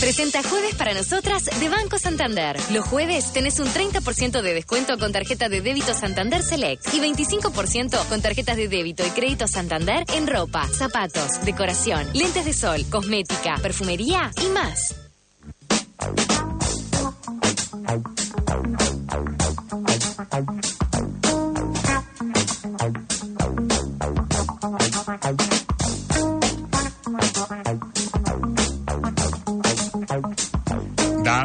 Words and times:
Presenta 0.00 0.42
Jueves 0.42 0.74
para 0.76 0.94
Nosotras 0.94 1.44
de 1.44 1.68
Banco 1.68 1.98
Santander. 1.98 2.56
Los 2.72 2.86
jueves 2.86 3.34
tenés 3.34 3.60
un 3.60 3.66
30% 3.66 4.40
de 4.40 4.54
descuento 4.54 4.96
con 4.96 5.12
tarjeta 5.12 5.50
de 5.50 5.60
débito 5.60 5.92
Santander 5.92 6.42
Select 6.42 6.94
y 6.94 7.00
25% 7.00 8.08
con 8.08 8.22
tarjetas 8.22 8.56
de 8.56 8.68
débito 8.68 9.06
y 9.06 9.10
crédito 9.10 9.46
Santander 9.46 10.04
en 10.14 10.26
ropa, 10.26 10.66
zapatos, 10.68 11.44
decoración, 11.44 12.06
lentes 12.14 12.46
de 12.46 12.54
sol, 12.54 12.86
cosmética, 12.88 13.58
perfumería 13.60 14.30
y 14.42 14.48
más. 14.48 14.94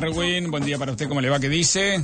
Darwin, 0.09 0.51
buen 0.51 0.63
día 0.63 0.77
para 0.77 0.91
usted, 0.91 1.07
¿cómo 1.07 1.19
le 1.19 1.29
va? 1.29 1.39
¿Qué 1.39 1.49
dice? 1.49 1.95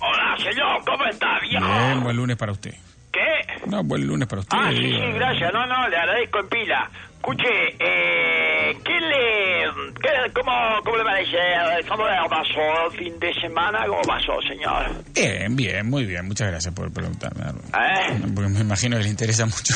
Hola, 0.00 0.34
señor, 0.38 0.82
¿cómo 0.86 1.04
está, 1.04 1.38
viejo? 1.40 1.66
Bien, 1.66 2.02
buen 2.02 2.16
lunes 2.16 2.36
para 2.38 2.52
usted. 2.52 2.72
¿Qué? 3.12 3.20
No, 3.66 3.84
buen 3.84 4.06
lunes 4.06 4.26
para 4.26 4.40
usted. 4.40 4.56
Ah, 4.58 4.70
sí, 4.70 4.78
sí, 4.82 5.12
gracias. 5.14 5.52
No, 5.52 5.66
no, 5.66 5.86
le 5.88 5.96
agradezco 5.96 6.38
en 6.40 6.48
pila. 6.48 6.90
Escuche, 7.16 7.48
eh, 7.78 8.78
¿qué 8.82 8.98
le... 8.98 9.92
Qué, 10.00 10.32
cómo, 10.32 10.52
¿Cómo 10.84 10.96
le 10.96 11.04
parece? 11.04 11.36
¿Cómo 11.86 12.06
le 12.08 12.14
pasó 12.30 12.90
el 12.90 12.98
fin 12.98 13.18
de 13.20 13.34
semana? 13.34 13.86
¿Cómo 13.88 14.00
pasó, 14.02 14.32
señor? 14.48 15.04
Bien, 15.14 15.54
bien, 15.54 15.86
muy 15.88 16.06
bien. 16.06 16.26
Muchas 16.26 16.48
gracias 16.48 16.72
por 16.74 16.90
preguntarme. 16.92 17.44
¿Eh? 17.44 18.20
Porque 18.34 18.48
me 18.50 18.60
imagino 18.60 18.96
que 18.96 19.02
le 19.04 19.10
interesa 19.10 19.44
mucho. 19.44 19.74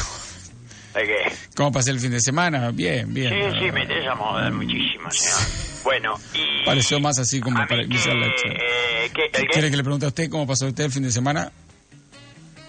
¿De 0.94 1.02
qué? 1.04 1.32
¿Cómo 1.54 1.70
pasé 1.70 1.90
el 1.90 2.00
fin 2.00 2.12
de 2.12 2.20
semana? 2.20 2.70
Bien, 2.70 3.12
bien. 3.12 3.28
Sí, 3.52 3.58
sí, 3.60 3.72
me 3.72 3.82
interesa 3.82 4.14
mo- 4.14 4.38
muchísimo, 4.52 5.10
señor. 5.10 5.67
Bueno, 5.84 6.14
y... 6.34 6.64
Pareció 6.64 7.00
más 7.00 7.18
así 7.18 7.40
como 7.40 7.56
para 7.66 7.82
iniciar 7.82 8.14
la 8.16 8.26
eh, 8.26 9.10
¿qué, 9.14 9.30
qué? 9.32 9.46
¿Quiere 9.46 9.70
que 9.70 9.76
le 9.76 9.82
pregunte 9.82 10.04
a 10.06 10.08
usted 10.08 10.28
cómo 10.28 10.46
pasó 10.46 10.66
usted 10.66 10.84
el 10.84 10.92
fin 10.92 11.02
de 11.02 11.10
semana? 11.12 11.50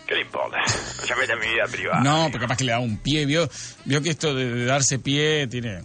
¿Qué 0.08 0.16
le 0.16 0.22
importa? 0.22 0.58
Se 0.67 1.16
meta 1.16 1.34
en 1.34 1.39
mi 1.39 1.47
vida 1.47 1.66
privada. 1.72 2.00
No, 2.02 2.23
porque 2.31 2.39
capaz 2.39 2.58
que 2.58 2.64
le 2.64 2.72
da 2.72 2.80
un 2.80 2.97
pie. 2.97 3.25
Vio, 3.25 3.47
vio 3.86 4.02
que 4.02 4.09
esto 4.09 4.34
de, 4.34 4.45
de 4.53 4.66
darse 4.66 5.00
pie 5.00 5.47
tiene... 5.47 5.81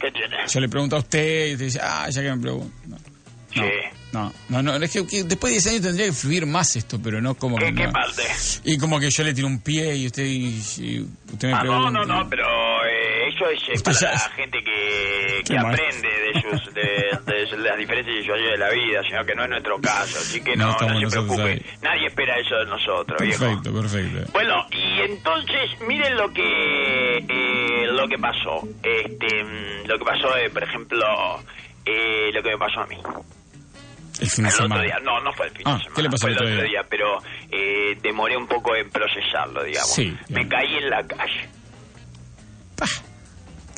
¿Qué 0.00 0.10
tiene? 0.12 0.36
Yo 0.48 0.60
le 0.60 0.68
pregunto 0.68 0.96
a 0.96 1.00
usted 1.00 1.48
y 1.48 1.52
usted 1.52 1.64
dice, 1.66 1.80
ah, 1.82 2.08
ya 2.10 2.22
que 2.22 2.30
me 2.34 2.40
pregunto. 2.42 2.72
No, 2.86 2.96
Sí. 3.52 3.60
no, 4.12 4.32
no, 4.48 4.62
no, 4.62 4.76
es 4.76 4.92
que, 4.92 5.04
que 5.06 5.24
después 5.24 5.50
de 5.52 5.54
10 5.60 5.66
años 5.66 5.82
tendría 5.82 6.06
que 6.06 6.12
fluir 6.12 6.46
más 6.46 6.76
esto, 6.76 7.00
pero 7.02 7.20
no 7.20 7.34
como 7.34 7.56
¿Qué, 7.58 7.66
que... 7.66 7.74
qué 7.74 7.86
no. 7.88 7.92
parte? 7.92 8.22
Y 8.62 8.78
como 8.78 9.00
que 9.00 9.10
yo 9.10 9.24
le 9.24 9.34
tiro 9.34 9.48
un 9.48 9.58
pie 9.60 9.96
y 9.96 10.06
usted, 10.06 10.24
y, 10.24 10.46
y 10.78 11.00
usted 11.32 11.48
me 11.48 11.54
Ah, 11.54 11.60
pregunta. 11.60 11.90
no, 11.90 12.04
no, 12.06 12.22
no, 12.22 12.30
pero 12.30 12.46
eso 13.48 13.72
es 13.72 13.80
eh, 13.80 13.84
para 13.84 14.12
la 14.12 14.18
gente 14.30 14.58
que, 14.64 15.42
que 15.46 15.58
aprende 15.58 16.08
de, 16.08 16.40
sus, 16.42 16.74
de, 16.74 16.82
de 17.26 17.56
las 17.58 17.78
diferentes 17.78 18.14
situaciones 18.20 18.52
de 18.52 18.58
la 18.58 18.70
vida, 18.70 19.02
sino 19.06 19.24
que 19.24 19.34
no 19.34 19.44
es 19.44 19.50
nuestro 19.50 19.80
caso. 19.80 20.18
Así 20.18 20.42
que 20.42 20.56
No 20.56 20.76
no, 20.80 20.88
no 20.88 21.00
se 21.00 21.06
preocupe. 21.16 21.62
Nadie 21.82 22.06
espera 22.06 22.38
eso 22.38 22.56
de 22.56 22.66
nosotros, 22.66 23.20
viejo. 23.20 23.44
Perfecto, 23.44 23.72
perfecto. 23.74 24.32
Bueno, 24.32 24.66
y 24.72 25.00
entonces, 25.00 25.70
miren 25.86 26.16
lo 26.16 26.28
que 26.32 27.18
eh, 27.18 27.86
lo 27.92 28.06
que 28.08 28.18
pasó. 28.18 28.66
Este, 28.82 29.44
mm, 29.44 29.86
lo 29.86 29.98
que 29.98 30.04
pasó, 30.04 30.36
eh, 30.36 30.50
por 30.50 30.62
ejemplo, 30.62 30.98
eh, 31.84 32.30
lo 32.32 32.42
que 32.42 32.50
me 32.50 32.58
pasó 32.58 32.80
a 32.80 32.86
mí. 32.86 32.96
El 34.20 34.28
fin 34.28 34.44
de 34.44 34.50
El 34.50 34.54
otro 34.54 34.64
semana. 34.66 34.82
día, 34.82 34.98
no, 35.02 35.20
no 35.22 35.32
fue 35.32 35.46
el 35.46 35.52
fin 35.52 35.62
Ah, 35.66 35.72
de 35.74 35.78
semana. 35.78 35.94
¿qué 35.96 36.02
le 36.02 36.10
pasó 36.10 36.20
fue 36.26 36.30
el 36.30 36.36
otro 36.36 36.62
día? 36.64 36.82
pero 36.90 37.18
eh, 37.50 37.96
demoré 38.02 38.36
un 38.36 38.46
poco 38.46 38.74
en 38.76 38.90
procesarlo, 38.90 39.64
digamos. 39.64 39.94
Sí, 39.94 40.14
Me 40.28 40.36
bien. 40.40 40.48
caí 40.48 40.74
en 40.76 40.90
la 40.90 41.02
calle. 41.06 41.48
Pah, 42.76 42.86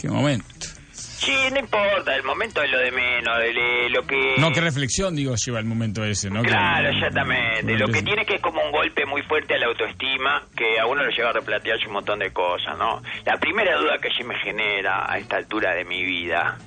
qué 0.03 0.09
momento. 0.09 0.45
Sí, 0.93 1.35
no 1.53 1.61
importa, 1.61 2.17
el 2.17 2.25
momento 2.25 2.61
es 2.63 2.71
lo 2.71 2.79
de 2.81 2.91
menos, 2.91 3.39
de 3.39 3.89
lo 3.91 4.03
que... 4.05 4.35
No, 4.39 4.51
qué 4.51 4.61
reflexión, 4.61 5.15
digo, 5.15 5.37
lleva 5.37 5.61
el 5.61 5.65
momento 5.65 6.05
ese, 6.05 6.29
¿no? 6.31 6.43
Claro, 6.43 6.91
Que- 6.91 6.97
exactamente. 6.97 7.77
Lo 7.79 7.87
que 7.87 7.93
que- 7.93 8.03
tiene 8.03 8.27
que 8.27 8.35
es 8.35 8.41
como 8.43 8.61
un 8.61 8.73
golpe 8.73 9.07
muy 9.07 9.23
fuerte 9.23 9.55
a 9.55 9.59
la 9.59 9.67
autoestima 9.67 10.43
que 10.57 10.81
a 10.81 10.87
uno 10.87 11.05
lo 11.05 11.11
lleva 11.11 11.31
a 11.31 11.33
replantearse 11.35 11.87
un 11.87 11.93
montón 11.93 12.19
de 12.19 12.33
cosas, 12.33 12.77
¿no? 12.77 13.01
La 13.25 13.37
primera 13.39 13.77
duda 13.79 13.99
que 14.03 14.11
se 14.13 14.25
me 14.25 14.37
genera 14.41 15.11
a 15.11 15.17
esta 15.17 15.37
altura 15.37 15.75
de 15.75 15.85
mi 15.85 16.03
vida, 16.03 16.59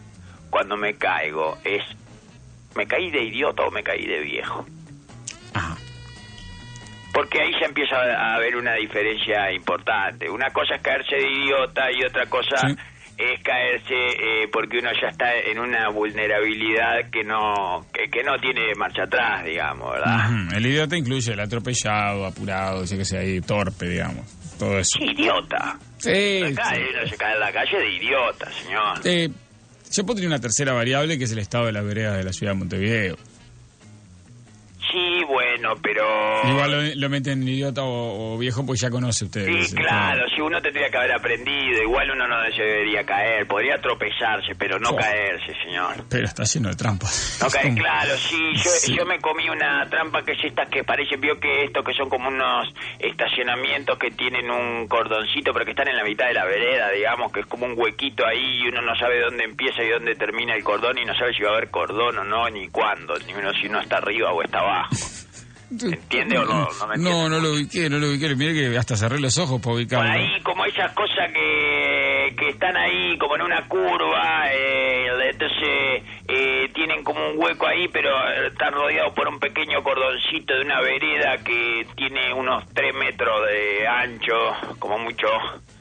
cuando 0.49 0.77
me 0.77 0.93
caigo, 0.93 1.57
es, 1.65 1.83
¿me 2.75 2.87
caí 2.87 3.11
de 3.11 3.23
idiota 3.25 3.63
o 3.63 3.71
me 3.71 3.83
caí 3.83 4.05
de 4.07 4.21
viejo? 4.21 4.65
Ajá. 5.53 5.75
Porque 7.13 7.41
ahí 7.41 7.51
ya 7.59 7.65
empieza 7.67 7.95
a 7.97 8.35
haber 8.35 8.55
una 8.55 8.73
diferencia 8.75 9.51
importante. 9.51 10.29
Una 10.29 10.49
cosa 10.51 10.75
es 10.75 10.81
caerse 10.81 11.15
de 11.17 11.29
idiota 11.29 11.91
y 11.91 12.03
otra 12.05 12.25
cosa 12.27 12.55
Sí. 12.67 12.75
Es 13.17 13.41
caerse 13.41 13.93
eh, 13.93 14.49
porque 14.51 14.79
uno 14.79 14.89
ya 15.01 15.07
está 15.09 15.33
en 15.35 15.59
una 15.59 15.89
vulnerabilidad 15.89 17.09
que 17.11 17.23
no 17.23 17.85
que, 17.93 18.09
que 18.09 18.23
no 18.23 18.37
tiene 18.39 18.73
marcha 18.75 19.03
atrás, 19.03 19.45
digamos, 19.45 19.91
¿verdad? 19.91 20.29
El 20.55 20.65
idiota 20.65 20.97
incluye 20.97 21.31
el 21.31 21.39
atropellado, 21.39 22.25
apurado, 22.25 22.81
que 22.81 23.05
sea 23.05 23.21
ahí, 23.21 23.39
torpe, 23.41 23.87
digamos. 23.87 24.25
Todo 24.59 24.79
eso. 24.79 24.99
¡Qué 24.99 25.05
idiota! 25.05 25.77
Sí. 25.97 26.11
Cae, 26.55 26.75
sí. 26.75 26.81
uno 26.93 27.07
se 27.07 27.17
cae 27.17 27.33
en 27.33 27.39
la 27.39 27.51
calle 27.51 27.77
de 27.77 27.93
idiota, 27.95 28.51
señor. 28.51 28.99
Eh, 29.03 29.29
yo 29.91 30.05
pondría 30.05 30.27
una 30.27 30.39
tercera 30.39 30.73
variable 30.73 31.17
que 31.17 31.23
es 31.23 31.31
el 31.31 31.39
estado 31.39 31.65
de 31.65 31.71
las 31.71 31.85
veredas 31.85 32.17
de 32.17 32.23
la 32.23 32.33
ciudad 32.33 32.53
de 32.53 32.59
Montevideo. 32.59 33.17
Sí, 34.91 35.23
bueno, 35.27 35.73
pero... 35.81 36.03
Igual 36.47 36.71
lo, 36.71 36.95
lo 36.95 37.09
meten 37.09 37.41
en 37.41 37.47
idiota 37.49 37.83
o, 37.83 38.35
o 38.35 38.37
viejo, 38.37 38.65
pues 38.65 38.79
ya 38.79 38.89
conoce 38.89 39.25
usted. 39.25 39.45
Sí, 39.45 39.57
ese- 39.57 39.75
claro, 39.75 40.23
si 40.33 40.41
uno 40.41 40.61
tendría 40.61 40.89
que 40.89 40.97
haber 40.97 41.11
aprendido, 41.13 41.81
igual 41.81 42.11
uno 42.11 42.27
no 42.27 42.41
debería 42.43 43.03
caer, 43.05 43.45
podría 43.47 43.79
tropezarse, 43.81 44.53
pero 44.55 44.79
no 44.79 44.91
Oh. 44.91 44.95
caerse, 44.95 45.53
señor. 45.63 45.95
Pero 46.09 46.25
está 46.25 46.43
lleno 46.43 46.69
de 46.69 46.75
trampas. 46.75 47.39
No 47.41 47.49
cae, 47.49 47.63
Como- 47.63 47.77
claro, 47.77 48.15
sí 48.17 48.51
yo, 48.55 48.69
Sí. 48.69 48.95
yo 48.95 49.05
me 49.05 49.19
comí 49.19 49.49
una 49.49 49.85
trampa 49.89 50.23
que 50.23 50.33
es 50.33 50.43
esta 50.45 50.65
que 50.67 50.83
parece, 50.83 51.17
vio 51.17 51.39
que 51.39 51.63
esto 51.65 51.83
que 51.83 51.93
son 51.93 52.07
como 52.09 52.29
unos 52.29 52.67
estacionamientos 52.99 53.97
que 53.97 54.11
tienen 54.11 54.49
un 54.51 54.87
cordoncito, 54.87 55.51
pero 55.53 55.65
que 55.65 55.71
están 55.71 55.87
en 55.87 55.97
la 55.97 56.03
mitad 56.03 56.27
de 56.27 56.33
la 56.33 56.45
vereda, 56.45 56.91
digamos, 56.91 57.31
que 57.31 57.39
es 57.41 57.45
como 57.47 57.65
un 57.65 57.73
huequito 57.75 58.25
ahí 58.25 58.63
y 58.63 58.67
uno 58.67 58.81
no 58.81 58.95
sabe 58.95 59.19
dónde 59.21 59.43
empieza 59.45 59.81
y 59.83 59.89
dónde 59.89 60.15
termina 60.15 60.53
el 60.55 60.63
cordón 60.63 60.97
y 60.97 61.05
no 61.05 61.15
sabe 61.15 61.33
si 61.33 61.41
va 61.43 61.49
a 61.51 61.53
haber 61.57 61.69
cordón 61.69 62.17
o 62.19 62.23
no, 62.23 62.49
ni 62.49 62.67
cuándo, 62.69 63.15
ni 63.25 63.33
uno 63.33 63.51
si 63.53 63.67
uno 63.67 63.79
está 63.81 63.97
arriba 63.97 64.31
o 64.31 64.43
está 64.43 64.59
abajo. 64.59 64.74
¿Entiende 65.71 66.37
o 66.37 66.45
no? 66.45 66.67
No 66.79 66.87
me. 66.87 66.97
No, 66.97 67.27
no 67.29 67.39
lo 67.39 67.53
ubiqué, 67.53 67.89
no 67.89 67.97
lo 67.97 68.09
ubiqué. 68.09 68.35
Mire 68.35 68.53
que 68.53 68.77
hasta 68.77 68.95
cerré 68.95 69.19
los 69.19 69.37
ojos 69.39 69.59
para 69.59 69.63
Por 69.63 69.73
ubicarlo. 69.75 70.11
ahí, 70.11 70.41
como 70.43 70.63
esas 70.65 70.91
cosas 70.93 71.31
que, 71.33 72.35
que 72.37 72.49
están 72.49 72.77
ahí, 72.77 73.17
como 73.17 73.35
en 73.35 73.41
una 73.41 73.67
curva, 73.67 74.43
eh, 74.53 75.07
entonces 75.31 76.03
eh, 76.27 76.69
tienen 76.73 77.03
como 77.03 77.19
un 77.31 77.33
hueco 77.37 77.67
ahí, 77.67 77.87
pero 77.91 78.09
eh, 78.09 78.47
están 78.51 78.73
rodeados 78.73 79.13
por 79.15 79.27
un 79.27 79.39
pequeño 79.39 79.81
cordoncito 79.83 80.53
de 80.53 80.61
una 80.61 80.79
vereda 80.81 81.37
que 81.43 81.85
tiene 81.97 82.31
unos 82.33 82.63
3 82.73 82.93
metros 82.95 83.41
de 83.47 83.87
ancho, 83.87 84.33
como 84.79 84.99
mucho, 84.99 85.27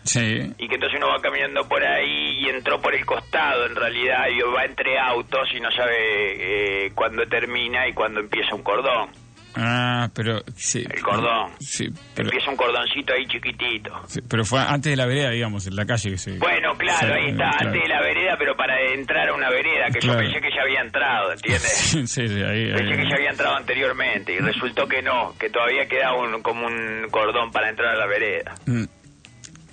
Sí. 0.05 0.53
y 0.59 0.69
que 0.69 0.75
entonces 0.75 0.99
uno 0.99 1.09
va 1.09 1.21
caminando 1.21 1.67
por 1.69 1.83
ahí 1.85 2.39
y 2.45 2.49
entró 2.49 2.81
por 2.81 2.95
el 2.95 3.05
costado, 3.07 3.67
en 3.67 3.75
realidad, 3.75 4.27
y 4.31 4.41
va 4.43 4.65
entre 4.65 4.99
autos 4.99 5.49
y 5.55 5.61
no 5.61 5.71
sabe 5.73 6.87
eh, 6.87 6.93
cuándo 6.95 7.27
termina 7.27 7.89
y 7.89 7.93
cuándo 7.93 8.21
empieza 8.21 8.55
un 8.55 8.63
cordón. 8.63 9.11
Ah, 9.57 10.09
pero 10.13 10.43
sí. 10.57 10.85
El 10.91 11.01
cordón. 11.01 11.53
Sí, 11.61 11.87
pero, 12.17 12.29
Empieza 12.29 12.51
un 12.51 12.57
cordoncito 12.57 13.13
ahí 13.13 13.25
chiquitito. 13.27 13.93
sí, 14.09 14.21
pero 14.29 14.45
fue 14.45 14.59
antes 14.61 14.91
de 14.91 14.97
la 14.97 15.07
vereda, 15.07 15.31
digamos, 15.31 15.65
en 15.69 15.77
la 15.77 15.87
calle 15.87 16.11
que 16.11 16.19
se. 16.19 16.39
Bueno, 16.39 16.75
claro, 16.77 17.15
ahí 17.15 17.27
está, 17.31 17.51
claro. 17.51 17.67
antes 17.69 17.83
de 17.83 17.89
la 17.89 18.01
vereda, 18.01 18.35
pero 18.37 18.57
para 18.57 18.75
entrar 18.93 19.29
a 19.29 19.33
una 19.35 19.51
vereda, 19.51 19.87
que 19.93 20.01
Claro. 20.01 20.21
yo 20.23 20.25
pensé 20.27 20.41
que 20.41 20.55
ya 20.57 20.63
había 20.63 20.81
entrado, 20.81 21.33
¿entiendes? 21.33 21.69
sí, 21.73 22.07
sí, 22.09 22.21
ahí. 22.23 22.73
Pensé 22.73 22.93
ahí. 22.95 22.97
que 22.97 23.09
ya 23.09 23.15
había 23.15 23.31
entrado 23.31 23.55
anteriormente 23.57 24.33
y 24.33 24.39
resultó 24.39 24.89
que 24.89 25.01
no, 25.03 25.33
que 25.39 25.49
todavía 25.51 25.87
quedaba 25.87 26.17
un, 26.19 26.43
como 26.43 26.67
un 26.67 27.07
cordón 27.13 27.53
para 27.53 27.71
entrar 27.71 27.95
a 27.95 27.97
la 27.97 28.07
vereda. 28.07 28.55
Mm. 28.67 28.85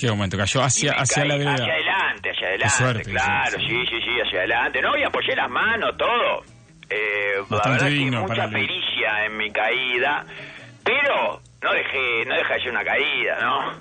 Qué 0.01 0.09
momento, 0.09 0.35
cayó 0.35 0.63
hacia, 0.63 0.94
hacia 0.94 1.25
la 1.25 1.38
vereda. 1.38 1.53
Hacia 1.53 1.73
adelante, 1.73 2.31
hacia 2.31 2.47
adelante, 2.47 2.75
suerte, 2.75 3.03
claro, 3.03 3.59
sí, 3.59 3.85
sí, 3.88 4.01
sí, 4.01 4.19
hacia 4.19 4.39
adelante. 4.39 4.81
No, 4.81 4.97
y 4.97 5.03
apoyé 5.03 5.35
las 5.35 5.47
manos, 5.47 5.95
todo. 5.95 6.42
Eh, 6.89 7.36
la 7.38 7.57
Bastante 7.57 7.86
que 7.86 7.89
digno 7.92 8.21
mucha 8.21 8.50
pericia 8.50 9.25
en 9.25 9.38
mi 9.38 9.51
caída, 9.51 10.25
pero 10.83 11.39
no 11.62 11.74
dejé, 11.74 12.25
no 12.25 12.33
deja 12.33 12.53
de 12.56 12.59
ser 12.62 12.71
una 12.71 12.83
caída, 12.83 13.38
¿no? 13.42 13.80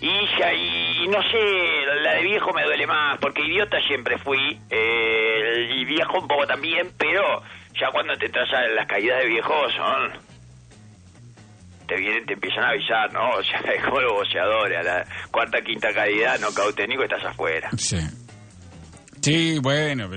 Y 0.00 0.38
ya, 0.38 0.50
y, 0.54 1.08
no 1.08 1.22
sé, 1.22 2.02
la 2.02 2.14
de 2.14 2.22
viejo 2.22 2.50
me 2.54 2.62
duele 2.62 2.86
más, 2.86 3.18
porque 3.18 3.42
idiota 3.42 3.78
siempre 3.86 4.16
fui, 4.16 4.58
eh, 4.70 5.68
y 5.74 5.84
viejo 5.84 6.20
un 6.20 6.26
poco 6.26 6.46
también, 6.46 6.90
pero 6.96 7.42
ya 7.78 7.90
cuando 7.90 8.16
te 8.16 8.30
trazan 8.30 8.74
las 8.74 8.86
caídas 8.86 9.18
de 9.18 9.26
viejo 9.26 9.54
son... 9.72 10.27
Te 11.88 11.96
vienen, 11.96 12.24
te 12.26 12.34
empiezan 12.34 12.64
a 12.64 12.68
avisar, 12.68 13.12
¿no? 13.12 13.28
O 13.38 13.42
sea, 13.42 13.58
es 13.60 13.82
como 13.84 14.00
los 14.00 14.12
boxeadores, 14.12 14.78
a 14.78 14.82
la 14.82 15.06
cuarta, 15.32 15.58
quinta 15.62 15.88
caída, 15.92 16.36
no 16.38 16.52
cauténico, 16.52 17.02
estás 17.02 17.24
afuera. 17.24 17.68
Sí. 17.76 17.98
Sí, 19.20 19.58
bueno, 19.60 20.08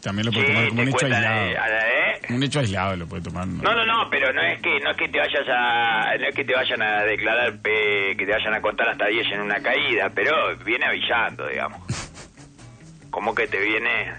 también 0.00 0.26
lo 0.26 0.32
puede 0.32 0.46
Sí, 0.46 0.52
tomar 0.54 0.68
como 0.70 0.82
un 0.82 0.88
hecho 0.88 1.04
aislado. 1.06 1.26
a 1.60 1.68
la- 1.68 1.88
¿eh? 1.88 2.20
Un 2.30 2.42
hecho 2.42 2.58
aislado 2.60 2.96
lo 2.96 3.06
puede 3.06 3.22
tomar. 3.22 3.46
No, 3.46 3.74
no, 3.74 3.84
no, 3.84 4.08
pero 4.10 4.32
no 4.32 4.40
es 4.42 4.62
que 4.62 4.80
no 4.80 4.90
es 4.92 4.96
que 4.96 5.08
te 5.08 5.18
vayas 5.18 5.46
a 5.48 6.16
no 6.18 6.26
es 6.26 6.34
que 6.34 6.44
te 6.44 6.54
vayan 6.54 6.82
a 6.82 7.02
declarar 7.04 7.52
eh, 7.64 8.16
que 8.16 8.24
te 8.24 8.32
vayan 8.32 8.54
a 8.54 8.60
contar 8.62 8.88
hasta 8.88 9.06
10 9.08 9.26
en 9.32 9.40
una 9.42 9.60
caída, 9.60 10.10
pero 10.14 10.56
viene 10.64 10.86
avisando, 10.86 11.46
digamos. 11.48 11.80
Como 13.10 13.34
que 13.34 13.46
te 13.46 13.60
viene 13.60 14.12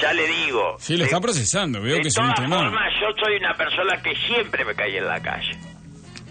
Ya 0.00 0.12
le 0.12 0.26
digo. 0.26 0.76
Sí, 0.78 0.96
lo 0.96 1.04
está 1.04 1.20
procesando, 1.20 1.80
veo 1.80 1.96
de 1.96 2.02
que 2.02 2.08
es 2.08 2.16
un 2.18 2.24
todas 2.24 2.40
temor. 2.40 2.58
formas, 2.64 2.92
yo 3.00 3.06
soy 3.24 3.36
una 3.36 3.54
persona 3.56 4.02
que 4.02 4.14
siempre 4.26 4.64
me 4.64 4.74
cae 4.74 4.98
en 4.98 5.06
la 5.06 5.20
calle. 5.20 5.56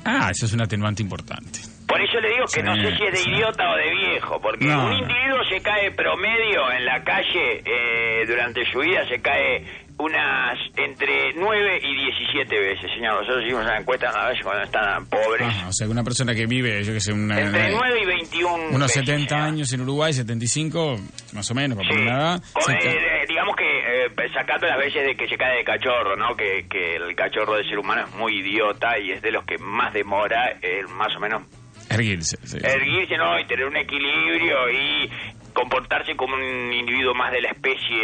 Ah, 0.05 0.29
eso 0.31 0.45
es 0.45 0.53
un 0.53 0.61
atenuante 0.61 1.01
importante. 1.01 1.59
Por 1.87 2.01
eso 2.01 2.19
le 2.19 2.29
digo 2.29 2.45
que 2.45 2.61
Sí, 2.61 2.63
no 2.63 2.75
sé 2.75 2.95
si 2.97 3.03
es 3.05 3.11
de 3.11 3.17
sí. 3.17 3.29
idiota 3.29 3.71
o 3.71 3.75
de 3.75 3.91
viejo, 3.91 4.41
porque 4.41 4.65
No, 4.65 4.85
un 4.87 4.93
individuo 4.93 5.43
se 5.49 5.61
cae 5.61 5.91
promedio 5.91 6.71
en 6.71 6.85
la 6.85 7.03
calle 7.03 7.61
eh, 7.65 8.25
durante 8.27 8.69
su 8.71 8.79
vida, 8.79 9.07
se 9.07 9.19
cae 9.21 9.63
unas 9.97 10.57
entre 10.75 11.33
9 11.35 11.79
y 11.81 11.95
17 11.95 12.59
veces, 12.59 12.91
señor. 12.93 13.13
Nosotros 13.21 13.43
hicimos 13.45 13.63
una 13.63 13.77
encuesta 13.77 14.09
una 14.11 14.27
vez 14.29 14.39
cuando 14.43 14.63
estaban 14.63 15.05
pobres. 15.07 15.47
Ah, 15.49 15.65
o 15.69 15.73
sea, 15.73 15.87
que 15.87 15.91
una 15.91 16.03
persona 16.03 16.33
que 16.35 16.45
vive, 16.45 16.83
yo 16.83 16.93
que 16.93 16.99
sé, 16.99 17.13
una, 17.13 17.39
Entre 17.39 17.71
9 17.71 18.01
y 18.01 18.05
21 18.05 18.53
unos 18.71 18.79
veces, 18.81 19.05
70 19.05 19.29
señor. 19.29 19.47
años 19.47 19.73
en 19.73 19.81
Uruguay, 19.81 20.13
75, 20.13 20.97
más 21.33 21.49
o 21.49 21.55
menos, 21.55 21.77
para 21.77 21.89
Sí. 21.89 22.41
poner 22.53 22.81
se 22.81 22.89
eh, 22.89 22.91
eh, 23.21 23.25
digamos 23.27 23.55
que 23.55 23.65
eh, 24.05 24.11
sacando 24.33 24.67
las 24.67 24.77
veces 24.77 25.05
de 25.05 25.15
que 25.15 25.27
se 25.27 25.37
cae 25.37 25.57
de 25.57 25.63
cachorro, 25.63 26.15
¿no? 26.15 26.35
Que, 26.35 26.65
que 26.69 26.95
el 26.97 27.15
cachorro 27.15 27.55
del 27.55 27.67
ser 27.67 27.79
humano 27.79 28.03
es 28.07 28.13
muy 28.15 28.39
idiota 28.39 28.99
y 28.99 29.11
es 29.11 29.21
de 29.21 29.31
los 29.31 29.45
que 29.45 29.57
más 29.59 29.93
demora, 29.93 30.51
eh, 30.61 30.81
más 30.89 31.15
o 31.15 31.19
menos, 31.19 31.43
erguirse. 31.89 32.37
sí. 32.43 32.57
erguirse, 32.61 33.15
¿no? 33.17 33.39
Y 33.39 33.45
tener 33.45 33.65
un 33.65 33.77
equilibrio 33.77 34.69
y 34.71 35.09
comportarse 35.55 36.15
como 36.15 36.35
un 36.35 36.71
individuo 36.73 37.15
más 37.15 37.31
de 37.31 37.41
la 37.41 37.49
especie, 37.49 37.97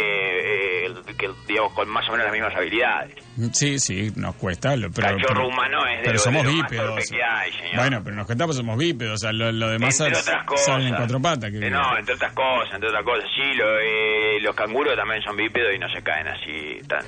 eh, 0.86 0.92
que 1.18 1.30
digamos 1.46 1.72
con 1.74 1.88
más 1.88 2.08
o 2.08 2.12
menos 2.12 2.24
las 2.24 2.32
mismas 2.32 2.54
habilidades. 2.56 3.14
Sí, 3.52 3.78
sí, 3.78 4.10
nos 4.16 4.34
cuesta. 4.36 4.74
Lo, 4.74 4.90
pero, 4.90 5.08
Cachorro 5.16 5.46
humano 5.48 5.86
es 5.86 5.98
de 5.98 6.02
pero 6.02 6.12
lo- 6.14 6.18
somos 6.18 6.42
de 6.44 6.50
lo 6.50 6.56
más 6.58 6.70
bípedos. 6.70 7.10
que 7.10 7.22
hay, 7.22 7.52
señor. 7.52 7.76
Bueno, 7.76 8.00
pero 8.02 8.16
nos 8.16 8.26
cuesta 8.26 8.44
porque 8.46 8.56
somos 8.56 8.78
bípedos. 8.78 9.14
O 9.14 9.18
sea, 9.18 9.32
lo, 9.32 9.52
lo 9.52 9.68
demás 9.68 10.00
entre 10.00 10.14
sal- 10.16 10.22
otras 10.34 10.46
cosas. 10.46 10.66
salen 10.66 10.88
en 10.88 10.94
cuatro 10.96 11.20
patas. 11.20 11.50
que- 11.50 11.58
Eh, 11.66 11.70
no, 11.70 11.98
entre 11.98 12.14
otras 12.14 12.32
cosas, 12.32 12.74
entre 12.74 12.88
otras 12.88 13.04
cosas. 13.04 13.24
Sí, 13.34 13.54
lo, 13.54 13.78
eh, 13.78 14.40
los 14.40 14.54
canguros 14.56 14.96
también 14.96 15.22
son 15.22 15.36
bípedos 15.36 15.74
y 15.74 15.78
no 15.78 15.88
se 15.92 16.02
caen 16.02 16.26
así 16.28 16.80
tan... 16.88 17.04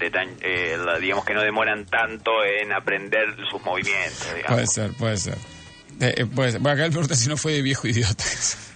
De 0.00 0.10
tan 0.10 0.28
eh, 0.40 0.76
digamos 1.00 1.24
que 1.24 1.34
no 1.34 1.42
demoran 1.42 1.84
tanto 1.84 2.30
en 2.44 2.72
aprender 2.72 3.34
sus 3.50 3.60
movimientos, 3.62 4.26
digamos. 4.34 4.46
Puede 4.54 4.66
ser, 4.66 4.90
puede 4.96 5.16
ser. 5.16 5.34
Eh, 6.00 6.14
eh, 6.18 6.26
puede 6.26 6.52
ser. 6.52 6.60
Bueno, 6.60 6.74
acá 6.76 6.84
él 6.86 6.90
pregunta 6.92 7.14
si 7.16 7.28
no 7.28 7.36
fue 7.36 7.52
de 7.52 7.62
viejo 7.62 7.86
idiota. 7.88 8.24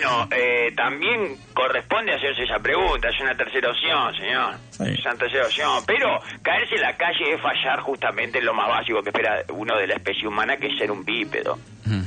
Bueno, 0.00 0.28
eh, 0.34 0.72
también 0.74 1.36
corresponde 1.52 2.14
hacerse 2.14 2.44
esa 2.44 2.58
pregunta, 2.58 3.10
es 3.10 3.20
una 3.20 3.36
tercera 3.36 3.70
opción, 3.70 4.14
señor. 4.16 4.54
Sí. 4.70 4.84
Es 4.98 5.04
una 5.04 5.14
tercera 5.14 5.44
opción. 5.44 5.84
Pero 5.86 6.20
caerse 6.42 6.76
en 6.76 6.80
la 6.80 6.96
calle 6.96 7.34
es 7.34 7.42
fallar 7.42 7.80
justamente 7.80 8.38
en 8.38 8.46
lo 8.46 8.54
más 8.54 8.68
básico 8.68 9.02
que 9.02 9.10
espera 9.10 9.44
uno 9.52 9.76
de 9.76 9.86
la 9.86 9.94
especie 9.96 10.26
humana, 10.26 10.56
que 10.56 10.68
es 10.68 10.78
ser 10.78 10.90
un 10.90 11.04
bípedo. 11.04 11.58
Mm. 11.84 12.02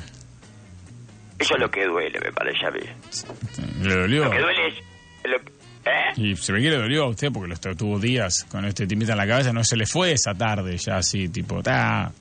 Eso 1.37 1.53
es 1.53 1.59
lo 1.59 1.69
que 1.69 1.85
duele, 1.85 2.19
me 2.19 2.31
parece 2.31 2.65
a 2.65 2.71
mí. 2.71 2.79
¿Le 3.83 3.95
dolió? 3.95 4.23
Lo 4.25 4.31
que 4.31 4.39
duele 4.39 4.67
es... 4.67 4.75
Lo, 5.25 5.37
¿eh? 5.37 6.13
Y 6.15 6.35
se 6.35 6.51
ve 6.51 6.61
que 6.61 6.69
le 6.71 6.77
dolió 6.77 7.03
a 7.03 7.09
usted 7.09 7.31
porque 7.31 7.49
lo 7.49 7.75
tuvo 7.75 7.99
días 7.99 8.45
con 8.49 8.65
este 8.65 8.87
timita 8.87 9.11
en 9.11 9.19
la 9.19 9.27
cabeza. 9.27 9.53
No 9.53 9.63
se 9.63 9.77
le 9.77 9.85
fue 9.85 10.13
esa 10.13 10.33
tarde 10.33 10.77
ya 10.77 10.97
así, 10.97 11.29
tipo, 11.29 11.61
ta. 11.61 12.11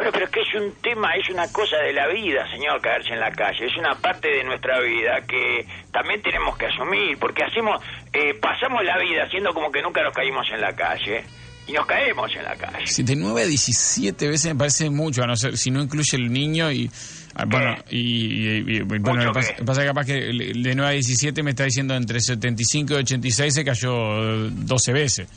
Bueno, 0.00 0.12
pero 0.12 0.24
es 0.24 0.30
que 0.30 0.40
es 0.40 0.54
un 0.54 0.72
tema, 0.80 1.14
es 1.14 1.28
una 1.28 1.46
cosa 1.52 1.76
de 1.76 1.92
la 1.92 2.08
vida, 2.08 2.50
señor, 2.50 2.80
caerse 2.80 3.12
en 3.12 3.20
la 3.20 3.30
calle. 3.32 3.66
Es 3.66 3.76
una 3.76 3.94
parte 4.00 4.28
de 4.30 4.44
nuestra 4.44 4.80
vida 4.80 5.20
que 5.28 5.66
también 5.92 6.22
tenemos 6.22 6.56
que 6.56 6.64
asumir, 6.66 7.18
porque 7.18 7.42
hacemos, 7.44 7.82
eh, 8.14 8.32
pasamos 8.40 8.82
la 8.82 8.96
vida 8.98 9.24
haciendo 9.26 9.52
como 9.52 9.70
que 9.70 9.82
nunca 9.82 10.02
nos 10.02 10.14
caímos 10.14 10.46
en 10.54 10.62
la 10.62 10.72
calle 10.74 11.22
y 11.66 11.72
nos 11.72 11.84
caemos 11.84 12.34
en 12.34 12.44
la 12.44 12.56
calle. 12.56 12.86
Si 12.86 13.02
de 13.02 13.14
9 13.14 13.42
a 13.42 13.46
17 13.46 14.26
veces 14.28 14.54
me 14.54 14.58
parece 14.58 14.88
mucho, 14.88 15.22
a 15.22 15.26
no 15.26 15.36
ser 15.36 15.58
si 15.58 15.70
no 15.70 15.82
incluye 15.82 16.16
el 16.16 16.32
niño 16.32 16.72
y. 16.72 16.90
ah, 17.34 17.44
Bueno, 17.46 17.76
y, 17.90 17.98
y- 17.98 18.76
y- 18.78 18.80
bueno, 18.80 19.32
pasa, 19.66 19.84
capaz 19.84 20.06
que 20.06 20.14
de 20.14 20.74
9 20.74 20.86
a 20.86 20.92
17 20.92 21.42
me 21.42 21.50
está 21.50 21.64
diciendo 21.64 21.94
entre 21.94 22.20
75 22.20 22.94
y 22.94 22.96
86 22.96 23.52
se 23.54 23.64
cayó 23.66 24.46
eh, 24.46 24.48
12 24.50 24.92
veces. 24.94 25.28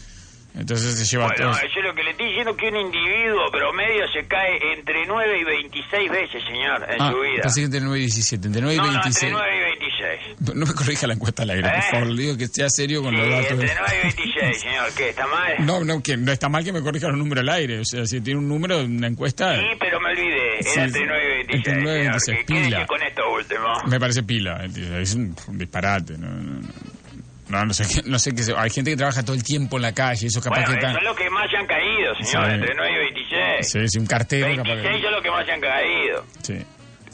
Entonces 0.56 0.96
se 1.00 1.06
lleva 1.06 1.26
Bueno, 1.36 1.52
todo. 1.52 1.60
eso 1.66 1.82
diciendo 2.44 2.56
que 2.58 2.68
un 2.70 2.76
individuo 2.78 3.52
promedio 3.52 4.08
se 4.12 4.26
cae 4.28 4.58
entre 4.78 5.06
9 5.08 5.40
y 5.40 5.44
26 5.44 6.12
veces, 6.12 6.44
señor, 6.46 6.84
en 6.90 7.02
Ah, 7.02 7.12
su 7.12 7.20
vida. 7.22 7.42
pensé 7.44 7.62
que 7.62 7.66
entre 7.66 7.82
9 7.82 7.98
y 7.98 8.02
17. 8.02 8.48
Entre 8.48 8.62
9 8.62 8.76
y 8.76 8.78
No, 8.78 8.84
no, 8.84 8.90
entre 8.90 9.02
26. 9.04 9.32
9 9.32 9.56
y 9.56 9.60
26. 10.40 10.56
No 10.56 10.66
me 10.66 10.74
corrija 10.74 11.08
la 11.08 11.14
encuesta 11.14 11.44
al 11.44 11.50
aire, 11.52 11.70
por 11.70 11.78
¿Eh? 11.80 11.82
favor. 11.92 12.08
Le 12.08 12.22
digo 12.24 12.38
que 12.38 12.48
sea 12.48 12.70
serio 12.70 13.02
con 13.02 13.12
Sí, 13.16 13.18
los 13.22 13.30
datos. 13.30 13.52
entre 13.52 13.72
9 13.80 13.94
y 13.96 14.02
26, 14.04 14.60
señor. 14.62 14.86
¿Qué? 14.98 15.10
¿Está 15.10 15.28
mal? 15.28 15.54
No, 15.64 15.84
no, 15.84 16.04
que 16.04 16.18
no 16.18 16.32
está 16.32 16.50
mal 16.50 16.64
que 16.64 16.74
me 16.74 16.82
corrija 16.82 17.08
los 17.08 17.18
números 17.18 17.42
al 17.44 17.50
aire. 17.50 17.80
O 17.80 17.86
sea, 17.86 18.06
si 18.06 18.20
tiene 18.22 18.40
un 18.40 18.48
número 18.50 18.80
una 18.84 19.08
encuesta, 19.08 19.56
Sí, 19.58 19.66
pero 19.80 20.00
me 20.02 20.10
olvidé. 20.12 20.62
Sí, 20.64 20.70
Era 20.76 20.84
entre 20.86 21.00
sí. 21.02 21.06
9 21.08 21.24
y 21.24 21.38
26. 21.48 21.68
Entre 21.68 21.74
9 21.84 22.00
y 22.00 22.02
señor. 22.02 22.12
26, 22.14 22.38
¿Qué- 22.38 22.46
qué 22.46 22.54
pila. 22.54 22.78
dice 22.78 22.88
con 22.88 23.04
esto 23.04 23.22
último? 23.32 23.68
me 23.88 24.00
parece 24.00 24.24
pila. 24.24 24.66
Es 25.00 25.16
un, 25.16 25.36
un 25.48 25.58
disparate. 25.58 26.18
No, 26.18 26.28
no, 26.30 26.60
no. 26.62 26.68
No, 27.54 27.66
no 27.66 27.74
sé, 27.74 27.84
qué- 27.88 28.10
no 28.10 28.18
sé 28.20 28.32
qué. 28.34 28.42
Hay 28.58 28.70
gente 28.70 28.92
que 28.92 28.98
trabaja 28.98 29.24
todo 29.24 29.36
el 29.36 29.44
tiempo 29.44 29.76
en 29.78 29.84
la 29.84 29.94
calle. 29.94 30.28
Eso 30.28 30.42
capaz 30.42 30.62
Bueno, 30.66 30.72
que 30.74 30.78
eso 30.80 30.88
está. 30.88 31.00
es 31.00 31.06
lo 31.06 31.16
que 31.16 31.30
más 31.30 31.50
se 31.52 31.58
han 31.58 31.68
caído, 31.68 32.16
señor, 32.16 32.48
Sí. 32.50 32.54
entre 32.56 32.76
9 32.76 32.92
y 32.94 32.98
26. 33.14 33.72
Sí, 33.72 33.88
sí, 33.88 34.00
un 34.00 34.08
cartero 34.08 34.48
capaz 34.58 34.64
26 34.76 35.02
que. 35.02 35.06
es 35.08 35.12
lo 35.14 35.22
que 35.22 35.30
más 35.32 35.46
se 35.46 35.52
han 35.52 35.62
caído. 35.62 36.26
Sí. 36.42 36.58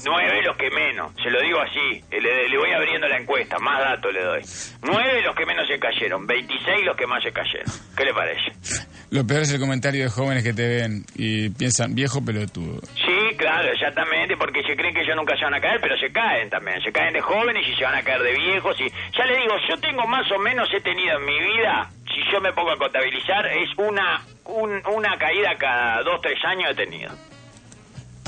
9 0.05 0.41
los 0.45 0.55
que 0.55 0.69
menos, 0.71 1.11
se 1.21 1.29
lo 1.29 1.41
digo 1.41 1.59
así, 1.59 2.01
le, 2.09 2.47
le 2.47 2.57
voy 2.57 2.71
abriendo 2.71 3.05
la 3.05 3.17
encuesta, 3.17 3.59
más 3.59 3.81
datos 3.81 4.13
le 4.13 4.23
doy. 4.23 4.41
9 4.83 5.21
los 5.25 5.35
que 5.35 5.45
menos 5.45 5.67
se 5.67 5.77
cayeron, 5.77 6.25
26 6.25 6.85
los 6.85 6.95
que 6.95 7.05
más 7.05 7.21
se 7.21 7.31
cayeron. 7.33 7.67
¿Qué 7.97 8.05
le 8.05 8.13
parece? 8.13 8.51
Lo 9.11 9.25
peor 9.25 9.41
es 9.41 9.51
el 9.51 9.59
comentario 9.59 10.03
de 10.03 10.09
jóvenes 10.09 10.43
que 10.43 10.53
te 10.53 10.67
ven 10.67 11.03
y 11.15 11.49
piensan, 11.49 11.95
viejo 11.95 12.23
pelotudo. 12.23 12.79
Sí, 12.95 13.08
claro, 13.39 13.71
exactamente, 13.71 14.37
porque 14.37 14.61
se 14.61 14.75
creen 14.75 14.93
que 14.93 15.01
ellos 15.01 15.15
nunca 15.15 15.35
se 15.35 15.45
van 15.45 15.55
a 15.55 15.59
caer, 15.61 15.79
pero 15.81 15.97
se 15.97 16.11
caen 16.11 16.49
también. 16.49 16.79
Se 16.83 16.91
caen 16.91 17.13
de 17.13 17.21
jóvenes 17.21 17.65
y 17.67 17.75
se 17.75 17.83
van 17.83 17.95
a 17.95 18.03
caer 18.03 18.21
de 18.21 18.33
viejos. 18.33 18.75
Y 18.79 18.89
ya 19.17 19.25
le 19.25 19.37
digo, 19.37 19.55
yo 19.67 19.77
tengo 19.79 20.05
más 20.05 20.29
o 20.31 20.37
menos, 20.39 20.69
he 20.73 20.81
tenido 20.81 21.17
en 21.17 21.25
mi 21.25 21.39
vida, 21.39 21.89
si 22.13 22.21
yo 22.31 22.39
me 22.41 22.53
pongo 22.53 22.71
a 22.71 22.77
contabilizar, 22.77 23.47
es 23.47 23.69
una 23.77 24.21
un- 24.45 24.81
una 24.95 25.15
caída 25.17 25.55
cada 25.57 26.01
dos, 26.03 26.19
tres 26.21 26.37
años 26.43 26.71
he 26.71 26.75
tenido. 26.75 27.11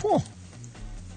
Puh. 0.01 0.21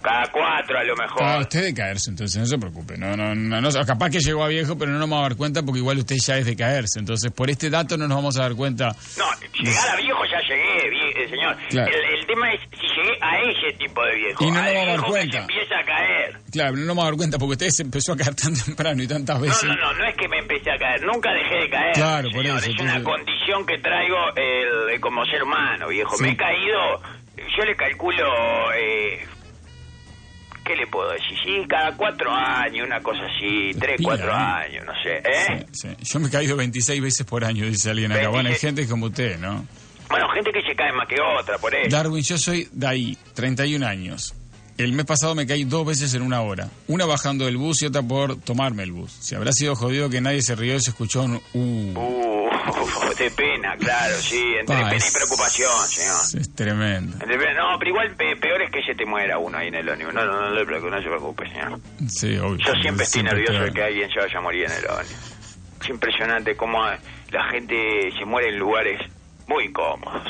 Cada 0.03 0.27
cuatro 0.31 0.79
a 0.79 0.85
lo 0.85 0.95
mejor. 0.97 1.23
Ah, 1.23 1.39
usted 1.41 1.63
de 1.63 1.73
caerse, 1.75 2.11
entonces 2.11 2.39
no 2.39 2.45
se 2.45 2.59
preocupe. 2.59 2.99
No, 2.99 3.17
no, 3.17 3.35
no, 3.35 3.61
no, 3.63 3.71
capaz 3.87 4.11
que 4.11 4.19
llegó 4.21 4.45
a 4.45 4.49
viejo, 4.49 4.77
pero 4.77 4.91
no 4.93 4.99
nos 4.99 5.09
vamos 5.09 5.25
a 5.25 5.29
dar 5.31 5.37
cuenta 5.39 5.63
porque 5.63 5.79
igual 5.79 5.97
usted 5.97 6.17
ya 6.23 6.37
es 6.37 6.45
de 6.45 6.55
caerse. 6.57 6.99
Entonces, 7.01 7.33
por 7.33 7.49
este 7.49 7.71
dato 7.71 7.97
no 7.97 8.07
nos 8.07 8.17
vamos 8.19 8.39
a 8.39 8.43
dar 8.43 8.55
cuenta. 8.55 8.89
No, 9.17 9.25
llegar 9.63 9.89
a 9.91 9.97
viejo 9.97 10.21
ya 10.27 10.41
llegué, 10.43 10.91
vie- 10.91 11.17
eh, 11.25 11.29
señor. 11.31 11.57
Claro. 11.71 11.91
El, 11.91 12.19
el 12.19 12.24
tema 12.35 12.53
es 12.53 12.61
si 12.81 12.87
llegué 12.87 13.19
a 13.21 13.41
ese 13.41 13.77
tipo 13.79 14.03
de 14.05 14.15
viejo. 14.17 14.45
Y 14.45 14.51
no 14.51 14.55
nos 14.63 14.65
vamos 14.75 14.83
a 14.83 14.87
dar 14.91 15.01
cuenta. 15.03 15.39
empieza 15.39 15.79
a 15.79 15.85
caer. 15.85 16.39
Claro, 16.53 16.73
no 16.73 16.79
nos 16.81 16.89
vamos 16.89 17.05
a 17.05 17.07
dar 17.09 17.17
cuenta 17.17 17.39
porque 17.39 17.53
usted 17.53 17.69
se 17.71 17.83
empezó 17.83 18.13
a 18.13 18.17
caer 18.17 18.35
tan 18.35 18.55
temprano 18.55 19.03
y 19.03 19.07
tantas 19.09 19.37
No, 19.37 19.43
veces. 19.43 19.65
no, 19.65 19.75
no, 19.77 19.93
no 19.95 20.05
es 20.07 20.17
que 20.17 20.29
me 20.29 20.39
empecé 20.39 20.71
a 20.71 20.79
caer, 20.79 21.03
nunca 21.03 21.33
dejé 21.33 21.55
de 21.57 21.71
caer. 21.71 21.93
Claro, 21.95 22.29
por 22.33 22.45
eso, 22.45 22.57
Es 22.59 22.81
una 22.81 23.03
condición 23.03 23.67
que 23.67 23.79
traigo 23.79 24.17
el- 24.37 25.01
como 25.01 25.25
ser 25.27 25.43
humano, 25.43 25.89
viejo. 25.89 26.17
Sí. 26.17 26.23
Me 26.25 26.31
he 26.31 26.37
caído, 26.37 27.03
yo 27.57 27.65
le 27.65 27.75
calculo, 27.77 28.25
eh, 28.75 29.27
¿qué 30.65 30.77
le 30.77 30.87
puedo 30.87 31.11
decir? 31.11 31.37
Sí, 31.45 31.63
cada 31.69 31.95
cuatro 31.97 32.33
años, 32.33 32.87
una 32.87 33.01
cosa 33.01 33.21
así, 33.27 33.71
tres, 33.79 34.01
cuatro 34.03 34.31
¿eh? 34.31 34.35
años, 34.35 34.85
no 34.87 34.93
sé, 35.03 35.17
¿eh? 35.19 35.67
Sí, 35.73 35.89
sí. 35.89 35.97
Yo 36.13 36.21
me 36.21 36.29
he 36.29 36.31
caído 36.31 36.57
26 36.57 37.03
veces 37.03 37.27
por 37.27 37.45
año, 37.45 37.67
dice 37.67 37.91
alguien 37.91 38.13
acá. 38.13 38.29
Bueno, 38.29 38.49
hay 38.49 38.55
26. 38.55 38.61
gente 38.75 38.89
como 38.91 39.07
usted, 39.07 39.39
¿no? 39.39 39.67
Bueno, 40.15 40.29
gente 40.35 40.53
que 40.53 40.63
se 40.63 40.77
cae 40.77 40.93
más 40.93 41.09
que 41.09 41.17
otra, 41.21 41.59
por 41.59 41.75
eso. 41.75 41.89
Darwin, 41.91 42.23
yo 42.23 42.39
soy 42.39 42.69
de 42.73 42.87
ahí, 42.87 43.19
31 43.35 43.85
años. 43.87 44.35
El 44.79 44.93
mes 44.93 45.07
pasado 45.07 45.35
me 45.35 45.45
caí 45.47 45.65
dos 45.65 45.85
veces 45.87 46.15
en 46.15 46.23
una 46.23 46.41
hora. 46.43 46.69
Una 46.89 47.05
bajando 47.05 47.45
del 47.47 47.57
bus 47.57 47.83
y 47.83 47.87
otra 47.87 48.03
por 48.03 48.37
tomarme 48.41 48.83
el 48.85 48.93
bus. 48.93 49.11
Si 49.13 49.35
habrá 49.35 49.53
sido 49.53 49.75
jodido 49.77 50.11
que 50.11 50.21
nadie 50.21 50.41
se 50.43 50.55
rió 50.55 50.77
y 50.77 50.81
se 50.81 50.91
escuchó 50.91 51.23
un... 51.23 51.41
Uh, 51.53 52.45
Uh, 52.67 53.15
de 53.19 53.31
pena, 53.33 53.77
claro, 53.77 54.15
sí, 54.17 54.41
entre 54.59 54.75
Pa, 54.77 54.89
pena 54.91 55.05
y 55.07 55.13
preocupación, 55.13 55.71
señor. 55.87 56.41
es 56.43 56.55
tremendo. 56.55 57.13
Entre 57.21 57.37
pena- 57.39 57.53
no, 57.73 57.79
pero 57.79 57.91
igual 57.91 58.17
pe- 58.17 58.37
peor 58.37 58.63
es 58.63 58.71
que 58.71 58.83
se 58.83 58.95
te 58.95 59.05
muera 59.05 59.39
uno 59.39 59.59
ahí 59.59 59.69
en 59.69 59.75
el 59.75 59.89
ónibus. 59.89 60.15
No, 60.15 60.25
no, 60.25 60.41
no, 60.49 60.51
le 60.55 60.65
preocupe, 60.65 60.91
no 60.91 60.97
se 61.03 61.09
preocupe, 61.09 61.47
señor. 61.51 61.79
Sí, 62.09 62.37
obvio. 62.39 62.57
Yo 62.67 62.73
siempre 62.81 63.05
estoy 63.05 63.23
nervioso 63.23 63.53
de 63.65 63.71
que 63.73 63.83
alguien 63.83 64.09
se 64.11 64.19
vaya 64.19 64.39
a 64.39 64.41
morir 64.41 64.65
en 64.65 64.73
el 64.73 64.87
ónibus. 64.91 65.37
Es 65.83 65.89
impresionante 65.91 66.57
cómo 66.57 66.83
la 67.31 67.45
gente 67.51 68.11
se 68.19 68.25
muere 68.25 68.49
en 68.49 68.59
lugares 68.59 68.99
muy 69.47 69.73
cómodos. 69.73 70.23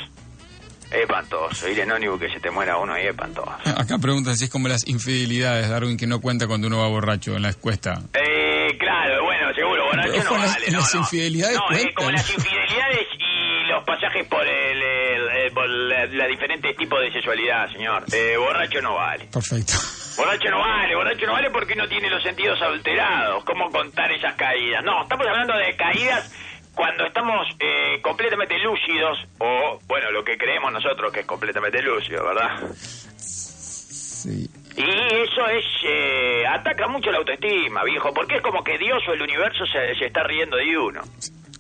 Es 0.91 1.01
espantoso. 1.01 1.69
Ir 1.69 1.81
en 1.81 1.91
ónibus 1.91 2.21
que 2.21 2.29
se 2.31 2.39
te 2.41 2.51
muera 2.51 2.77
uno 2.77 2.93
ahí 2.93 3.05
es 3.05 3.11
espantoso. 3.11 3.51
Acá 3.65 3.99
preguntan 3.99 4.37
si 4.37 4.45
es 4.45 4.51
como 4.51 4.69
las 4.69 4.87
infidelidades, 4.87 5.69
Darwin, 5.69 5.97
que 5.97 6.07
no 6.07 6.21
cuenta 6.21 6.47
cuando 6.47 6.69
uno 6.69 6.79
va 6.79 6.89
borracho 6.89 7.35
en 7.35 7.43
la 7.43 7.49
encuesta. 7.49 8.01
Eh, 8.13 8.77
claro, 8.79 9.25
bueno, 9.25 9.53
seguro, 9.55 9.85
borracho 9.87 10.23
no 10.25 10.37
las- 10.39 10.53
vale, 10.55 10.71
no, 10.71 10.79
las 10.81 10.95
no. 10.95 11.01
infidelidades 11.01 11.57
No, 11.59 11.77
eh, 11.77 11.93
como 11.97 12.11
las 12.13 12.31
infidelidades 12.33 13.07
y 13.19 13.67
los 13.71 13.83
pasajes 13.85 14.27
por 14.29 14.47
el, 14.47 14.83
el- 14.83 15.29
el- 15.47 15.53
por 15.53 15.69
la, 15.69 16.07
la 16.07 16.27
diferentes 16.29 16.77
tipos 16.77 17.01
de 17.01 17.11
sexualidad, 17.13 17.73
señor. 17.73 18.05
Eh, 18.13 18.37
borracho 18.37 18.81
no 18.81 18.95
vale. 18.95 19.25
Perfecto. 19.33 19.73
Borracho 20.17 20.49
no 20.51 20.61
vale, 20.61 20.95
borracho 20.95 21.27
no 21.27 21.33
vale 21.33 21.51
porque 21.51 21.75
no 21.75 21.89
tiene 21.89 22.09
los 22.09 22.23
sentidos 22.23 22.61
alterados. 22.63 23.43
¿Cómo 23.45 23.69
contar 23.71 24.13
esas 24.13 24.35
caídas? 24.37 24.85
No, 24.85 25.03
estamos 25.03 25.27
hablando 25.27 25.57
de 25.57 25.75
caídas 25.77 26.33
cuando 26.75 27.07
estamos 27.07 27.47
eh, 27.61 28.01
completamente 28.03 28.59
lúcidos 28.59 29.19
o, 29.39 29.79
bueno, 29.87 30.11
lo 30.11 30.25
que 30.25 30.37
creemos 30.37 30.73
nosotros 30.73 31.13
que 31.13 31.21
es 31.21 31.27
completamente 31.27 31.81
lúcido, 31.83 32.25
¿verdad? 32.25 32.75
Sí. 33.17 34.49
Y 34.77 34.83
eso 34.83 35.47
es 35.47 35.65
eh, 35.85 36.45
ataca 36.47 36.89
mucho 36.89 37.11
la 37.13 37.19
autoestima, 37.19 37.85
viejo, 37.85 38.13
porque 38.13 38.37
es 38.37 38.43
como 38.43 38.65
que 38.65 38.77
Dios 38.79 39.03
o 39.09 39.13
el 39.13 39.23
universo 39.23 39.65
se, 39.67 39.95
se 39.95 40.07
está 40.07 40.25
riendo 40.25 40.57
de 40.57 40.77
uno. 40.77 41.03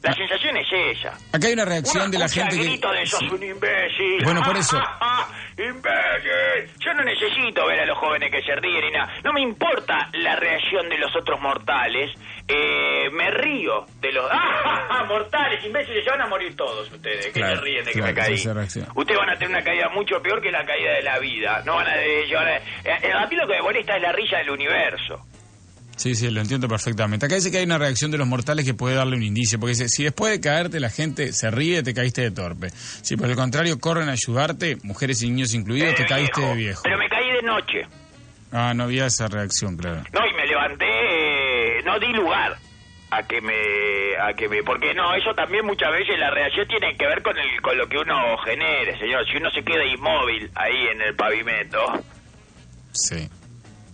La 0.04 0.12
sensación 0.12 0.54
es 0.58 0.66
esa. 0.70 1.16
Acá 1.32 1.46
hay 1.46 1.54
una 1.54 1.64
reacción 1.64 2.02
Uno 2.02 2.12
de 2.12 2.18
la 2.18 2.28
gente 2.28 2.56
que... 2.58 2.88
de 2.88 3.06
sos 3.06 3.22
un 3.22 3.42
imbécil. 3.42 4.22
Bueno, 4.22 4.42
por 4.42 4.54
eso. 4.54 4.76
¡Imbécil! 5.56 6.74
Yo 6.78 6.92
no 6.92 7.04
necesito 7.04 7.66
ver 7.66 7.80
a 7.80 7.86
los 7.86 7.96
jóvenes 7.96 8.30
que 8.30 8.42
se 8.42 8.54
ríen 8.56 8.84
y 8.84 8.90
nada. 8.90 9.14
No 9.24 9.32
me 9.32 9.40
importa 9.40 10.10
la 10.12 10.36
reacción 10.36 10.90
de 10.90 10.98
los 10.98 11.10
otros 11.16 11.40
mortales. 11.40 12.10
Eh, 12.46 13.08
me 13.12 13.30
río 13.30 13.86
de 14.00 14.12
los... 14.12 14.28
¡Ah, 14.30 15.04
mortales, 15.08 15.64
imbéciles! 15.64 16.04
Se 16.04 16.10
van 16.10 16.20
a 16.20 16.26
morir 16.26 16.54
todos 16.54 16.92
ustedes. 16.92 17.26
Que 17.28 17.40
Claro, 17.40 17.56
se 17.56 17.62
ríen 17.62 17.84
de 17.86 17.92
que 17.92 17.98
claro, 17.98 18.14
me 18.14 18.20
caí. 18.20 18.34
Ustedes 18.34 19.18
van 19.18 19.30
a 19.30 19.34
tener 19.38 19.48
una 19.48 19.62
caída 19.64 19.88
mucho 19.88 20.20
peor 20.20 20.42
que 20.42 20.50
la 20.50 20.66
caída 20.66 20.92
de 20.92 21.02
la 21.02 21.18
vida. 21.18 21.62
No 21.64 21.76
van 21.76 21.88
a 21.88 21.96
llevar... 21.96 22.46
A... 22.46 22.56
Eh, 22.56 23.12
a 23.14 23.26
mí 23.26 23.36
lo 23.36 23.46
que 23.46 23.54
me 23.54 23.62
molesta 23.62 23.96
es 23.96 24.02
la 24.02 24.12
risa 24.12 24.36
del 24.36 24.50
universo. 24.50 25.18
Sí, 25.96 26.14
sí, 26.16 26.28
lo 26.30 26.40
entiendo 26.40 26.68
perfectamente. 26.68 27.26
Acá 27.26 27.36
dice 27.36 27.50
que 27.50 27.58
hay 27.58 27.64
una 27.64 27.78
reacción 27.78 28.10
de 28.10 28.18
los 28.18 28.26
mortales 28.26 28.64
que 28.64 28.74
puede 28.74 28.96
darle 28.96 29.16
un 29.16 29.22
indicio, 29.22 29.60
porque 29.60 29.70
dice, 29.72 29.88
si 29.88 30.02
después 30.04 30.32
de 30.32 30.40
caerte 30.40 30.80
la 30.80 30.90
gente 30.90 31.32
se 31.32 31.50
ríe, 31.50 31.82
te 31.82 31.94
caíste 31.94 32.22
de 32.22 32.30
torpe. 32.32 32.70
Si 32.70 33.16
por 33.16 33.30
el 33.30 33.36
contrario 33.36 33.78
corren 33.78 34.08
a 34.08 34.12
ayudarte, 34.12 34.76
mujeres 34.82 35.22
y 35.22 35.30
niños 35.30 35.54
incluidos, 35.54 35.90
Eh, 35.92 35.96
te 35.96 36.06
caíste 36.06 36.40
de 36.40 36.54
viejo. 36.54 36.82
Pero 36.82 36.98
me 36.98 37.08
caí 37.08 37.30
de 37.30 37.42
noche. 37.42 37.82
Ah, 38.52 38.72
no 38.74 38.84
había 38.84 39.06
esa 39.06 39.28
reacción, 39.28 39.76
claro. 39.76 40.02
No, 40.12 40.20
y 40.26 40.34
me 40.34 40.46
levanté, 40.46 40.84
eh, 40.86 41.82
no 41.84 41.98
di 41.98 42.12
lugar 42.12 42.56
a 43.10 43.22
que 43.22 43.40
me, 43.40 43.52
a 44.20 44.32
que 44.34 44.48
me, 44.48 44.62
porque 44.64 44.92
no, 44.94 45.14
eso 45.14 45.32
también 45.34 45.64
muchas 45.64 45.90
veces 45.92 46.18
la 46.18 46.30
reacción 46.30 46.66
tiene 46.66 46.96
que 46.96 47.06
ver 47.06 47.22
con 47.22 47.36
el, 47.38 47.60
con 47.62 47.76
lo 47.78 47.88
que 47.88 47.98
uno 47.98 48.36
genere, 48.44 48.98
señor. 48.98 49.24
Si 49.30 49.36
uno 49.36 49.50
se 49.52 49.62
queda 49.62 49.84
inmóvil 49.86 50.50
ahí 50.56 50.86
en 50.92 51.00
el 51.02 51.14
pavimento, 51.14 51.78
Sí. 52.92 53.28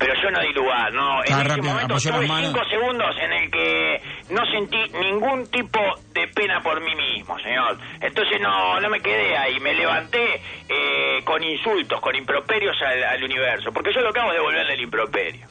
Pero 0.00 0.14
yo 0.20 0.30
no 0.30 0.40
di 0.40 0.52
lugar, 0.54 0.92
no. 0.94 1.22
En 1.24 1.32
Ah, 1.34 1.40
ese 1.40 1.48
rápido, 1.48 1.72
momento 1.74 1.94
tuve 1.94 2.26
cinco 2.46 2.64
segundos 2.70 3.16
en 3.22 3.32
el 3.34 3.50
que 3.50 4.00
no 4.30 4.44
sentí 4.46 4.78
ningún 4.98 5.46
tipo 5.50 5.78
de 6.14 6.26
pena 6.28 6.60
por 6.62 6.80
mí 6.80 6.94
mismo, 6.96 7.38
señor. 7.38 7.78
Entonces 8.00 8.40
no, 8.40 8.80
no 8.80 8.88
me 8.88 8.98
quedé 9.00 9.36
ahí, 9.36 9.60
me 9.60 9.74
levanté 9.74 10.40
eh, 10.68 11.22
con 11.24 11.44
insultos, 11.44 12.00
con 12.00 12.16
improperios 12.16 12.76
al, 12.80 13.04
al 13.04 13.22
universo, 13.22 13.70
porque 13.72 13.92
yo 13.94 14.00
lo 14.00 14.08
hago 14.08 14.30
es 14.30 14.36
devolverle 14.38 14.72
el 14.74 14.80
improperio. 14.80 15.46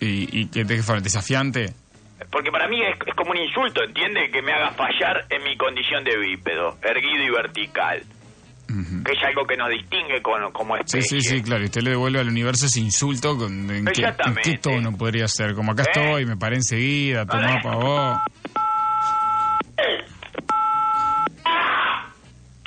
¿Y, 0.00 0.40
y 0.40 0.46
qué 0.50 0.64
te 0.64 0.82
fue? 0.82 1.00
¿Desafiante? 1.00 1.72
Porque 2.30 2.50
para 2.50 2.68
mí 2.68 2.80
es, 2.82 2.96
es 3.06 3.14
como 3.14 3.32
un 3.32 3.38
insulto, 3.38 3.82
¿entiende? 3.82 4.30
Que 4.30 4.40
me 4.42 4.52
haga 4.52 4.70
fallar 4.72 5.26
en 5.30 5.42
mi 5.42 5.56
condición 5.56 6.04
de 6.04 6.16
bípedo, 6.16 6.76
erguido 6.82 7.24
y 7.24 7.30
vertical. 7.30 8.02
Que 8.66 9.12
es 9.12 9.22
algo 9.24 9.46
que 9.46 9.56
nos 9.56 9.68
distingue 9.70 10.20
con, 10.22 10.50
como 10.52 10.74
Sí, 10.76 10.98
especie. 10.98 11.20
sí, 11.20 11.28
sí, 11.36 11.42
claro. 11.42 11.62
Y 11.62 11.66
usted 11.66 11.82
le 11.82 11.90
devuelve 11.90 12.20
al 12.20 12.28
universo 12.28 12.66
ese 12.66 12.80
insulto. 12.80 13.36
Con, 13.36 13.70
¿en, 13.70 13.84
qué, 13.86 14.02
¿En 14.04 14.34
qué 14.42 14.58
tono 14.58 14.96
podría 14.96 15.28
ser? 15.28 15.54
Como 15.54 15.72
acá 15.72 15.82
¿Eh? 15.82 15.86
estoy, 15.94 16.26
me 16.26 16.36
paré 16.36 16.56
enseguida, 16.56 17.26
tomá 17.26 17.56
Eh. 17.56 17.60
pa' 17.62 17.76
vos. 17.76 18.18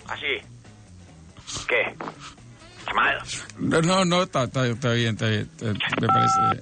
Así. 0.08 0.38
¿Qué? 1.68 1.82
¿Está 2.80 2.94
mal? 2.94 3.18
No, 3.60 3.82
no, 3.82 4.06
no, 4.06 4.24
está, 4.24 4.44
está, 4.46 4.66
está 4.68 4.92
bien, 4.94 5.10
está 5.16 5.28
bien. 5.28 5.50
está- 5.58 5.66
me 6.02 6.08
parece 6.08 6.40
bien. 6.52 6.60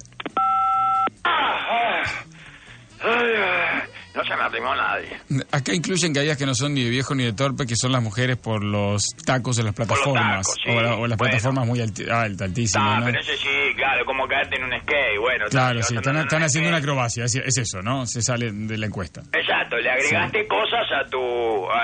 No 4.16 4.24
se 4.24 4.34
me 4.34 4.42
arrimó 4.44 4.74
nadie. 4.74 5.08
Acá 5.52 5.74
incluyen 5.74 6.14
caídas 6.14 6.38
que 6.38 6.46
no 6.46 6.54
son 6.54 6.72
ni 6.72 6.82
de 6.84 6.88
viejo 6.88 7.14
ni 7.14 7.24
de 7.24 7.34
torpe, 7.34 7.66
que 7.66 7.76
son 7.76 7.92
las 7.92 8.02
mujeres 8.02 8.38
por 8.38 8.64
los 8.64 9.04
tacos 9.26 9.58
en 9.58 9.66
las 9.66 9.74
plataformas. 9.74 10.46
tacos, 10.46 10.56
sí. 10.64 10.70
o, 10.70 10.80
la- 10.80 10.94
o 10.96 11.06
las 11.06 11.18
Bueno. 11.18 11.30
plataformas 11.32 11.66
muy 11.66 11.80
alta, 11.82 12.22
altísimas, 12.44 12.96
Ah, 12.96 13.00
¿no? 13.00 13.06
pero 13.06 13.20
ese 13.20 13.36
sí, 13.36 13.74
claro, 13.76 14.06
como 14.06 14.26
caerte 14.26 14.56
en 14.56 14.64
un 14.64 14.72
skate, 14.80 15.20
bueno. 15.20 15.44
Claro, 15.50 15.82
sí, 15.82 15.96
están, 15.96 16.16
están 16.16 16.42
haciendo 16.42 16.68
una 16.70 16.78
acrobacia, 16.78 17.26
es, 17.26 17.34
es 17.36 17.58
eso, 17.58 17.82
¿no? 17.82 18.06
Se 18.06 18.22
sale 18.22 18.50
de 18.52 18.78
la 18.78 18.86
encuesta. 18.86 19.20
Exacto, 19.34 19.76
le 19.76 19.90
agregaste 19.90 20.46
cosas 20.48 20.86
a 20.92 21.08
tu 21.10 21.66
a, 21.70 21.82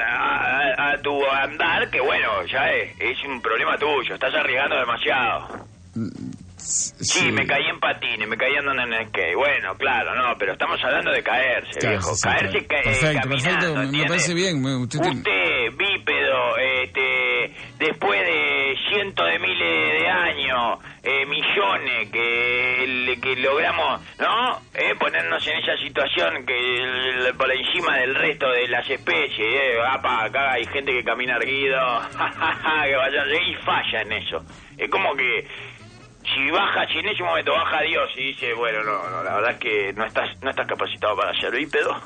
a- 0.00 0.92
a 0.92 1.02
tu 1.02 1.22
andar 1.30 1.90
que 1.90 2.00
bueno, 2.00 2.44
ya 2.50 2.70
es, 2.70 2.96
es 2.98 3.18
un 3.28 3.42
problema 3.42 3.76
tuyo, 3.76 4.14
estás 4.14 4.34
arriesgando 4.34 4.76
demasiado. 4.78 5.66
Sí, 6.68 7.32
me 7.32 7.46
caí 7.46 7.64
en 7.66 7.80
patines, 7.80 8.28
me 8.28 8.36
caí 8.36 8.54
andando 8.56 8.82
en 8.82 9.08
skate. 9.08 9.34
Bueno, 9.34 9.74
claro, 9.76 10.14
no, 10.14 10.36
pero 10.38 10.52
estamos 10.52 10.78
hablando 10.84 11.10
de 11.10 11.22
caerse, 11.22 11.78
Claro, 11.80 11.96
viejo. 11.96 12.14
sí, 12.14 12.20
sí, 12.20 12.28
caerse 12.28 12.66
claro. 12.66 13.28
Perfecto, 13.30 13.74
me- 13.90 14.06
parece 14.06 14.34
bien, 14.34 14.64
usted 14.64 14.98
tiene- 15.00 15.16
Usted, 15.18 15.76
bípedo, 15.76 16.56
este, 16.58 17.54
después 17.78 18.20
de 18.20 18.76
cientos 18.88 19.26
de 19.26 19.38
miles 19.38 20.00
de 20.02 20.08
años, 20.08 20.78
eh, 21.02 21.24
millones 21.26 22.10
que, 22.12 22.84
el- 22.84 23.20
que 23.20 23.36
logramos, 23.36 24.00
¿no? 24.18 24.60
Eh, 24.74 24.94
ponernos 24.98 25.46
en 25.46 25.58
esa 25.58 25.76
situación 25.78 26.44
que 26.44 26.76
el- 26.82 27.34
por 27.36 27.50
encima 27.50 27.96
del 27.98 28.14
resto 28.14 28.50
de 28.50 28.68
las 28.68 28.88
especies, 28.90 29.38
eh, 29.40 29.78
apa, 29.88 30.24
acá 30.24 30.52
hay 30.52 30.66
gente 30.66 30.92
que 30.92 31.02
camina 31.04 31.36
erguido, 31.36 31.78
que 32.84 32.96
vaya 32.96 33.24
y 33.46 33.54
falla 33.64 34.02
en 34.02 34.12
eso. 34.12 34.44
Es 34.76 34.88
como 34.90 35.14
que 35.16 35.46
si 36.44 36.50
baja, 36.50 36.86
si 36.92 36.98
en 36.98 37.08
ese 37.08 37.22
momento 37.22 37.52
baja 37.52 37.80
Dios 37.82 38.08
y 38.16 38.24
dice, 38.32 38.52
bueno, 38.54 38.82
no, 38.84 39.10
no, 39.10 39.22
la 39.22 39.34
verdad 39.34 39.52
es 39.52 39.58
que 39.58 39.92
no 39.94 40.04
estás, 40.06 40.28
no 40.42 40.50
estás 40.50 40.66
capacitado 40.66 41.16
para 41.16 41.38
ser 41.40 41.52
bípedo, 41.52 42.00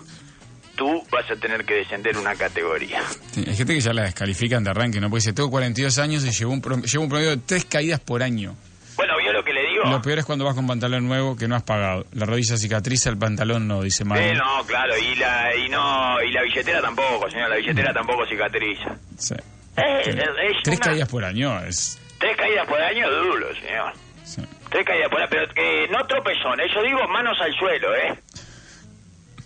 tú 0.77 1.03
vas 1.11 1.31
a 1.31 1.37
tener 1.37 1.65
que 1.65 1.75
descender 1.75 2.17
una 2.17 2.35
categoría. 2.35 3.03
Sí, 3.33 3.45
Hay 3.47 3.57
gente 3.57 3.75
que 3.75 3.81
ya 3.81 3.93
la 3.93 4.03
descalifican 4.03 4.65
de 4.65 4.71
arranque, 4.71 5.01
¿no? 5.01 5.09
Porque 5.11 5.21
dice, 5.21 5.33
tengo 5.33 5.51
42 5.51 5.99
años 5.99 6.25
y 6.25 6.31
llevo 6.31 6.53
un, 6.53 6.63
llevo 6.83 7.05
un 7.05 7.11
promedio 7.11 7.31
de 7.31 7.37
tres 7.39 7.65
caídas 7.67 8.01
por 8.01 8.23
año. 8.23 8.57
Bueno, 8.97 9.15
¿vio 9.23 9.33
lo 9.33 9.43
que 9.43 9.53
le 9.55 9.63
digo? 9.69 9.85
Lo 9.85 10.03
peor 10.03 10.19
es 10.19 10.25
cuando 10.25 10.45
vas 10.45 10.55
con 10.55 10.67
pantalón 10.67 11.07
nuevo 11.09 11.35
que 11.37 11.49
no 11.49 11.57
has 11.57 11.63
pagado. 11.63 12.05
La 12.13 12.27
rodilla 12.27 12.57
cicatriza, 12.57 13.09
el 13.11 13.17
pantalón 13.19 13.67
no, 13.67 13.83
dice 13.83 14.05
Mario. 14.05 14.33
Eh, 14.33 14.35
no, 14.35 14.65
claro, 14.67 14.93
y 14.99 15.15
la, 15.17 15.57
y 15.57 15.69
no, 15.71 16.23
y 16.23 16.31
la 16.31 16.43
billetera 16.43 16.81
tampoco, 16.83 17.29
señor, 17.31 17.49
la 17.51 17.57
billetera 17.57 17.93
tampoco 17.93 18.27
cicatriza. 18.27 18.97
Sí. 19.19 19.35
Eh, 19.77 20.03
Sí. 20.05 20.11
es 20.11 20.63
Tres 20.63 20.77
una- 20.79 20.87
caídas 20.87 21.09
por 21.09 21.25
año 21.25 21.59
es... 21.65 21.99
Tres 22.19 22.37
caídas 22.37 22.67
por 22.69 22.81
año, 22.81 23.11
duro, 23.11 23.47
señor. 23.57 23.93
Sí. 24.35 24.43
Tres 24.71 24.85
caídas 24.85 25.09
por 25.11 25.29
pero 25.29 25.45
eh, 25.57 25.87
no 25.91 26.07
tropezones, 26.07 26.71
yo 26.75 26.83
digo 26.83 27.07
manos 27.09 27.39
al 27.41 27.53
suelo, 27.55 27.95
¿eh? 27.95 28.19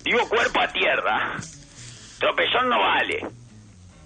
Digo 0.04 0.28
cuerpo 0.28 0.60
a 0.60 0.68
tierra. 0.68 1.36
Tropezón 2.18 2.68
no 2.68 2.78
vale. 2.78 3.18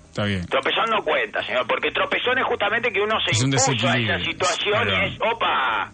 Está 0.09 0.25
bien. 0.25 0.47
Tropezón 0.47 0.91
no 0.91 1.03
cuenta, 1.05 1.43
señor, 1.45 1.67
porque 1.67 1.91
tropezón 1.93 2.39
es 2.39 2.45
justamente 2.45 2.91
que 2.91 3.01
uno 3.01 3.21
se 3.21 3.33
Es 3.33 3.43
un 3.43 3.53
impuso 3.53 3.89
a 3.89 3.97
esa 3.97 4.19
situación 4.25 4.89
y 4.89 5.05
es, 5.07 5.19
opa, 5.21 5.93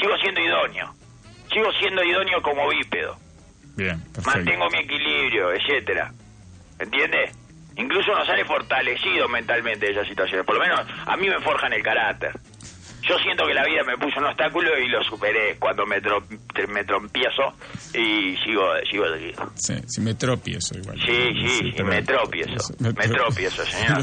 sigo 0.00 0.16
siendo 0.22 0.40
idóneo. 0.40 0.94
Sigo 1.52 1.70
siendo 1.78 2.02
idóneo 2.02 2.40
como 2.40 2.68
bípedo. 2.68 3.16
Bien, 3.76 4.00
perfecto. 4.12 4.38
Mantengo 4.38 4.70
mi 4.70 4.78
equilibrio, 4.78 5.52
etcétera. 5.52 6.12
¿Entiende? 6.78 7.30
Incluso 7.76 8.12
uno 8.12 8.24
sale 8.24 8.44
fortalecido 8.44 9.28
mentalmente 9.28 9.86
de 9.86 9.92
esas 9.92 10.06
situaciones. 10.08 10.46
Por 10.46 10.54
lo 10.54 10.60
menos 10.60 10.80
a 11.06 11.16
mí 11.16 11.28
me 11.28 11.40
forjan 11.40 11.72
el 11.72 11.82
carácter. 11.82 12.32
Yo 13.06 13.18
siento 13.18 13.46
que 13.46 13.52
la 13.54 13.64
vida 13.66 13.82
me 13.86 13.96
puso 13.98 14.18
un 14.18 14.26
obstáculo 14.26 14.70
y 14.78 14.88
lo 14.88 15.02
superé 15.04 15.56
cuando 15.58 15.84
me, 15.84 16.00
tro- 16.00 16.24
me 16.68 16.84
trompiezo 16.84 17.52
y 17.92 18.34
sigo, 18.38 18.62
sigo 18.90 19.04
seguido. 19.08 19.50
Sí, 19.56 19.74
sí, 19.86 20.00
me 20.00 20.14
tropiezo 20.14 20.78
igual. 20.78 20.98
Sí, 21.04 21.28
sí, 21.42 21.48
sí, 21.58 21.72
pero- 21.76 21.88
me 21.90 22.02
tropiezo. 22.02 22.74
Me 22.80 22.92
tropiezo, 23.08 23.64
señor. 23.66 23.98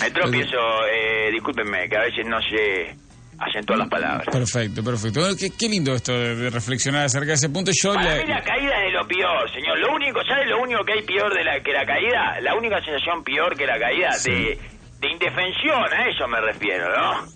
Me 0.00 0.10
tropiezo, 0.10 0.56
eh, 0.90 1.30
discúlpenme, 1.30 1.88
que 1.88 1.96
a 1.96 2.00
veces 2.00 2.26
no 2.26 2.40
sé 2.40 2.96
acentuar 3.38 3.78
las 3.80 3.88
palabras. 3.90 4.26
Perfecto, 4.32 4.82
perfecto. 4.82 5.20
Bueno, 5.20 5.36
qué, 5.38 5.50
qué 5.50 5.68
lindo 5.68 5.94
esto 5.94 6.12
de, 6.18 6.36
de 6.36 6.48
reflexionar 6.48 7.04
acerca 7.04 7.26
de 7.28 7.34
ese 7.34 7.50
punto. 7.50 7.70
Yo 7.74 7.92
Para 7.92 8.14
le- 8.16 8.24
mí 8.24 8.30
la 8.30 8.42
caída 8.42 8.72
es 8.78 8.92
de 8.92 8.98
lo 8.98 9.06
peor, 9.06 9.50
señor. 9.52 9.78
Lo 9.78 9.94
único, 9.94 10.24
¿sabe 10.24 10.46
lo 10.46 10.62
único 10.62 10.82
que 10.84 10.94
hay 10.94 11.02
peor 11.02 11.34
de 11.34 11.44
la 11.44 11.60
que 11.60 11.72
la 11.72 11.84
caída? 11.84 12.40
La 12.40 12.54
única 12.54 12.80
sensación 12.82 13.22
peor 13.22 13.54
que 13.56 13.66
la 13.66 13.78
caída 13.78 14.12
Sí. 14.12 14.30
de, 14.30 14.58
de 15.00 15.10
indefensión, 15.10 15.84
a 15.92 16.08
eso 16.08 16.26
me 16.28 16.40
refiero, 16.40 16.88
¿no? 16.96 17.35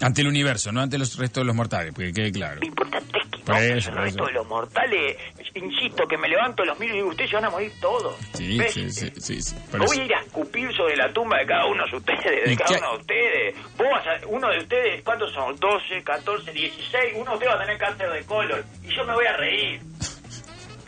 Ante 0.00 0.20
el 0.22 0.28
universo, 0.28 0.72
no 0.72 0.80
ante 0.82 0.98
los 0.98 1.16
restos 1.18 1.42
de 1.42 1.46
los 1.46 1.54
mortales, 1.56 1.92
porque 1.94 2.12
quede 2.12 2.32
claro. 2.32 2.60
Lo 2.60 2.66
importante 2.66 3.18
es 3.18 3.24
que 3.28 3.52
no, 3.52 3.56
eso, 3.58 3.90
el 3.90 3.96
resto 3.96 4.26
de 4.26 4.32
los 4.32 4.46
mortales, 4.48 5.16
insisto, 5.54 6.06
que 6.06 6.18
me 6.18 6.28
levanto 6.28 6.64
los 6.64 6.78
miro 6.80 6.94
y 6.94 6.96
digo, 6.98 7.08
ustedes 7.10 7.30
se 7.30 7.36
van 7.36 7.44
a 7.46 7.50
morir 7.50 7.72
todos. 7.80 8.16
Sí, 8.34 8.58
¿Ves? 8.58 8.72
sí, 8.74 8.90
sí, 8.90 9.10
sí, 9.16 9.40
sí, 9.40 9.56
Voy 9.76 9.98
a 10.00 10.04
ir 10.04 10.14
a 10.14 10.20
escupir 10.20 10.72
sobre 10.76 10.96
la 10.96 11.12
tumba 11.12 11.38
de 11.38 11.46
cada 11.46 11.66
uno 11.66 11.84
de 11.90 11.96
ustedes, 11.96 12.44
de 12.44 12.52
¿Y 12.52 12.56
cada 12.56 12.78
uno 12.78 12.90
de 12.92 12.98
ustedes. 12.98 13.56
Vos 13.78 13.86
vas 13.90 14.06
a- 14.06 14.26
uno 14.26 14.50
de 14.50 14.58
ustedes, 14.58 15.02
¿cuántos 15.02 15.32
son? 15.32 15.56
12, 15.56 16.02
14, 16.02 16.52
16. 16.52 17.12
Uno 17.14 17.30
de 17.30 17.34
ustedes 17.34 17.52
va 17.52 17.56
a 17.56 17.64
tener 17.64 17.78
cáncer 17.78 18.10
de 18.10 18.24
colon. 18.24 18.64
Y 18.84 18.94
yo 18.94 19.04
me 19.04 19.14
voy 19.14 19.26
a 19.26 19.36
reír. 19.36 19.80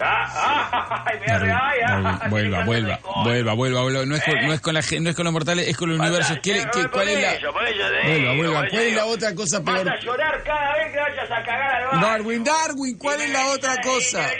Ah, 0.01 1.05
ay, 1.07 1.19
me 1.21 1.27
voy 1.27 1.35
a 1.35 1.39
reír. 1.39 1.53
Ay, 1.61 1.79
ay, 1.87 2.03
Vuelva, 2.31 2.31
tiene 2.31 2.65
vuelva, 2.65 2.65
vuelva, 2.65 3.25
vuelva, 3.25 3.53
vuelva, 3.55 3.83
vuelva. 3.83 4.05
No 4.07 4.15
es 4.17 4.23
con, 4.25 4.35
no 4.47 4.53
es 4.53 4.61
con 4.61 4.75
la 4.75 4.81
no 5.01 5.11
es 5.11 5.17
con 5.17 5.25
los 5.25 5.33
mortales, 5.33 5.69
es 5.69 5.77
con 5.77 5.91
el 5.91 6.01
universo. 6.01 6.35
Vas 6.35 6.41
¿Qué 6.43 6.53
qué- 6.73 6.89
¿Cuál 6.91 7.09
es 7.09 7.21
la 7.23 7.33
eso, 7.35 7.49
eso 7.49 7.53
Vuelva, 7.53 8.35
vuelva. 8.35 8.61
eso 8.61 8.71
¿Cuál 8.71 8.83
es 8.85 8.95
la 8.95 9.05
otra 9.07 9.35
cosa 9.35 9.59
Vas 9.61 9.75
peor? 9.75 9.89
a 9.91 10.01
llorar 10.01 10.43
cada 10.45 10.73
vez 10.77 10.93
que 10.93 10.99
vayas 11.01 11.31
a 11.31 11.43
cagar 11.43 11.83
al. 11.93 12.01
Darwin, 12.01 12.45
Darwin, 12.45 12.99
¿cuál 12.99 13.21
es 13.21 13.31
la 13.31 13.47
otra 13.49 13.77
cosa? 13.83 14.31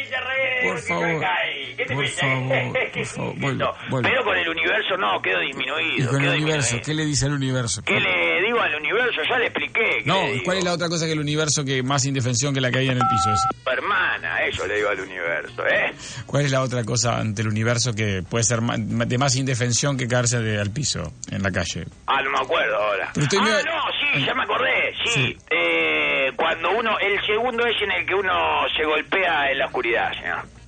Por 0.63 0.79
favor. 0.81 1.21
caí. 1.21 1.75
¿Qué 1.77 1.85
te 1.85 1.95
Por 1.95 2.07
favor, 2.09 2.49
¿Qué 2.93 3.01
por 3.01 3.07
favor, 3.07 3.33
insisto? 3.35 3.35
vuelva, 3.41 3.75
vuelva. 3.91 4.09
Pero 4.11 4.25
con 4.25 4.37
el 4.37 4.49
universo 4.49 4.97
no, 4.97 5.23
quedo 5.23 5.41
disminuido. 5.41 6.05
Y 6.05 6.07
con 6.07 6.23
el 6.25 6.31
universo. 6.43 6.77
¿qué 6.85 6.95
le 6.95 7.05
dice 7.05 7.27
al 7.27 7.33
universo? 7.33 7.83
¿Qué 7.85 7.99
le 8.01 8.43
digo 8.43 8.63
el 8.65 8.75
universo, 8.77 9.23
ya 9.29 9.39
le 9.39 9.47
expliqué. 9.47 10.03
No, 10.05 10.17
¿cuál 10.45 10.59
es 10.59 10.65
la 10.65 10.73
otra 10.73 10.89
cosa 10.89 11.07
que 11.07 11.13
el 11.13 11.21
universo 11.21 11.65
que 11.65 11.83
más 11.83 12.05
indefensión 12.05 12.53
que 12.55 12.61
la 12.61 12.71
caída 12.71 12.93
en 12.93 12.99
el 12.99 13.09
piso 13.09 13.33
es? 13.33 13.41
Hermana, 13.73 14.43
eso 14.45 14.67
le 14.67 14.77
digo 14.77 14.89
al 14.89 15.01
universo, 15.01 15.48
¿eh? 15.67 15.95
¿Cuál 16.27 16.45
es 16.45 16.51
la 16.51 16.63
otra 16.63 16.85
cosa 16.85 17.19
ante 17.19 17.43
el 17.43 17.49
universo 17.49 17.95
que 17.95 18.23
puede 18.29 18.45
ser 18.45 18.61
de 18.61 19.19
más 19.19 19.37
indefensión 19.37 19.97
que 19.97 20.07
caerse 20.07 20.41
de, 20.41 20.61
al 20.61 20.71
piso 20.71 21.13
en 21.31 21.43
la 21.43 21.51
calle? 21.51 21.85
Ah, 22.07 22.23
no 22.23 22.31
me 22.31 22.39
acuerdo 22.39 22.77
ahora. 22.77 23.13
ah, 23.15 23.21
no, 23.21 23.83
sí, 24.01 24.25
ya 24.25 24.35
me 24.35 24.43
acordé, 24.43 24.95
sí. 25.05 25.37
Eh, 25.51 26.33
cuando 26.37 26.71
uno, 26.71 26.99
el 26.99 27.25
segundo 27.27 27.67
es 27.67 27.81
en 27.83 27.93
el 27.93 28.07
que 28.07 28.15
uno 28.15 28.33
se 28.77 28.85
golpea 28.85 29.51
en 29.51 29.59
la 29.59 29.67
oscuridad, 29.67 30.13
señor. 30.15 30.59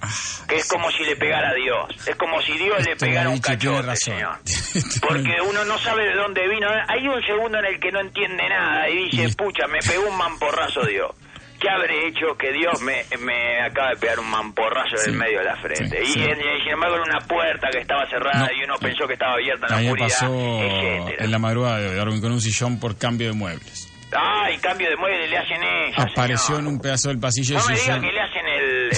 Ah, 0.00 0.08
que 0.48 0.56
es 0.56 0.68
como 0.68 0.90
si 0.90 1.04
le 1.04 1.16
pegara 1.16 1.50
a 1.50 1.54
Dios. 1.54 2.06
Es 2.06 2.16
como 2.16 2.40
si 2.40 2.52
Dios 2.52 2.84
le 2.84 2.96
pegara 2.96 3.30
un 3.30 3.40
cachote, 3.40 3.96
señor. 3.96 4.38
Porque 5.00 5.36
uno 5.46 5.64
no 5.64 5.78
sabe 5.78 6.04
de 6.04 6.14
dónde 6.14 6.48
vino. 6.48 6.68
Hay 6.88 7.06
un 7.06 7.20
segundo 7.22 7.58
en 7.58 7.64
el 7.64 7.80
que 7.80 7.90
no 7.90 8.00
entiende 8.00 8.48
nada 8.48 8.88
y 8.88 9.08
dice, 9.08 9.34
pucha, 9.36 9.66
me 9.66 9.80
pegó 9.80 10.08
un 10.08 10.16
mamporrazo 10.16 10.84
Dios. 10.86 11.10
¿Qué 11.60 11.68
habré 11.68 12.08
hecho 12.08 12.36
que 12.38 12.52
Dios 12.52 12.80
me, 12.82 13.04
me 13.18 13.60
acaba 13.60 13.90
de 13.90 13.96
pegar 13.96 14.20
un 14.20 14.30
mamporrazo 14.30 14.96
en 15.04 15.12
el 15.12 15.18
medio 15.18 15.38
de 15.38 15.44
la 15.44 15.56
frente? 15.56 16.02
y, 16.02 16.12
sin 16.12 16.72
embargo 16.72 16.96
en 16.96 17.02
una 17.02 17.20
puerta 17.26 17.68
que 17.70 17.78
estaba 17.78 18.08
cerrada 18.08 18.48
y 18.56 18.62
uno 18.62 18.74
pensó 18.80 19.06
que 19.06 19.14
estaba 19.14 19.34
abierta 19.34 19.66
en 19.66 19.72
la 19.72 19.90
oscuridad, 19.90 20.08
pasó 20.08 21.18
en 21.18 21.30
la 21.30 21.38
madrugada 21.38 21.78
de 21.78 21.94
Darwin 21.96 22.20
con 22.20 22.32
un 22.32 22.40
sillón 22.40 22.78
por 22.78 22.96
cambio 22.96 23.28
de 23.28 23.34
muebles. 23.34 23.88
Ay, 24.12 24.56
cambio 24.58 24.88
de 24.88 24.96
muebles 24.96 25.28
le 25.28 25.36
hacen 25.36 25.62
eso. 25.62 26.00
Apareció 26.00 26.58
en 26.58 26.66
un 26.66 26.80
pedazo 26.80 27.08
del 27.08 27.18
pasillo. 27.18 27.58
No 27.58 27.66
me 27.66 27.74
digan 27.74 28.00
que 28.00 28.12
le 28.12 28.20
hacen 28.20 28.46
el, 28.46 28.90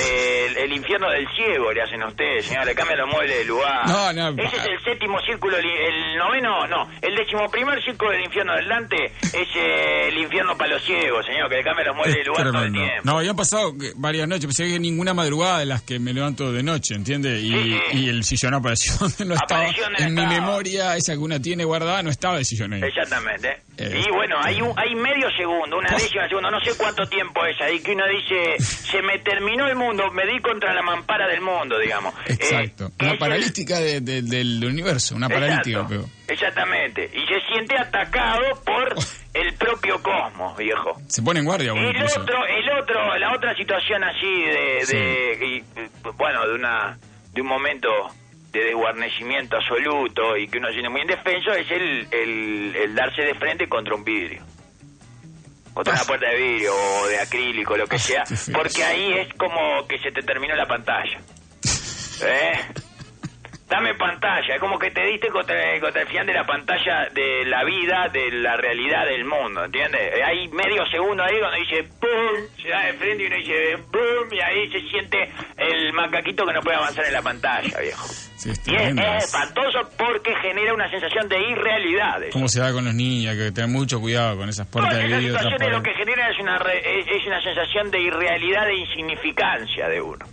el, 0.70 0.76
infierno 0.76 1.10
del 1.10 1.26
ciego, 1.34 1.72
le 1.72 1.82
hacen 1.82 2.02
a 2.02 2.08
ustedes, 2.08 2.46
señor. 2.46 2.66
Le 2.66 2.74
cambian 2.74 2.98
los 3.00 3.08
muebles 3.08 3.38
de 3.38 3.44
lugar. 3.44 3.86
No, 3.86 4.12
no. 4.12 4.42
Ese 4.42 4.56
es 4.56 4.66
el 4.66 4.84
séptimo 4.84 5.18
círculo, 5.20 5.56
el 5.56 6.16
noveno, 6.16 6.66
no. 6.66 6.88
El 7.00 7.14
décimo 7.14 7.48
primer 7.50 7.82
círculo 7.82 8.12
del 8.12 8.24
infierno 8.24 8.54
del 8.54 8.68
Dante 8.68 9.04
es 9.04 9.48
el 9.54 10.18
infierno 10.18 10.56
para 10.56 10.74
los 10.74 10.84
ciegos, 10.84 11.24
señor, 11.26 11.48
que 11.48 11.56
le 11.56 11.64
cambian 11.64 11.88
los 11.88 11.96
muebles 11.96 12.16
de 12.16 12.24
lugar 12.24 12.50
todo 12.50 12.62
el 12.64 12.72
tiempo. 12.72 13.02
No, 13.04 13.18
habían 13.18 13.36
pasado 13.36 13.72
varias 13.96 14.28
noches, 14.28 14.46
pensé 14.46 14.66
que 14.66 14.78
ninguna 14.78 15.14
madrugada 15.14 15.60
de 15.60 15.66
las 15.66 15.82
que 15.82 15.98
me 15.98 16.12
levanto 16.12 16.52
de 16.52 16.62
noche, 16.62 16.94
¿entiende? 16.94 17.40
Y, 17.40 17.78
y 17.92 18.08
el 18.08 18.24
sillón 18.24 18.54
apareció 18.54 18.92
donde 19.00 19.24
no 19.24 19.34
estaba. 19.34 19.66
en 19.98 20.14
mi 20.14 20.26
memoria, 20.26 20.96
esa 20.96 21.12
que 21.12 21.18
una 21.18 21.40
tiene 21.40 21.64
guardada, 21.64 22.02
no 22.02 22.10
estaba 22.10 22.38
el 22.38 22.44
sillón 22.44 22.72
ahí. 22.74 22.82
Exactamente. 22.82 23.62
Eh, 23.80 24.04
y 24.06 24.10
bueno, 24.10 24.37
hay, 24.42 24.60
un, 24.60 24.78
hay 24.78 24.94
medio 24.94 25.30
segundo, 25.34 25.78
una 25.78 25.88
décima 25.88 26.22
segundo, 26.28 26.50
no 26.50 26.60
sé 26.60 26.76
cuánto 26.76 27.06
tiempo 27.06 27.44
es 27.46 27.58
ahí, 27.62 27.80
que 27.80 27.92
uno 27.92 28.04
dice, 28.08 28.58
se 28.58 29.00
me 29.00 29.18
terminó 29.20 29.66
el 29.66 29.76
mundo, 29.76 30.10
me 30.12 30.26
di 30.26 30.38
contra 30.40 30.75
la 30.75 30.82
mampara 30.82 31.26
del 31.26 31.40
mundo, 31.40 31.78
digamos. 31.78 32.12
Exacto, 32.26 32.90
una 33.00 33.16
paralítica 33.16 33.80
del 33.80 34.64
universo, 34.64 35.16
una 35.16 35.30
paralítica. 35.30 35.87
Exactamente, 36.28 37.10
y 37.12 37.26
se 37.26 37.40
siente 37.50 37.76
atacado 37.78 38.42
por 38.66 38.94
el 39.34 39.54
propio 39.54 40.02
cosmos, 40.02 40.56
viejo. 40.58 41.00
Se 41.08 41.22
pone 41.22 41.40
en 41.40 41.46
guardia. 41.46 41.72
Bueno, 41.72 41.88
el 41.88 42.04
otro, 42.04 42.46
el 42.46 42.70
otro, 42.82 43.18
la 43.18 43.34
otra 43.34 43.56
situación 43.56 44.04
así 44.04 44.26
de, 44.26 45.64
bueno, 46.18 46.46
de 46.46 46.54
una, 46.54 46.99
de 47.32 47.40
un 47.40 47.49
momento 47.49 47.88
de 48.52 48.64
desguarnecimiento 48.64 49.57
absoluto 49.57 50.37
y 50.37 50.49
que 50.49 50.59
uno 50.59 50.69
se 50.69 50.75
siente 50.75 50.90
muy 50.90 51.02
indefenso 51.02 51.52
es 51.52 51.71
el, 51.71 52.09
el, 52.12 52.95
darse 52.95 53.23
de 53.23 53.35
frente 53.35 53.69
contra 53.69 53.95
un 53.95 54.04
vidrio. 54.04 54.42
Contra 55.73 55.95
una 55.95 56.02
puerta 56.02 56.28
de 56.28 56.37
vidrio 56.37 56.73
o 56.75 57.07
de 57.07 57.21
acrílico, 57.21 57.76
lo 57.76 57.87
que 57.87 57.99
sea, 57.99 58.25
porque 58.52 58.83
ahí 58.83 59.12
es 59.12 59.35
como 59.35 59.87
que 59.87 59.99
se 60.00 60.11
te 60.11 60.23
terminó 60.23 60.54
la 60.57 60.66
pantalla. 60.66 61.21
¿Eh? 62.23 62.52
Dame 63.69 63.95
pantalla, 63.95 64.54
es 64.57 64.61
como 64.61 64.76
que 64.80 64.90
te 64.90 65.00
diste 65.07 65.28
contra, 65.28 65.54
contra 65.78 66.02
el 66.02 66.09
final 66.09 66.26
de 66.26 66.35
la 66.35 66.45
pantalla 66.45 67.09
de 67.14 67.45
la 67.45 67.62
vida, 67.62 68.09
de 68.12 68.33
la 68.33 68.57
realidad 68.57 69.07
del 69.07 69.25
mundo, 69.25 69.64
¿entiendes? 69.64 70.12
Hay 70.26 70.49
medio 70.49 70.85
segundo 70.87 71.23
ahí 71.23 71.38
donde 71.38 71.61
dice 71.61 71.85
¡pum! 72.00 72.61
Se 72.61 72.69
da 72.69 72.87
de 72.87 72.95
frente 72.95 73.23
y 73.23 73.26
uno 73.28 73.37
dice 73.37 73.78
¡pum! 73.92 74.33
Y 74.33 74.40
ahí 74.40 74.73
se 74.73 74.80
siente 74.90 75.33
el 75.57 75.92
macaquito 75.92 76.44
que 76.44 76.53
no 76.53 76.61
puede 76.62 76.79
avanzar 76.79 77.05
en 77.07 77.12
la 77.12 77.22
pantalla, 77.22 77.79
viejo. 77.79 78.09
Y 78.46 78.74
es, 78.74 79.24
espantoso 79.24 79.79
porque 79.96 80.35
genera 80.42 80.74
una 80.74 80.90
sensación 80.90 81.29
de 81.29 81.38
irrealidad. 81.40 82.20
¿Cómo 82.33 82.48
se 82.48 82.61
da 82.61 82.72
con 82.72 82.85
los 82.85 82.94
niños? 82.94 83.37
Que 83.37 83.53
tener 83.53 83.70
mucho 83.70 84.00
cuidado 84.00 84.37
con 84.37 84.48
esas 84.48 84.66
puertas 84.66 84.96
de 84.96 85.07
vidrio. 85.07 85.38
Situaciones 85.38 85.70
lo 85.70 85.83
que 85.83 85.94
genera 85.94 86.31
es 86.31 86.38
una, 86.38 86.57
es 86.57 87.26
una 87.26 87.42
sensación 87.42 87.90
de 87.90 88.00
irrealidad, 88.00 88.66
de 88.66 88.76
insignificancia 88.76 89.88
de 89.88 90.00
uno 90.00 90.26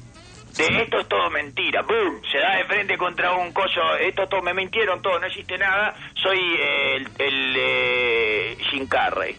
de 0.58 0.82
esto 0.82 1.00
es 1.00 1.08
todo 1.08 1.30
mentira, 1.30 1.82
¡boom! 1.84 2.22
Se 2.32 2.39
da 2.39 2.58
de 2.58 2.65
frente 2.65 2.98
contra 2.98 3.34
un 3.34 3.52
coso, 3.52 3.96
esto 4.00 4.26
todo, 4.28 4.41
me 4.41 4.54
mintieron 4.54 5.02
todo, 5.02 5.20
no 5.20 5.28
existe 5.28 5.58
nada, 5.58 5.93
soy 6.15 6.39
el, 6.39 7.08
el 7.20 7.56
eh, 7.58 8.58
Jim 8.72 8.88
Carrey. 8.88 9.38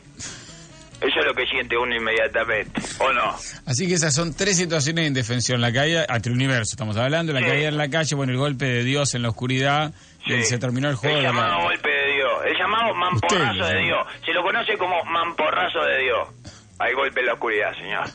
Eso 1.00 1.20
es 1.20 1.26
lo 1.26 1.32
que 1.32 1.46
siente 1.46 1.76
uno 1.76 1.94
inmediatamente, 1.94 2.80
¿o 2.98 3.12
no? 3.12 3.37
Así 3.66 3.87
que 3.87 3.94
esas 3.94 4.12
son 4.12 4.34
tres 4.34 4.56
situaciones 4.56 5.04
de 5.04 5.08
indefensión. 5.08 5.61
La 5.61 5.72
caída 5.72 6.04
ante 6.08 6.28
el 6.28 6.34
universo, 6.34 6.72
estamos 6.72 6.96
hablando, 6.96 7.32
la 7.32 7.40
caída 7.40 7.68
en 7.68 7.76
la 7.76 7.88
calle, 7.88 8.16
bueno, 8.16 8.32
el 8.32 8.38
golpe 8.38 8.64
de 8.64 8.82
Dios 8.82 9.14
en 9.14 9.22
la 9.22 9.28
oscuridad, 9.28 9.92
y 10.26 10.42
se 10.42 10.58
terminó 10.58 10.88
el 10.88 10.96
juego. 10.96 11.18
El 11.18 11.22
llamado 11.22 11.62
golpe 11.62 11.88
de 11.88 12.14
Dios, 12.14 12.32
el 12.46 12.58
llamado 12.58 12.94
mamporrazo 12.94 13.64
de 13.64 13.82
Dios. 13.82 14.06
Se 14.24 14.32
lo 14.32 14.42
conoce 14.42 14.76
como 14.76 15.04
mamporrazo 15.04 15.84
de 15.84 16.02
Dios. 16.02 16.28
Hay 16.80 16.92
golpe 16.94 17.20
en 17.20 17.26
la 17.26 17.34
oscuridad, 17.34 17.72
señor. 17.74 18.08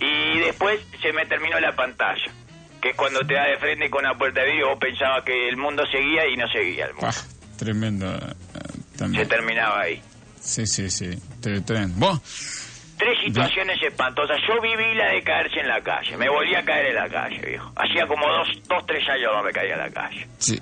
Y 0.00 0.38
después 0.40 0.80
se 1.02 1.12
me 1.12 1.26
terminó 1.26 1.60
la 1.60 1.76
pantalla, 1.76 2.24
que 2.80 2.90
es 2.90 2.96
cuando 2.96 3.20
te 3.20 3.34
da 3.34 3.44
de 3.44 3.58
frente 3.58 3.90
con 3.90 4.04
una 4.04 4.14
puerta 4.16 4.40
de 4.40 4.46
vidrio, 4.46 4.70
vos 4.70 4.78
pensabas 4.78 5.24
que 5.24 5.48
el 5.48 5.58
mundo 5.58 5.82
seguía 5.92 6.26
y 6.26 6.36
no 6.38 6.48
seguía 6.48 6.86
el 6.86 6.94
mundo. 6.94 7.10
tremendo. 7.58 8.06
Eh, 8.14 9.08
se 9.14 9.26
terminaba 9.26 9.82
ahí. 9.82 10.02
Sí, 10.44 10.66
sí, 10.66 10.90
sí. 10.90 11.10
Tres 12.98 13.18
situaciones 13.24 13.82
espantosas. 13.82 14.36
Yo 14.46 14.60
viví 14.60 14.94
la 14.94 15.08
de 15.08 15.22
caerse 15.22 15.60
en 15.60 15.68
la 15.68 15.80
calle. 15.80 16.16
Me 16.16 16.28
volví 16.28 16.54
a 16.54 16.62
caer 16.62 16.86
en 16.86 16.94
la 16.94 17.08
calle, 17.08 17.38
viejo. 17.38 17.72
Hacía 17.74 18.06
como 18.06 18.28
dos, 18.28 18.48
dos 18.68 18.86
tres 18.86 19.08
años 19.08 19.32
no 19.34 19.42
me 19.42 19.52
caía 19.52 19.72
en 19.72 19.80
la 19.80 19.90
calle. 19.90 20.28
Sí. 20.38 20.60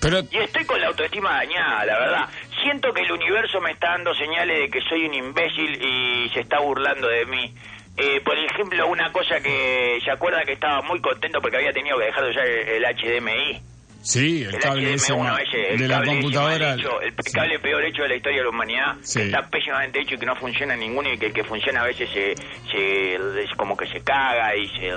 Pero... 0.00 0.18
Y 0.30 0.38
estoy 0.38 0.64
con 0.64 0.80
la 0.80 0.88
autoestima 0.88 1.30
dañada, 1.36 1.86
la 1.86 1.98
verdad. 1.98 2.28
Siento 2.62 2.92
que 2.92 3.02
el 3.02 3.12
universo 3.12 3.60
me 3.60 3.70
está 3.70 3.90
dando 3.90 4.12
señales 4.14 4.58
de 4.58 4.68
que 4.68 4.80
soy 4.88 5.06
un 5.06 5.14
imbécil 5.14 5.80
y 5.80 6.28
se 6.30 6.40
está 6.40 6.58
burlando 6.58 7.08
de 7.08 7.24
mí. 7.26 7.54
Eh, 7.96 8.20
por 8.24 8.36
ejemplo, 8.36 8.86
una 8.88 9.12
cosa 9.12 9.40
que 9.40 10.00
se 10.04 10.10
acuerda 10.10 10.44
que 10.44 10.54
estaba 10.54 10.82
muy 10.82 11.00
contento 11.00 11.40
porque 11.40 11.58
había 11.58 11.72
tenido 11.72 11.96
que 11.98 12.06
dejar 12.06 12.24
de 12.24 12.30
usar 12.30 12.46
el 12.46 12.84
HDMI. 12.84 13.71
Sí, 14.02 14.42
el, 14.42 14.58
cable 14.58 14.94
ese, 14.94 15.14
de 15.14 15.88
la 15.88 16.02
computadora. 16.02 16.74
el 16.74 17.14
cable 17.32 17.58
peor 17.60 17.84
hecho 17.84 18.02
de 18.02 18.08
la 18.08 18.16
historia 18.16 18.38
de 18.38 18.44
la 18.44 18.50
humanidad, 18.50 18.96
que 18.96 19.22
está 19.22 19.48
pésimamente 19.48 20.00
hecho 20.00 20.16
y 20.16 20.18
que 20.18 20.26
no 20.26 20.34
funciona 20.36 20.74
ninguno 20.74 21.12
y 21.12 21.18
que 21.18 21.26
el 21.26 21.32
que 21.32 21.44
funciona 21.44 21.82
a 21.82 21.86
veces 21.86 22.08
se, 22.10 22.34
se 22.34 23.56
como 23.56 23.76
que 23.76 23.86
se 23.86 24.00
caga 24.00 24.56
y 24.56 24.66
se 24.68 24.90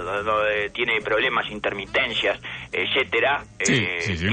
tiene 0.73 0.99
problemas, 1.01 1.45
intermitencias, 1.51 2.39
etcétera. 2.71 3.43
Sí, 3.59 3.75
eh, 3.75 4.27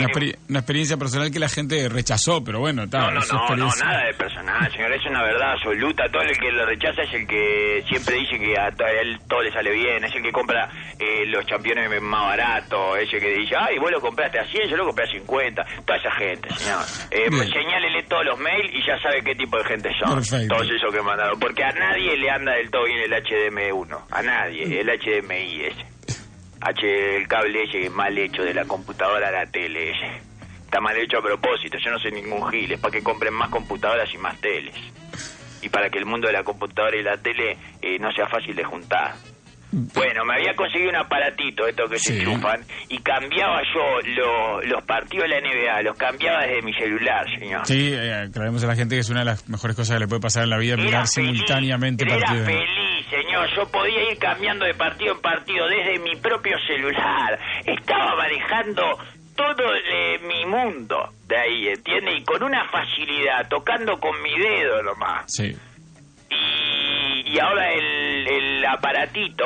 una, 0.48 0.58
experiencia 0.58 0.96
personal 0.96 1.30
que 1.30 1.38
la 1.38 1.48
gente 1.48 1.88
rechazó, 1.88 2.42
pero 2.42 2.60
bueno, 2.60 2.84
está. 2.84 3.10
No, 3.10 3.10
no, 3.10 3.20
no, 3.20 3.56
no, 3.56 3.70
nada 3.76 4.06
de 4.06 4.14
personal, 4.14 4.72
señor, 4.72 4.92
es 4.92 5.04
una 5.06 5.22
verdad 5.22 5.52
absoluta. 5.52 6.04
Todo 6.10 6.22
el 6.22 6.38
que 6.38 6.50
lo 6.50 6.64
rechaza 6.64 7.02
es 7.02 7.12
el 7.12 7.26
que 7.26 7.84
siempre 7.88 8.16
dice 8.16 8.38
que 8.38 8.58
a 8.58 8.68
él 9.00 9.18
todo 9.28 9.42
le 9.42 9.52
sale 9.52 9.70
bien, 9.72 10.02
es 10.02 10.14
el 10.14 10.22
que 10.22 10.32
compra 10.32 10.68
eh, 10.98 11.26
los 11.26 11.44
campeones 11.46 12.00
más 12.00 12.22
baratos, 12.22 12.98
ese 12.98 13.18
que 13.18 13.34
dice, 13.34 13.54
ay, 13.58 13.78
vos 13.78 13.90
lo 13.90 14.00
compraste 14.00 14.38
así 14.38 14.61
yo 14.68 14.76
lo 14.76 14.86
compré 14.86 15.04
a 15.04 15.12
50, 15.12 15.66
toda 15.84 15.98
esa 15.98 16.10
gente, 16.12 16.48
señor. 16.54 16.80
Eh, 17.10 17.26
pues 17.30 17.50
señálele 17.50 18.02
todos 18.04 18.24
los 18.24 18.38
mails 18.38 18.72
y 18.74 18.86
ya 18.86 18.98
sabe 19.00 19.22
qué 19.22 19.34
tipo 19.34 19.58
de 19.58 19.64
gente 19.64 19.90
son. 19.98 20.22
Todos 20.48 20.70
esos 20.70 20.92
que 20.92 21.02
mandaron. 21.02 21.38
Porque 21.38 21.64
a 21.64 21.72
nadie 21.72 22.16
le 22.16 22.30
anda 22.30 22.52
del 22.52 22.70
todo 22.70 22.84
bien 22.84 22.98
el 23.00 23.12
HDMI1. 23.12 23.98
A 24.10 24.22
nadie, 24.22 24.80
el 24.80 24.88
HDMI 24.88 25.64
ese. 25.66 25.86
H, 26.60 27.16
el 27.16 27.26
cable 27.26 27.64
ese 27.64 27.90
mal 27.90 28.16
hecho 28.16 28.42
de 28.42 28.54
la 28.54 28.64
computadora 28.64 29.28
a 29.28 29.32
la 29.32 29.46
tele 29.46 29.90
ese. 29.90 30.32
Está 30.64 30.80
mal 30.80 30.96
hecho 30.96 31.18
a 31.18 31.22
propósito, 31.22 31.76
yo 31.78 31.90
no 31.90 31.98
soy 31.98 32.12
ningún 32.12 32.48
gil, 32.50 32.72
es 32.72 32.80
para 32.80 32.92
que 32.92 33.02
compren 33.02 33.34
más 33.34 33.50
computadoras 33.50 34.08
y 34.14 34.18
más 34.18 34.40
teles. 34.40 34.74
Y 35.60 35.68
para 35.68 35.90
que 35.90 35.98
el 35.98 36.06
mundo 36.06 36.28
de 36.28 36.32
la 36.32 36.44
computadora 36.44 36.96
y 36.96 37.02
la 37.02 37.18
tele 37.18 37.58
eh, 37.82 37.98
no 37.98 38.10
sea 38.12 38.26
fácil 38.26 38.56
de 38.56 38.64
juntar. 38.64 39.14
Bueno, 39.72 40.24
me 40.26 40.34
había 40.34 40.54
conseguido 40.54 40.90
un 40.90 40.96
aparatito, 40.96 41.66
esto 41.66 41.88
que 41.88 41.98
se 41.98 42.18
triunfan, 42.20 42.60
y 42.90 42.98
cambiaba 42.98 43.62
yo 43.74 44.60
los 44.66 44.84
partidos 44.84 45.28
de 45.28 45.28
la 45.28 45.40
NBA, 45.40 45.82
los 45.82 45.96
cambiaba 45.96 46.42
desde 46.42 46.60
mi 46.60 46.74
celular, 46.74 47.24
señor. 47.38 47.66
Sí, 47.66 47.90
eh, 47.94 48.28
creemos 48.32 48.62
a 48.64 48.66
la 48.66 48.76
gente 48.76 48.96
que 48.96 49.00
es 49.00 49.08
una 49.08 49.20
de 49.20 49.26
las 49.26 49.48
mejores 49.48 49.74
cosas 49.74 49.96
que 49.96 50.00
le 50.00 50.08
puede 50.08 50.20
pasar 50.20 50.44
en 50.44 50.50
la 50.50 50.58
vida, 50.58 50.76
mirar 50.76 51.06
simultáneamente 51.06 52.04
partidos. 52.04 52.46
Era 52.48 52.58
feliz, 52.58 53.06
señor, 53.08 53.48
yo 53.56 53.66
podía 53.70 54.12
ir 54.12 54.18
cambiando 54.18 54.66
de 54.66 54.74
partido 54.74 55.14
en 55.14 55.20
partido 55.22 55.66
desde 55.66 55.98
mi 56.00 56.16
propio 56.16 56.58
celular. 56.66 57.38
Estaba 57.64 58.14
manejando 58.16 58.82
todo 59.34 59.74
eh, 59.74 60.18
mi 60.28 60.44
mundo 60.44 61.14
de 61.26 61.36
ahí, 61.38 61.68
¿entiende? 61.68 62.14
Y 62.14 62.24
con 62.24 62.42
una 62.42 62.68
facilidad, 62.68 63.48
tocando 63.48 63.98
con 63.98 64.20
mi 64.20 64.38
dedo 64.38 64.82
nomás. 64.82 65.24
Sí 65.28 65.56
y 67.24 67.38
ahora 67.38 67.72
el, 67.72 68.64
aparatito 68.66 69.44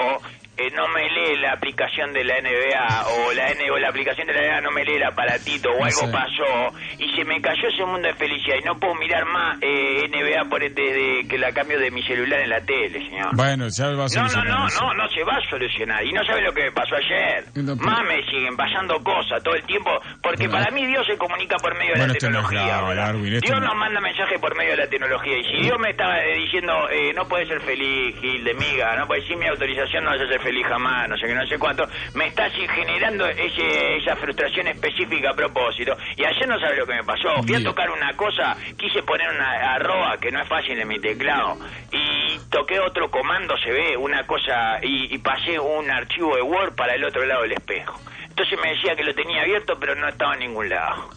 eh, 0.57 0.71
no 0.75 0.89
me 0.89 1.03
lee 1.11 1.37
la 1.41 1.53
aplicación 1.53 2.13
de 2.13 2.25
la 2.25 2.41
NBA 2.41 3.07
o 3.09 3.33
la 3.33 3.51
N 3.53 3.71
o 3.71 3.79
la 3.79 3.89
aplicación 3.89 4.27
de 4.27 4.33
la 4.35 4.41
NBA 4.43 4.61
no 4.63 4.71
me 4.71 4.85
lee 4.85 4.95
el 4.95 5.05
aparatito 5.05 5.71
o 5.71 5.85
algo 5.85 6.11
pasó 6.11 6.73
y 6.99 7.09
se 7.15 7.25
me 7.25 7.41
cayó 7.41 7.69
ese 7.69 7.85
mundo 7.85 8.09
de 8.09 8.15
felicidad 8.15 8.57
y 8.61 8.65
no 8.65 8.79
puedo 8.79 8.95
mirar 8.95 9.25
más 9.27 9.59
eh, 9.61 10.09
NBA 10.09 10.49
por 10.49 10.61
desde 10.61 11.29
que 11.29 11.39
la 11.39 11.53
cambio 11.53 11.79
de 11.79 11.91
mi 11.91 12.03
celular 12.03 12.41
en 12.41 12.51
la 12.51 12.61
tele, 12.63 12.99
señor. 12.99 13.35
Bueno, 13.37 13.67
ya 13.69 13.87
va 13.89 14.05
a 14.05 14.09
No, 14.09 14.29
no, 14.29 14.45
no, 14.45 14.67
eso. 14.67 14.81
no, 14.85 14.95
no 14.95 15.09
se 15.11 15.23
va 15.25 15.37
a 15.37 15.51
solucionar. 15.51 16.05
Y 16.05 16.13
no 16.13 16.25
sabe 16.25 16.41
lo 16.43 16.53
que 16.53 16.65
me 16.65 16.73
pasó 16.73 16.97
ayer. 16.97 17.45
No, 17.55 17.77
pero- 17.77 17.91
Más 17.91 18.03
me 18.05 18.23
siguen 18.27 18.57
pasando 18.57 19.03
cosas 19.03 19.43
todo 19.43 19.55
el 19.55 19.63
tiempo. 19.65 19.91
Porque 20.23 20.49
para 20.49 20.71
mí 20.71 20.87
Dios 20.87 21.07
se 21.07 21.17
comunica 21.19 21.57
por 21.59 21.77
medio 21.77 21.93
de 21.93 21.99
la 22.01 22.07
no 22.09 22.13
tecnología. 22.15 22.81
grave, 22.83 23.21
Dios 23.41 23.61
no- 23.61 23.67
nos 23.69 23.77
manda 23.77 24.01
mensajes 24.01 24.39
por 24.41 24.57
medio 24.57 24.71
de 24.73 24.77
la 24.79 24.87
tecnología. 24.89 25.37
Y 25.39 25.45
si 25.45 25.63
Dios 25.63 25.79
me 25.79 25.91
está 25.91 26.25
eh, 26.25 26.35
diciendo, 26.37 26.89
eh, 26.91 27.13
no 27.15 27.29
puedes 27.29 27.49
ser 27.49 27.61
feliz, 27.61 28.17
Gil 28.21 28.45
de 28.45 28.55
miga, 28.55 28.97
no 28.97 29.07
puedes 29.07 29.27
sin 29.27 29.39
mi 29.39 29.47
autorización 29.47 30.05
no 30.05 30.11
vas 30.11 30.21
a 30.21 30.27
ser 30.29 30.41
feliz 30.41 30.46
jamás, 30.63 31.09
no 31.09 31.17
sé 31.17 31.27
qué, 31.27 31.35
no 31.35 31.47
sé 31.47 31.59
cuánto, 31.59 31.87
me 32.15 32.27
está 32.27 32.47
así 32.47 32.67
generando 32.69 33.27
ese, 33.27 33.97
esa 33.97 34.17
frustración 34.17 34.69
específica 34.69 35.31
a 35.31 35.35
propósito. 35.35 35.97
Y 36.17 36.25
ayer 36.25 36.49
no 36.49 36.59
sabe 36.59 36.77
lo 36.77 36.87
que 36.87 36.95
me 36.95 37.05
pasó. 37.05 37.43
Fui 37.43 37.55
a 37.55 37.63
tocar 37.63 37.91
una 37.91 38.17
cosa, 38.17 38.57
quise 38.77 39.03
poner 39.03 39.29
una 39.31 39.75
arroba 39.75 40.17
que 40.19 40.31
no 40.31 40.41
es 40.41 40.49
fácil 40.49 40.79
en 40.79 40.89
mi 40.89 40.99
teclado. 40.99 41.59
Y 41.93 42.39
toqué 42.51 42.81
otro 42.81 43.11
comando, 43.11 43.57
se 43.59 43.71
ve, 43.71 43.97
una 43.97 44.27
cosa, 44.27 44.79
y, 44.83 45.15
y 45.15 45.19
pasé 45.19 45.59
un 45.59 45.91
archivo 45.91 46.37
de 46.37 46.43
Word 46.43 46.75
para 46.75 46.95
el 46.95 47.05
otro 47.05 47.25
lado 47.25 47.43
del 47.43 47.53
espejo. 47.53 48.01
Entonces 48.29 48.59
me 48.63 48.71
decía 48.71 48.95
que 48.95 49.05
lo 49.05 49.15
tenía 49.15 49.43
abierto, 49.43 49.79
pero 49.79 49.95
no 49.95 50.09
estaba 50.09 50.35
en 50.35 50.41
ningún 50.41 50.69
lado. 50.69 51.09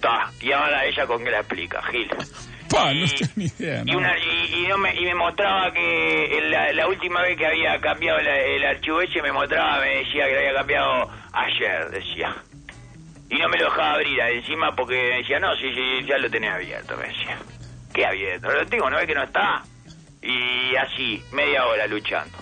Ta, 0.00 0.30
y 0.40 0.52
ahora 0.52 0.84
ella 0.84 1.06
con 1.06 1.24
qué 1.24 1.30
la 1.30 1.38
explica, 1.38 1.82
Gil. 1.84 2.10
Pa, 2.70 2.92
no 2.92 3.04
Y- 3.04 3.08
tengo 3.08 3.32
ni 3.36 3.44
idea. 3.46 3.82
Y, 3.86 3.94
una- 3.94 4.18
y- 4.18 4.64
y 4.64 4.66
no 4.68 4.78
me, 4.78 4.94
y 4.94 5.04
me 5.04 5.14
mostraba 5.14 5.72
que 5.72 6.40
la, 6.50 6.72
la 6.72 6.86
última 6.88 7.22
vez 7.22 7.36
que 7.36 7.46
había 7.46 7.80
cambiado 7.80 8.20
la- 8.20 8.38
el 8.40 8.64
archivo 8.64 9.00
ese, 9.00 9.22
me 9.22 9.32
mostraba, 9.32 9.80
me 9.80 9.96
decía 10.04 10.26
que 10.26 10.32
lo 10.32 10.38
había 10.38 10.54
cambiado 10.54 11.10
ayer, 11.32 11.90
decía. 11.90 12.34
Y 13.30 13.36
no 13.36 13.48
me 13.48 13.58
lo 13.58 13.64
dejaba 13.66 13.92
abrir 13.94 14.18
encima 14.20 14.74
porque 14.74 14.94
me 14.94 15.16
decía, 15.18 15.38
no, 15.38 15.54
sí, 15.56 15.72
sí, 15.74 16.06
ya 16.06 16.16
lo 16.18 16.30
tenés 16.30 16.50
abierto, 16.50 16.96
me 16.96 17.08
decía. 17.08 17.38
¿Qué 17.92 18.06
abierto? 18.06 18.48
Lo 18.50 18.66
tengo, 18.66 18.88
¿no 18.90 18.96
ves 18.96 19.06
que 19.06 19.14
no 19.14 19.22
está? 19.22 19.62
Y 20.22 20.74
así, 20.76 21.22
media 21.32 21.64
hora 21.66 21.86
luchando. 21.86 22.36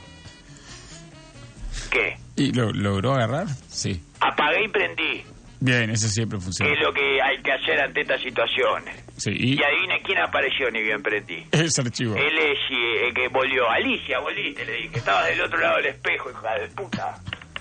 ¿Qué? 1.90 2.16
¿Y 2.36 2.52
lo 2.52 2.70
logró 2.72 3.14
agarrar? 3.14 3.46
Sí. 3.68 4.00
Apagué 4.20 4.64
y 4.64 4.68
prendí, 4.68 5.24
Bien, 5.60 5.90
eso 5.90 6.08
siempre 6.08 6.38
que 6.38 6.44
funciona. 6.44 6.72
es 6.72 6.80
lo 6.80 6.92
que 6.92 7.20
hay 7.22 7.40
que 7.42 7.52
hacer 7.52 7.80
ante 7.80 8.00
estas 8.02 8.20
situaciones. 8.22 9.04
Sí, 9.16 9.30
y 9.34 9.58
Y 9.58 9.62
adivine 9.62 10.00
quién 10.02 10.18
apareció 10.18 10.70
ni 10.70 10.82
bien 10.82 11.02
prendí. 11.02 11.44
ese 11.52 11.80
archivo. 11.80 12.14
Él 12.16 12.38
es 12.38 12.58
eh, 12.70 13.12
que 13.14 13.28
volvió. 13.28 13.68
Alicia, 13.70 14.18
volviste, 14.20 14.64
le 14.64 14.72
dije. 14.72 14.98
Estabas 14.98 15.26
del 15.28 15.40
otro 15.40 15.58
lado 15.58 15.76
del 15.76 15.86
espejo, 15.86 16.30
hija 16.30 16.54
de 16.58 16.68
puta. 16.68 17.14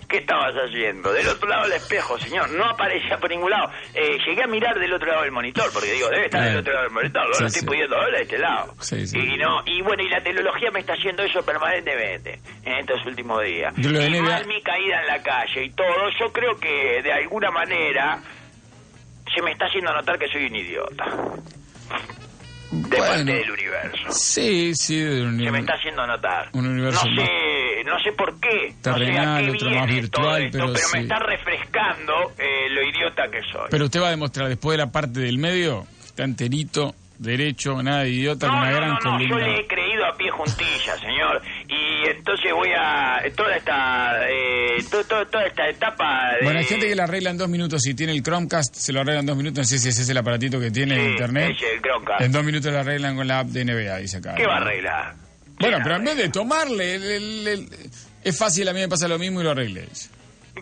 ¿Qué 0.07 0.17
estabas 0.17 0.53
haciendo? 0.53 1.11
Del 1.11 1.27
otro 1.27 1.49
lado 1.49 1.63
del 1.63 1.73
espejo, 1.73 2.19
señor. 2.19 2.51
No 2.51 2.63
aparecía 2.65 3.17
por 3.17 3.27
ningún 3.27 3.49
lado. 3.49 3.71
Eh, 3.95 4.19
llegué 4.27 4.43
a 4.43 4.47
mirar 4.47 4.77
del 4.79 4.93
otro 4.93 5.07
lado 5.07 5.23
del 5.23 5.31
monitor, 5.31 5.65
porque 5.73 5.91
digo, 5.93 6.07
debe 6.09 6.25
estar 6.25 6.43
Eh. 6.43 6.49
del 6.49 6.57
otro 6.59 6.73
lado 6.73 6.83
del 6.85 6.93
monitor. 6.93 7.27
No 7.27 7.33
Sí, 7.33 7.41
lo 7.41 7.47
estoy 7.47 7.59
sí. 7.61 7.65
pudiendo 7.65 7.97
ver 7.99 8.11
de 8.11 8.21
este 8.21 8.37
lado. 8.37 8.75
Sí, 8.81 9.07
sí. 9.07 9.17
Y 9.17 9.37
no, 9.37 9.63
y 9.65 9.81
bueno, 9.81 10.03
y 10.03 10.09
la 10.09 10.21
tecnología 10.21 10.69
me 10.71 10.81
está 10.81 10.93
haciendo 10.93 11.23
eso 11.23 11.43
permanentemente 11.43 12.39
en 12.65 12.73
estos 12.73 13.03
últimos 13.07 13.41
días. 13.43 13.73
Mal 13.75 14.45
mi 14.45 14.61
caída 14.61 15.01
en 15.01 15.07
la 15.07 15.23
calle 15.23 15.63
y 15.65 15.69
todo, 15.71 16.09
yo 16.19 16.31
creo 16.31 16.55
que 16.59 17.01
de 17.01 17.11
alguna 17.11 17.49
manera 17.49 18.19
se 19.35 19.41
me 19.41 19.51
está 19.51 19.65
haciendo 19.65 19.93
notar 19.93 20.17
que 20.17 20.27
soy 20.27 20.45
un 20.45 20.55
idiota. 20.55 21.05
De 22.71 22.97
Bueno. 22.97 23.05
parte 23.05 23.23
del 23.25 23.51
universo 23.51 24.11
Sí, 24.11 24.73
sí, 24.75 24.99
de 24.99 25.21
un 25.21 25.39
se 25.39 25.51
me 25.51 25.59
está 25.59 25.73
haciendo 25.73 26.05
notar. 26.07 26.49
Un 26.53 26.65
universo 26.67 27.05
no 27.07 27.15
sé, 27.15 27.83
no 27.85 27.99
sé 27.99 28.11
por 28.13 28.39
qué. 28.39 28.73
Terrenal, 28.81 29.45
no 29.47 29.51
sé 29.53 29.57
a 29.57 29.59
qué 29.59 29.65
otro 29.65 29.79
más 29.79 29.87
virtual, 29.87 30.43
esto, 30.45 30.57
pero 30.57 30.73
pero, 30.73 30.77
sí. 30.87 30.97
me 30.97 31.03
está 31.03 31.19
refrescando 31.19 32.13
eh, 32.37 32.69
lo 32.71 32.81
idiota 32.83 33.29
que 33.29 33.41
soy. 33.51 33.67
Pero 33.69 33.85
usted 33.85 34.01
va 34.01 34.07
a 34.07 34.11
demostrar 34.11 34.49
después 34.49 34.77
de 34.77 34.83
la 34.85 34.91
parte 34.91 35.19
del 35.19 35.37
medio, 35.37 35.85
está 36.03 36.23
enterito, 36.23 36.95
derecho, 37.19 37.81
nada 37.81 38.01
de 38.03 38.09
idiota, 38.09 38.47
no, 38.47 38.53
con 38.53 38.61
una 38.61 38.71
no, 38.71 38.77
gran 38.77 38.89
no, 39.03 39.21
yo 39.29 39.37
le 39.37 39.59
he 39.59 39.67
creído 39.67 39.94
a 40.15 40.17
pie 40.17 40.31
juntilla, 40.31 40.97
señor. 40.99 41.41
Y 41.67 42.09
entonces 42.09 42.51
voy 42.53 42.69
a 42.77 43.21
toda 43.35 43.55
esta 43.57 44.27
eh, 44.29 44.77
to- 44.89 45.03
to- 45.03 45.27
toda 45.27 45.45
esta 45.45 45.67
etapa 45.69 46.31
de 46.39 46.45
Bueno, 46.45 46.59
hay 46.59 46.65
gente 46.65 46.87
que 46.87 46.95
la 46.95 47.03
arregla 47.03 47.29
en 47.31 47.37
dos 47.37 47.49
minutos. 47.49 47.81
Si 47.81 47.93
tiene 47.93 48.13
el 48.13 48.23
Chromecast, 48.23 48.73
se 48.75 48.93
lo 48.93 49.01
arregla 49.01 49.19
en 49.19 49.25
dos 49.25 49.37
minutos. 49.37 49.57
No 49.59 49.63
sé 49.65 49.77
si 49.79 49.89
ese 49.89 50.01
es 50.03 50.09
el 50.09 50.17
aparatito 50.17 50.59
que 50.59 50.71
tiene 50.71 50.95
Sí, 50.95 51.01
en 51.01 51.09
internet. 51.11 51.55
el 51.73 51.81
Chromecast. 51.81 52.21
En 52.21 52.31
dos 52.31 52.43
minutos 52.43 52.71
lo 52.71 52.79
arreglan 52.79 53.15
con 53.15 53.27
la 53.27 53.39
app 53.39 53.47
de 53.47 53.65
NBA, 53.65 53.97
dice 53.97 54.17
acá. 54.17 54.35
¿Qué 54.35 54.45
va 54.47 54.55
a 54.55 54.57
arreglar? 54.61 55.15
Bueno, 55.59 55.77
¿Qué 55.77 55.83
pero 55.83 55.95
en 55.97 56.03
vez 56.05 56.17
de 56.17 56.29
tomarle, 56.29 56.95
el- 56.95 57.03
el- 57.11 57.47
el- 57.47 57.69
es 58.23 58.37
fácil, 58.37 58.67
a 58.67 58.73
mí 58.73 58.79
me 58.79 58.87
pasa 58.89 59.07
lo 59.07 59.19
mismo 59.19 59.41
y 59.41 59.43
lo 59.43 59.51
arreglé. 59.51 59.87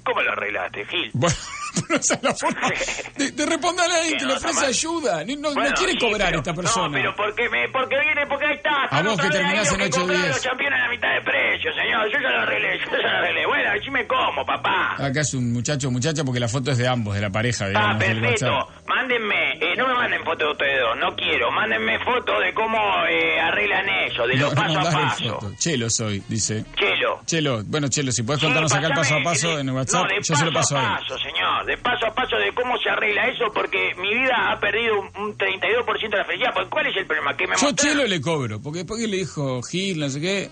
¿Cómo 0.04 0.22
lo 0.22 0.32
arreglaste, 0.32 0.86
Gil? 0.86 1.12
Bueno, 1.14 1.36
pero 1.82 1.96
esa 2.00 2.14
es 2.16 2.24
la 2.24 2.34
forma 2.34 2.70
de, 3.18 3.32
de 3.32 3.46
responderle 3.46 3.94
a 3.94 3.98
alguien 3.98 4.14
Sí, 4.14 4.18
que 4.20 4.26
no, 4.26 4.32
le 4.32 4.38
ofrece 4.38 4.66
ayuda. 4.66 5.24
No, 5.26 5.36
no 5.36 5.54
Bueno, 5.54 5.76
quiere 5.76 5.92
sí, 5.94 5.98
cobrar 6.00 6.28
pero- 6.30 6.40
esta 6.40 6.54
persona. 6.54 6.88
No, 6.88 6.94
pero 6.94 7.16
porque, 7.16 7.50
me, 7.50 7.70
porque 7.70 7.96
viene, 8.00 8.28
porque 8.28 8.46
ahí 8.46 8.56
está. 8.56 8.84
están 8.86 9.06
vos 9.06 9.20
que 9.22 9.30
terminás 9.30 9.72
en 9.72 9.78
los 9.78 9.78
que 9.78 9.84
8 9.84 9.98
compraron 10.00 10.22
días. 10.24 10.36
los 10.36 10.46
campeones 10.46 10.80
a 10.80 10.84
la 10.84 10.90
mitad 10.90 11.10
de 11.14 11.22
precio, 11.22 11.72
señor. 11.74 12.02
Yo 12.14 12.20
ya 12.22 12.30
lo 12.30 12.42
arreglé, 12.42 12.80
yo 12.80 12.92
ya 12.92 12.98
lo 12.98 13.18
arreglé. 13.18 13.46
Bueno, 13.46 13.74
decime 13.74 14.08
cómo, 14.08 14.46
papá. 14.46 14.96
Acá 15.00 15.22
es 15.22 15.34
un 15.34 15.54
muchacho 15.54 15.90
muchacha 15.92 16.24
porque 16.24 16.40
la 16.40 16.48
foto 16.48 16.72
es 16.72 16.78
de 16.78 16.88
ambos, 16.88 17.16
de 17.16 17.22
la 17.22 17.30
pareja, 17.30 17.66
Ah, 17.66 17.68
digamos, 17.70 17.98
perfecto. 18.04 18.68
Mándenme, 18.88 19.54
eh, 19.62 19.76
no 19.78 19.88
me 19.88 19.94
manden 19.96 20.24
fotos 20.24 20.40
de 20.48 20.52
ustedes 20.52 20.80
dos, 20.82 20.98
no 21.00 21.16
quiero. 21.16 21.52
Mándenme 21.52 22.00
fotos 22.00 22.36
de 22.44 22.54
cómo 22.54 22.78
eh, 23.10 23.40
arreglan 23.40 23.88
eso, 24.08 24.28
de 24.28 24.36
lo 24.38 24.50
No, 24.54 24.56
paso 24.56 24.80
a 24.80 24.92
paso. 24.92 25.52
Chelo 25.58 25.90
soy, 25.90 26.24
dice. 26.28 26.66
Chelo. 26.76 27.22
Chelo, 27.26 27.64
bueno, 27.66 27.88
Chelo, 27.88 28.12
si 28.12 28.24
puedes 28.24 28.40
Sí, 28.42 28.46
contarnos 28.46 28.72
acá 28.74 28.88
el 28.88 28.94
paso 28.94 29.16
a 29.16 29.24
paso 29.24 29.56
de- 29.56 29.62
en 29.62 29.70
el 29.70 29.76
WhatsApp, 29.76 30.06
yo 30.22 30.36
se 30.36 30.46
lo 30.46 30.54
paso 30.54 30.78
a 30.78 30.96
a 30.96 31.00
paso, 31.00 31.18
señor. 31.20 31.63
De 31.66 31.78
paso 31.78 32.06
a 32.08 32.14
paso 32.14 32.36
de 32.38 32.52
cómo 32.54 32.78
se 32.78 32.90
arregla 32.90 33.28
eso, 33.28 33.46
porque 33.54 33.94
mi 33.98 34.14
vida 34.14 34.52
ha 34.52 34.60
perdido 34.60 35.00
un, 35.00 35.08
un 35.24 35.38
32% 35.38 36.10
de 36.10 36.18
la 36.18 36.26
felicidad. 36.26 36.52
Porque 36.54 36.70
¿Cuál 36.70 36.88
es 36.88 36.98
el 36.98 37.06
problema? 37.06 37.36
Que 37.38 37.48
me 37.48 37.56
Yo 37.56 37.68
mostraron- 37.68 37.76
Chelo 37.76 38.08
le 38.08 38.22
cobro, 38.22 38.62
porque 38.62 38.80
después 38.80 39.00
que 39.02 39.08
le 39.08 39.18
dijo 39.18 39.62
Gil, 39.64 40.00
no 40.00 40.10
sé 40.10 40.22
qué, 40.22 40.50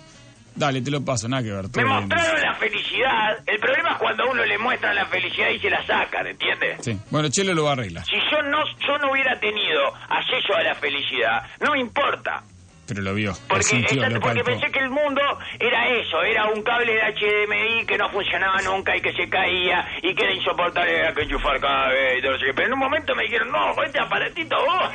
dale, 0.56 0.82
te 0.82 0.92
lo 0.92 1.04
paso, 1.04 1.28
nada 1.28 1.44
que 1.44 1.52
ver. 1.52 1.66
Me 1.76 1.84
bien, 1.84 1.88
mostraron 1.88 2.42
la 2.42 2.56
felicidad. 2.56 3.38
El 3.48 3.60
problema 3.60 3.92
es 3.92 3.98
cuando 3.98 4.24
a 4.24 4.32
uno 4.32 4.46
le 4.46 4.58
muestran 4.58 4.96
la 4.96 5.06
felicidad 5.06 5.50
y 5.50 5.60
se 5.60 5.70
la 5.70 5.86
sacan, 5.86 6.28
¿entiendes? 6.28 6.78
Sí, 6.82 6.98
bueno, 7.10 7.30
Chelo 7.30 7.54
lo 7.54 7.64
va 7.66 7.70
a 7.72 7.74
arreglar, 7.74 8.06
Si 8.06 8.16
yo 8.32 8.42
no, 8.44 8.60
yo 8.88 8.98
no 9.00 9.12
hubiera 9.12 9.40
tenido 9.40 9.94
acceso 10.10 10.54
a 10.56 10.64
la 10.64 10.76
felicidad, 10.76 11.44
no 11.60 11.72
me 11.74 11.80
importa. 11.82 12.44
Pero 12.88 13.02
lo 13.04 13.14
vio, 13.14 13.32
Porque, 13.48 13.86
porque 14.20 14.44
pensé 14.44 14.70
que 14.72 14.80
el 14.80 14.90
mundo 14.90 15.22
era 15.60 15.88
eso, 15.88 16.22
era 16.24 16.46
un 16.48 16.62
cable 16.62 16.94
de 16.94 17.02
HDMI 17.14 17.86
que 17.86 17.98
no 17.98 18.10
funcionaba 18.10 18.62
nunca 18.64 18.96
y 18.98 19.02
que 19.02 19.14
se 19.14 19.30
caía 19.30 19.88
y 20.02 20.14
que 20.14 20.24
era 20.24 20.34
insoportable 20.34 21.00
había 21.00 21.14
que 21.14 21.22
enchufar 21.22 21.60
cada 21.62 21.88
vez. 21.90 22.20
y 22.20 22.22
todo 22.22 22.36
eso. 22.36 22.46
Pero 22.54 22.68
en 22.68 22.74
un 22.74 22.80
momento 22.80 23.16
me 23.16 23.24
dijeron, 23.24 23.50
no, 23.52 23.82
este 23.84 24.00
aparatito 24.00 24.56
vos, 24.66 24.90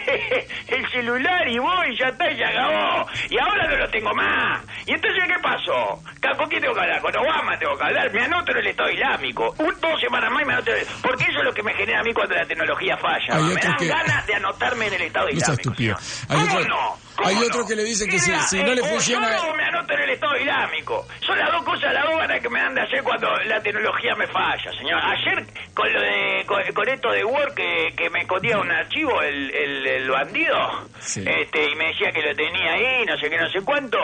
el 0.69 0.91
celular 0.91 1.49
y 1.49 1.59
vos 1.59 1.79
y 1.91 1.97
ya 1.99 2.09
está 2.09 2.31
y 2.31 2.37
se 2.37 2.45
acabó. 2.45 3.07
Y 3.31 3.39
ahora 3.39 3.67
no 3.69 3.77
lo 3.77 3.89
tengo 3.89 4.13
más. 4.15 4.63
Y 4.87 4.93
entonces, 4.93 5.25
¿qué 5.27 5.41
pasó? 5.43 6.03
¿Con 6.37 6.49
quién 6.51 6.61
tengo 6.61 6.75
que 6.75 6.81
hablar? 6.81 7.01
Con 7.01 7.17
Obama 7.17 7.59
tengo 7.59 7.77
que 7.79 7.85
hablar. 7.85 8.13
Me 8.13 8.21
anoto 8.25 8.53
en 8.53 8.59
el 8.59 8.67
Estado 8.67 8.91
Islámico. 8.91 9.55
Un, 9.59 9.81
dos 9.81 10.01
semanas 10.01 10.31
más 10.31 10.43
y 10.43 10.45
me 10.45 10.53
anoto 10.53 10.71
en 10.73 10.79
el... 10.81 10.87
Porque 11.03 11.25
eso 11.25 11.39
es 11.39 11.45
lo 11.45 11.55
que 11.55 11.63
me 11.63 11.73
genera 11.75 12.01
a 12.01 12.03
mí 12.03 12.13
cuando 12.13 12.35
la 12.35 12.45
tecnología 12.45 12.97
falla. 12.99 13.37
Hay 13.37 13.43
me 13.55 13.61
dan 13.61 13.77
que- 13.77 13.87
ganas 13.87 14.27
de 14.27 14.35
anotarme 14.35 14.87
en 14.89 14.95
el 14.95 15.03
Estado 15.03 15.27
No 15.27 15.33
Islámico. 15.33 15.61
estúpido. 15.71 15.97
¿Cómo 16.29 16.45
otro- 16.59 16.69
no? 16.69 17.06
¿Cómo 17.17 17.29
hay 17.29 17.37
otro 17.37 17.61
no? 17.63 17.67
que 17.67 17.77
le 17.77 17.85
dice 17.85 18.07
que 18.07 18.19
si- 18.19 18.31
no 18.63 18.75
le 18.75 18.81
o 18.83 18.85
funciona- 18.85 19.37
Yo 19.37 19.47
no 19.47 19.55
me 19.57 19.65
anoto 19.65 19.95
en 19.95 20.01
el 20.01 20.11
Estado 20.11 20.37
Islámico. 20.37 21.07
Son 21.21 21.39
las 21.39 21.51
dos 21.53 21.63
cosas, 21.65 21.93
las 21.95 22.05
dos 22.05 22.17
ganas 22.19 22.41
que 22.41 22.49
me 22.49 22.61
dan 22.61 22.75
de 22.75 22.83
hacer 22.83 23.03
cuando 23.03 23.29
la 23.45 23.61
tecnología 23.63 24.15
me 24.17 24.27
falla, 24.29 24.71
señor. 24.79 25.01
Ayer, 25.03 25.47
con 25.75 25.93
lo 25.93 26.01
de 26.01 26.45
con, 26.47 26.63
con 26.75 26.89
esto 26.89 27.11
de 27.11 27.25
Word, 27.25 27.55
que, 27.55 27.95
que 27.97 28.11
me 28.11 28.21
escondía 28.21 28.59
un 28.59 28.71
archivo 28.71 29.23
el, 29.23 29.55
el, 29.55 29.87
el 29.87 30.11
bandido, 30.11 30.89
Sí. 31.01 31.25
este 31.27 31.71
y 31.71 31.75
me 31.77 31.87
decía 31.89 32.13
que 32.13 32.23
lo 32.23 32.35
tenía 32.37 32.73
ahí, 32.73 33.05
no 33.07 33.17
sé 33.19 33.31
qué, 33.31 33.37
no 33.39 33.49
sé 33.51 33.61
cuánto, 33.63 33.99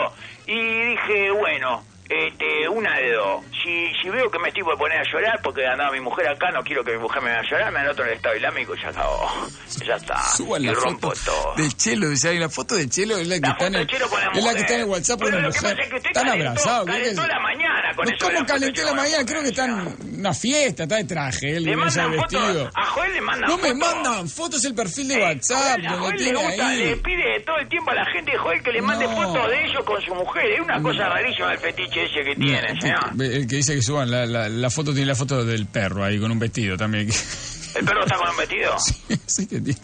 y 0.47 0.55
dije, 0.85 1.31
bueno... 1.31 1.85
Este, 2.09 2.67
una 2.69 2.97
de 2.97 3.13
dos. 3.13 3.43
Si, 3.63 3.91
si 4.01 4.09
veo 4.09 4.29
que 4.29 4.37
me 4.39 4.49
estoy 4.49 4.61
por 4.63 4.77
poner 4.77 4.99
a 4.99 5.03
llorar 5.03 5.39
porque 5.41 5.65
andaba 5.65 5.91
mi 5.91 6.01
mujer 6.01 6.27
acá, 6.27 6.51
no 6.51 6.61
quiero 6.63 6.83
que 6.83 6.91
mi 6.91 6.99
mujer 6.99 7.21
me 7.23 7.29
vaya 7.29 7.39
a 7.41 7.49
llorar, 7.49 7.71
me 7.71 7.79
anoto 7.79 8.01
en 8.03 8.09
el 8.09 8.13
estado 8.15 8.35
islámico 8.35 8.75
y 8.75 8.81
ya 8.81 8.89
acabó. 8.89 9.31
Ya 9.85 9.95
está. 9.95 10.17
Suban 10.35 10.65
la 10.65 10.73
rompo 10.73 11.09
foto 11.11 11.31
todo. 11.31 11.55
de 11.55 11.69
Chelo, 11.71 12.09
dice 12.09 12.29
ahí, 12.29 12.39
la 12.39 12.49
foto 12.49 12.75
de 12.75 12.87
Chelo 12.89 13.17
es 13.17 13.27
la 13.27 13.39
que 13.39 13.49
está 13.49 13.67
en 13.67 13.73
con 13.73 13.73
la 13.73 14.31
es 14.33 14.43
la 14.43 14.53
que 14.53 14.59
está 14.59 14.73
en 14.75 14.79
el 14.81 14.85
WhatsApp 14.87 15.21
con 15.21 15.31
la 15.31 15.39
lo 15.39 15.51
que 15.51 15.57
mujer. 15.59 15.61
pasa 15.75 15.81
es 15.81 15.89
que 15.89 15.95
usted 15.95 16.09
Están 16.09 16.25
calentó- 16.27 16.49
abrazados. 16.49 16.85
¿qué 16.85 16.91
calentó 16.91 17.27
la 17.27 17.39
mañana 17.39 17.95
con 17.95 18.05
No, 18.05 18.11
eso 18.15 18.27
de 18.27 18.33
¿Cómo 18.35 18.45
calenté 18.47 18.83
la 18.83 18.93
mañana? 18.93 19.25
Creo 19.25 19.41
que 19.41 19.47
está 19.49 19.65
en 19.65 19.95
una 20.19 20.33
fiesta, 20.33 20.83
está 20.83 20.95
de 20.97 21.03
traje, 21.05 21.55
él 21.57 21.63
Le 21.63 21.75
mandan 21.75 22.11
vestido. 22.11 22.69
A 22.75 22.85
Joel 22.85 23.13
le 23.13 23.21
mandan 23.21 23.49
No 23.49 23.57
me 23.57 23.73
mandan 23.73 24.27
fotos 24.29 24.63
el 24.65 24.75
perfil 24.75 25.07
de 25.07 25.15
Eh, 25.15 25.23
WhatsApp, 25.23 25.79
Joel- 25.79 25.87
a 25.87 25.97
Joel 25.99 26.15
le 26.23 26.33
gusta, 26.33 26.55
le 26.73 26.83
ahí. 26.89 26.95
pide 27.03 27.39
todo 27.45 27.57
el 27.57 27.69
tiempo 27.69 27.91
a 27.91 27.95
la 27.95 28.05
gente 28.11 28.31
de 28.31 28.37
Joel 28.37 28.61
que 28.61 28.71
le 28.71 28.81
mande 28.81 29.05
No. 29.07 29.15
fotos 29.15 29.49
de 29.49 29.63
ellos 29.65 29.83
con 29.85 30.01
su 30.01 30.13
mujer. 30.13 30.45
Es 30.51 30.59
una 30.59 30.81
cosa 30.81 31.09
rarísima 31.09 31.53
el 31.53 31.59
fetiche 31.59 31.92
ese 32.01 32.23
que 32.23 32.35
tiene, 32.35 32.79
señor. 32.81 33.21
El 33.21 33.47
que 33.47 33.55
dice 33.57 33.75
que 33.75 33.81
suban 33.81 34.09
la, 34.11 34.25
la, 34.25 34.49
la 34.49 34.69
foto 34.69 34.91
tiene 34.91 35.07
la 35.07 35.15
foto 35.15 35.43
del 35.45 35.65
perro 35.67 36.03
ahí 36.03 36.19
con 36.19 36.31
un 36.31 36.39
vestido 36.39 36.75
también. 36.77 37.09
¿El 37.75 37.85
perro 37.85 38.03
está 38.03 38.17
con 38.17 38.29
un 38.29 38.37
vestido? 38.37 38.75
sí 39.25 39.47
que 39.47 39.59
tiene. 39.61 39.79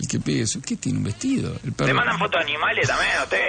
El 0.00 0.08
que 0.08 0.18
pide 0.20 0.42
eso, 0.42 0.60
¿qué 0.60 0.76
tiene 0.76 0.98
un 0.98 1.04
vestido? 1.04 1.54
El 1.64 1.72
perro. 1.72 1.86
¿Le 1.88 1.94
mandan 1.94 2.18
fotos 2.18 2.40
de 2.40 2.50
animales 2.52 2.88
también 2.88 3.16
a 3.16 3.22
usted? 3.22 3.48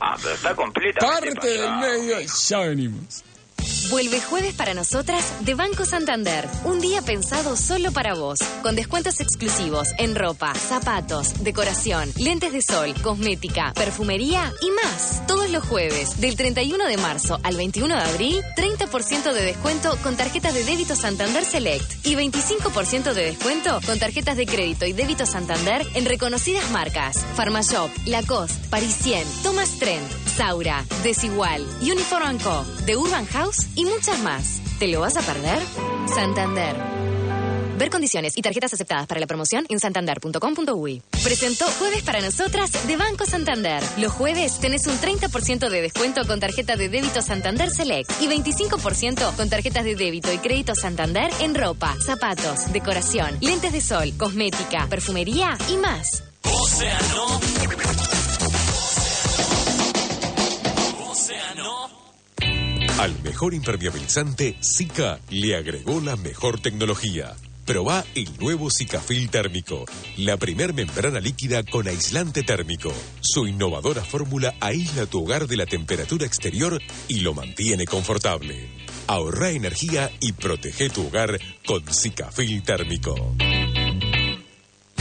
Ah, 0.00 0.16
pero 0.22 0.34
está 0.34 0.54
completa. 0.54 1.00
Parte 1.00 1.48
del 1.48 1.76
medio, 1.76 2.16
ya 2.48 2.58
venimos. 2.60 3.22
Vuelve 3.88 4.20
jueves 4.20 4.54
para 4.54 4.74
nosotras 4.74 5.32
de 5.40 5.54
Banco 5.54 5.84
Santander. 5.84 6.46
Un 6.64 6.80
día 6.80 7.02
pensado 7.02 7.56
solo 7.56 7.90
para 7.92 8.14
vos. 8.14 8.38
Con 8.62 8.76
descuentos 8.76 9.20
exclusivos 9.20 9.88
en 9.98 10.14
ropa, 10.14 10.54
zapatos, 10.54 11.42
decoración, 11.42 12.12
lentes 12.16 12.52
de 12.52 12.62
sol, 12.62 12.94
cosmética, 13.02 13.72
perfumería 13.74 14.52
y 14.60 14.70
más. 14.72 15.26
Todos 15.26 15.50
los 15.50 15.64
jueves, 15.64 16.20
del 16.20 16.36
31 16.36 16.86
de 16.86 16.96
marzo 16.98 17.40
al 17.42 17.56
21 17.56 17.94
de 17.94 18.02
abril, 18.02 18.40
30% 18.56 19.32
de 19.32 19.42
descuento 19.42 19.96
con 20.02 20.16
tarjetas 20.16 20.54
de 20.54 20.64
débito 20.64 20.94
Santander 20.94 21.44
Select 21.44 22.06
y 22.06 22.14
25% 22.14 23.14
de 23.14 23.24
descuento 23.24 23.80
con 23.86 23.98
tarjetas 23.98 24.36
de 24.36 24.46
crédito 24.46 24.84
y 24.84 24.92
débito 24.92 25.26
Santander 25.26 25.86
en 25.94 26.04
reconocidas 26.04 26.70
marcas. 26.70 27.24
Pharmashop, 27.34 27.90
Lacoste, 28.06 28.68
Parisien, 28.68 29.26
Thomas 29.42 29.78
Trend, 29.78 30.06
Saura, 30.40 30.86
Desigual, 31.02 31.66
Uniform 31.82 32.38
Co, 32.38 32.64
The 32.86 32.96
Urban 32.96 33.26
House 33.26 33.66
y 33.74 33.84
muchas 33.84 34.18
más. 34.20 34.62
¿Te 34.78 34.88
lo 34.88 35.00
vas 35.00 35.14
a 35.18 35.20
perder? 35.20 35.58
Santander. 36.14 36.74
Ver 37.76 37.90
condiciones 37.90 38.38
y 38.38 38.40
tarjetas 38.40 38.72
aceptadas 38.72 39.06
para 39.06 39.20
la 39.20 39.26
promoción 39.26 39.66
en 39.68 39.78
santander.com.uy. 39.78 41.02
Presentó 41.22 41.66
Jueves 41.66 42.02
para 42.04 42.22
Nosotras 42.22 42.72
de 42.88 42.96
Banco 42.96 43.26
Santander. 43.26 43.82
Los 43.98 44.12
jueves 44.12 44.58
tenés 44.60 44.86
un 44.86 44.96
30% 44.96 45.68
de 45.68 45.82
descuento 45.82 46.26
con 46.26 46.40
tarjeta 46.40 46.74
de 46.74 46.88
débito 46.88 47.20
Santander 47.20 47.68
Select 47.68 48.10
y 48.22 48.26
25% 48.26 49.36
con 49.36 49.50
tarjetas 49.50 49.84
de 49.84 49.94
débito 49.94 50.32
y 50.32 50.38
crédito 50.38 50.74
Santander 50.74 51.30
en 51.40 51.54
ropa, 51.54 51.94
zapatos, 52.00 52.72
decoración, 52.72 53.36
lentes 53.42 53.72
de 53.74 53.82
sol, 53.82 54.14
cosmética, 54.16 54.86
perfumería 54.88 55.58
y 55.68 55.76
más. 55.76 56.24
Océano. 56.44 57.40
Océano. 61.30 61.88
Al 62.98 63.22
mejor 63.22 63.54
impermeabilizante, 63.54 64.56
Zika 64.62 65.20
le 65.30 65.54
agregó 65.54 66.00
la 66.00 66.16
mejor 66.16 66.60
tecnología. 66.60 67.36
Proba 67.64 68.04
el 68.16 68.36
nuevo 68.38 68.68
Zicafil 68.68 69.30
térmico, 69.30 69.84
la 70.16 70.36
primer 70.36 70.74
membrana 70.74 71.20
líquida 71.20 71.62
con 71.62 71.86
aislante 71.86 72.42
térmico. 72.42 72.92
Su 73.20 73.46
innovadora 73.46 74.02
fórmula 74.02 74.54
aísla 74.60 75.06
tu 75.06 75.22
hogar 75.22 75.46
de 75.46 75.56
la 75.56 75.66
temperatura 75.66 76.26
exterior 76.26 76.80
y 77.06 77.20
lo 77.20 77.32
mantiene 77.32 77.84
confortable. 77.84 78.68
Ahorra 79.06 79.50
energía 79.50 80.10
y 80.20 80.32
protege 80.32 80.90
tu 80.90 81.06
hogar 81.06 81.38
con 81.64 81.82
Zicafil 81.86 82.64
térmico. 82.64 83.36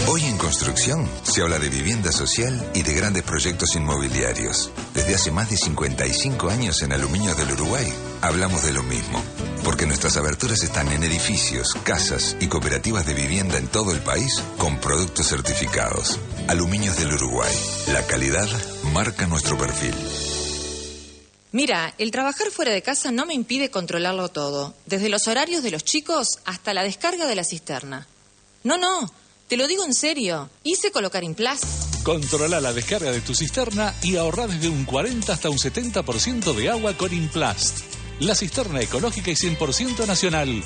Hoy 0.08 0.24
en 0.24 0.38
construcción 0.38 1.08
se 1.24 1.42
habla 1.42 1.60
de 1.60 1.70
vivienda 1.70 2.12
social 2.12 2.72
y 2.74 2.82
de 2.82 2.94
grandes 2.94 3.24
proyectos 3.24 3.76
inmobiliarios. 3.76 4.72
Desde 4.94 5.16
hace 5.16 5.32
más 5.32 5.50
de 5.50 5.58
55 5.58 6.50
años 6.50 6.82
en 6.82 6.94
Aluminio 6.94 7.36
del 7.36 7.52
Uruguay 7.52 7.88
hablamos 8.22 8.64
de 8.64 8.74
lo 8.74 8.82
mismo, 8.84 9.24
porque 9.64 9.86
nuestras 9.86 10.18
aberturas 10.18 10.64
están 10.64 10.92
en 10.92 11.04
edificios, 11.04 11.76
casas 11.84 12.36
y 12.40 12.48
cooperativas 12.48 13.06
de 13.06 13.14
vivienda 13.14 13.58
en 13.58 13.68
todo 13.68 13.92
el 13.92 14.00
país 14.00 14.44
con 14.58 14.80
productos 14.80 15.28
certificados. 15.28 16.20
Aluminios 16.48 16.98
del 16.98 17.14
Uruguay. 17.14 17.54
La 17.94 18.06
calidad 18.08 18.48
marca 18.94 19.28
nuestro 19.28 19.58
perfil. 19.58 19.94
Mira, 21.52 21.94
el 21.98 22.12
trabajar 22.12 22.52
fuera 22.52 22.72
de 22.72 22.84
casa 22.84 23.12
no 23.12 23.26
me 23.26 23.34
impide 23.34 23.72
controlarlo 23.72 24.30
todo, 24.30 24.76
desde 24.86 25.10
los 25.10 25.28
horarios 25.28 25.64
de 25.64 25.72
los 25.72 25.84
chicos 25.84 26.40
hasta 26.46 26.74
la 26.74 26.84
descarga 26.84 27.26
de 27.26 27.36
la 27.36 27.44
cisterna. 27.44 28.08
No, 28.64 28.78
no, 28.78 29.12
te 29.50 29.58
lo 29.58 29.68
digo 29.68 29.84
en 29.84 29.96
serio. 29.96 30.48
Hice 30.64 30.92
colocar 30.92 31.24
Implast. 31.24 32.04
Controla 32.04 32.62
la 32.62 32.72
descarga 32.72 33.12
de 33.12 33.20
tu 33.20 33.34
cisterna 33.34 33.96
y 34.04 34.16
ahorra 34.16 34.46
desde 34.46 34.70
un 34.70 34.86
40 34.86 35.34
hasta 35.34 35.50
un 35.50 35.58
70% 35.58 36.54
de 36.54 36.70
agua 36.70 36.94
con 36.96 37.12
Implast. 37.12 37.80
La 38.20 38.36
cisterna 38.36 38.80
ecológica 38.80 39.32
y 39.32 39.36
100% 39.36 40.06
nacional. 40.06 40.64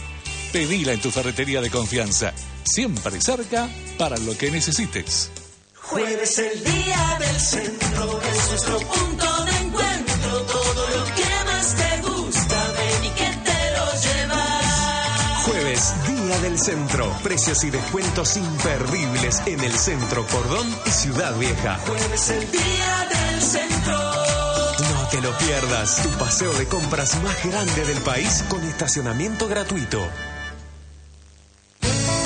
Pedila 0.52 0.92
en 0.92 1.00
tu 1.00 1.12
ferretería 1.12 1.62
de 1.62 1.72
confianza. 1.72 2.34
Siempre 2.64 3.22
cerca 3.22 3.70
para 3.98 4.18
lo 4.18 4.38
que 4.38 4.52
necesites. 4.52 5.32
Jueves 5.76 6.38
el 6.40 6.64
día 6.64 7.18
del 7.20 7.40
centro 7.40 8.22
es 8.22 8.50
nuestro 8.50 8.80
punto 8.80 9.46
de 9.46 9.53
Día 16.08 16.40
del 16.40 16.58
Centro. 16.58 17.12
Precios 17.24 17.62
y 17.66 17.70
descuentos 17.70 18.38
imperdibles 18.38 19.42
en 19.46 19.60
el 19.60 19.74
centro 19.74 20.26
Cordón 20.28 20.66
y 20.86 20.90
Ciudad 20.90 21.38
Vieja. 21.38 21.78
Jueves 21.86 22.30
el 22.30 22.52
día 22.52 23.10
del 23.10 23.42
centro. 23.42 23.94
No 23.94 25.08
te 25.12 25.22
lo 25.22 25.38
pierdas. 25.40 26.02
Tu 26.04 26.10
paseo 26.12 26.54
de 26.54 26.68
compras 26.68 27.22
más 27.22 27.44
grande 27.44 27.86
del 27.86 27.98
país 27.98 28.46
con 28.48 28.64
estacionamiento 28.64 29.50
gratuito. 29.50 30.00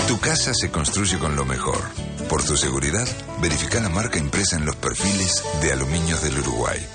Tu 0.07 0.19
casa 0.19 0.53
se 0.53 0.69
construye 0.69 1.17
con 1.17 1.35
lo 1.35 1.43
mejor. 1.43 1.81
Por 2.29 2.43
tu 2.43 2.55
seguridad, 2.55 3.07
verifica 3.41 3.79
la 3.79 3.89
marca 3.89 4.19
impresa 4.19 4.55
en 4.57 4.65
los 4.65 4.75
perfiles 4.75 5.43
de 5.61 5.73
Aluminios 5.73 6.21
del 6.21 6.37
Uruguay. 6.39 6.85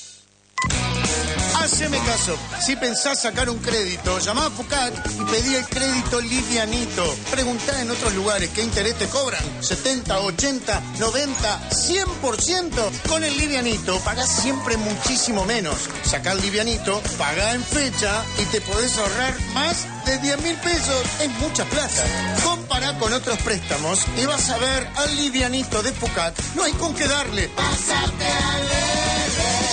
Haceme 1.60 2.00
caso. 2.00 2.38
Si 2.66 2.76
pensás 2.78 3.22
sacar 3.22 3.50
un 3.50 3.60
crédito, 3.60 4.18
llamá 4.20 4.46
a 4.46 4.50
Pucat 4.50 4.94
y 5.12 5.24
pedí 5.26 5.56
el 5.56 5.68
crédito 5.68 6.22
livianito. 6.22 7.04
Preguntá 7.30 7.82
en 7.82 7.92
otros 7.92 8.14
lugares 8.16 8.50
qué 8.56 8.64
interés 8.64 8.98
te 8.98 9.08
cobran. 9.08 9.44
70, 9.62 10.20
80, 10.20 10.82
90, 11.00 11.70
100%. 11.70 12.92
Con 13.08 13.24
el 13.24 13.38
livianito 13.38 14.00
pagás 14.00 14.30
siempre 14.30 14.78
muchísimo 14.78 15.46
menos. 15.46 15.90
Sacá 16.04 16.32
el 16.32 16.42
livianito, 16.42 17.02
pagá 17.18 17.54
en 17.54 17.64
fecha 17.64 18.24
y 18.42 18.46
te 18.46 18.62
podés 18.62 18.98
ahorrar 18.98 19.36
más 19.54 19.86
de 20.06 20.18
10 20.18 20.42
mil 20.42 20.56
pesos. 20.58 21.04
Es 21.20 21.30
mucha 21.40 21.66
plata. 21.66 22.04
Compará 22.44 22.98
con 22.98 23.12
otros 23.14 23.38
préstamos 23.40 24.06
y 24.18 24.26
vas 24.26 24.50
a 24.50 24.58
ver 24.58 24.90
al 24.96 25.16
livianito 25.18 25.84
de 25.84 25.92
Pucat. 25.92 26.40
No 26.56 26.64
hay 26.64 26.72
con 26.74 26.96
qué 26.96 27.08
darle. 27.08 27.50
Pásate 27.50 28.26
a 28.26 28.89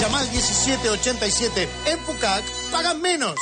Llama 0.01 0.19
al 0.19 0.31
1787. 0.31 1.69
En 1.87 1.99
Pucac 2.01 2.45
pagan 2.71 3.01
menos. 3.01 3.35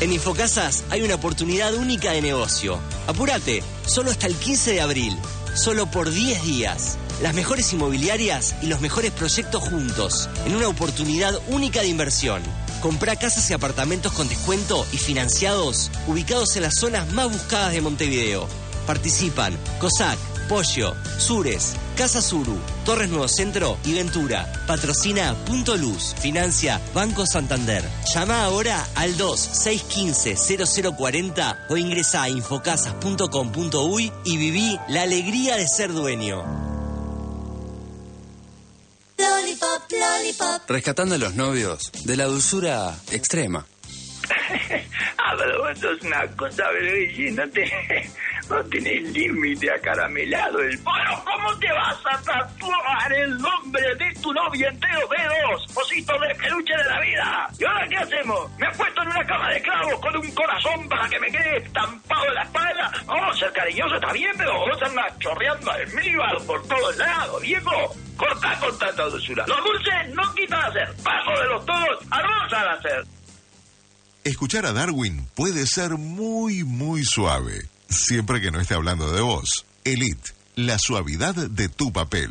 En 0.00 0.12
Infocasas 0.12 0.82
hay 0.90 1.02
una 1.02 1.14
oportunidad 1.14 1.74
única 1.74 2.12
de 2.12 2.22
negocio. 2.22 2.80
Apúrate, 3.06 3.62
solo 3.86 4.10
hasta 4.10 4.26
el 4.26 4.34
15 4.34 4.72
de 4.72 4.80
abril, 4.80 5.16
solo 5.54 5.90
por 5.90 6.10
10 6.10 6.42
días. 6.42 6.98
Las 7.22 7.34
mejores 7.34 7.72
inmobiliarias 7.72 8.56
y 8.62 8.66
los 8.66 8.80
mejores 8.80 9.12
proyectos 9.12 9.62
juntos, 9.62 10.28
en 10.46 10.56
una 10.56 10.68
oportunidad 10.68 11.38
única 11.48 11.82
de 11.82 11.88
inversión. 11.88 12.42
Comprá 12.80 13.14
casas 13.16 13.48
y 13.50 13.52
apartamentos 13.52 14.12
con 14.12 14.28
descuento 14.28 14.86
y 14.90 14.96
financiados, 14.96 15.90
ubicados 16.08 16.56
en 16.56 16.62
las 16.62 16.76
zonas 16.76 17.12
más 17.12 17.30
buscadas 17.30 17.72
de 17.72 17.82
Montevideo. 17.82 18.48
Participan 18.86 19.56
COSAC, 19.78 20.18
Pollo, 20.50 20.94
Sures, 21.16 21.74
Casa 21.96 22.20
Suru, 22.20 22.60
Torres 22.84 23.08
Nuevo 23.08 23.28
Centro 23.28 23.78
y 23.84 23.94
Ventura. 23.94 24.52
Patrocina 24.66 25.32
Punto 25.46 25.76
Luz. 25.76 26.16
Financia 26.20 26.80
Banco 26.92 27.24
Santander. 27.24 27.84
Llama 28.12 28.42
ahora 28.42 28.84
al 28.96 29.16
2-615-0040 29.16 31.66
o 31.68 31.76
ingresa 31.76 32.24
a 32.24 32.28
infocasas.com.uy 32.28 34.12
y 34.24 34.36
viví 34.38 34.76
la 34.88 35.02
alegría 35.02 35.56
de 35.56 35.68
ser 35.68 35.92
dueño. 35.92 36.42
Lollipop, 39.18 39.92
lollipop. 39.92 40.68
Rescatando 40.68 41.14
a 41.14 41.18
los 41.18 41.36
novios 41.36 41.92
de 42.04 42.16
la 42.16 42.24
dulzura 42.24 42.92
extrema. 43.12 43.64
ah, 45.16 45.36
pero 45.38 45.62
vos 45.62 45.78
sos 45.78 46.02
una 46.02 46.26
cosa, 46.34 46.64
pero 46.72 46.90
no 47.36 47.48
te... 47.50 47.70
No 48.50 48.64
tiene 48.64 48.94
límite 49.00 49.70
acaramelado 49.70 50.58
el 50.58 50.76
Bueno, 50.78 51.24
¿cómo 51.24 51.56
te 51.60 51.72
vas 51.72 51.98
a 52.04 52.20
tatuar 52.20 53.12
el 53.12 53.38
nombre 53.38 53.94
de 53.94 54.20
tu 54.20 54.32
novia 54.32 54.68
entero 54.68 55.08
dedos? 55.08 55.76
Osito 55.76 56.12
de 56.18 56.34
peluche 56.34 56.76
de 56.76 56.84
la 56.84 57.00
vida. 57.00 57.48
¿Y 57.60 57.64
ahora 57.64 57.86
qué 57.88 57.96
hacemos? 57.96 58.50
Me 58.58 58.68
puesto 58.72 59.02
en 59.02 59.08
una 59.08 59.24
cama 59.24 59.50
de 59.50 59.62
clavos 59.62 60.00
con 60.00 60.16
un 60.16 60.30
corazón 60.32 60.88
para 60.88 61.08
que 61.08 61.20
me 61.20 61.30
quede 61.30 61.58
estampado 61.58 62.26
en 62.26 62.34
la 62.34 62.42
espalda. 62.42 62.92
Vamos 63.06 63.36
a 63.36 63.38
ser 63.38 63.52
cariñoso, 63.52 63.94
está 63.94 64.12
bien, 64.12 64.32
pero 64.36 64.58
vos 64.58 64.82
andas 64.82 65.18
chorreando 65.20 65.70
almíbar 65.70 66.36
por 66.44 66.66
todos 66.66 66.96
lados, 66.96 67.42
viejo. 67.42 67.94
Corta 68.16 68.58
con 68.58 68.78
tanta 68.78 69.04
dulzura. 69.04 69.46
Los 69.46 69.58
dulces 69.64 70.14
no 70.14 70.34
quitan 70.34 70.60
hacer. 70.64 70.88
Paso 71.04 71.40
de 71.40 71.46
los 71.46 71.64
todos 71.64 72.06
a 72.10 72.20
no 72.20 72.58
al 72.58 72.68
hacer. 72.68 73.04
Escuchar 74.24 74.66
a 74.66 74.72
Darwin 74.72 75.26
puede 75.34 75.66
ser 75.66 75.92
muy, 75.92 76.62
muy 76.62 77.04
suave, 77.04 77.69
siempre 77.90 78.40
que 78.40 78.50
no 78.50 78.60
esté 78.60 78.74
hablando 78.74 79.12
de 79.12 79.20
vos. 79.20 79.66
Elite, 79.84 80.32
la 80.56 80.78
suavidad 80.78 81.34
de 81.34 81.68
tu 81.68 81.92
papel. 81.92 82.30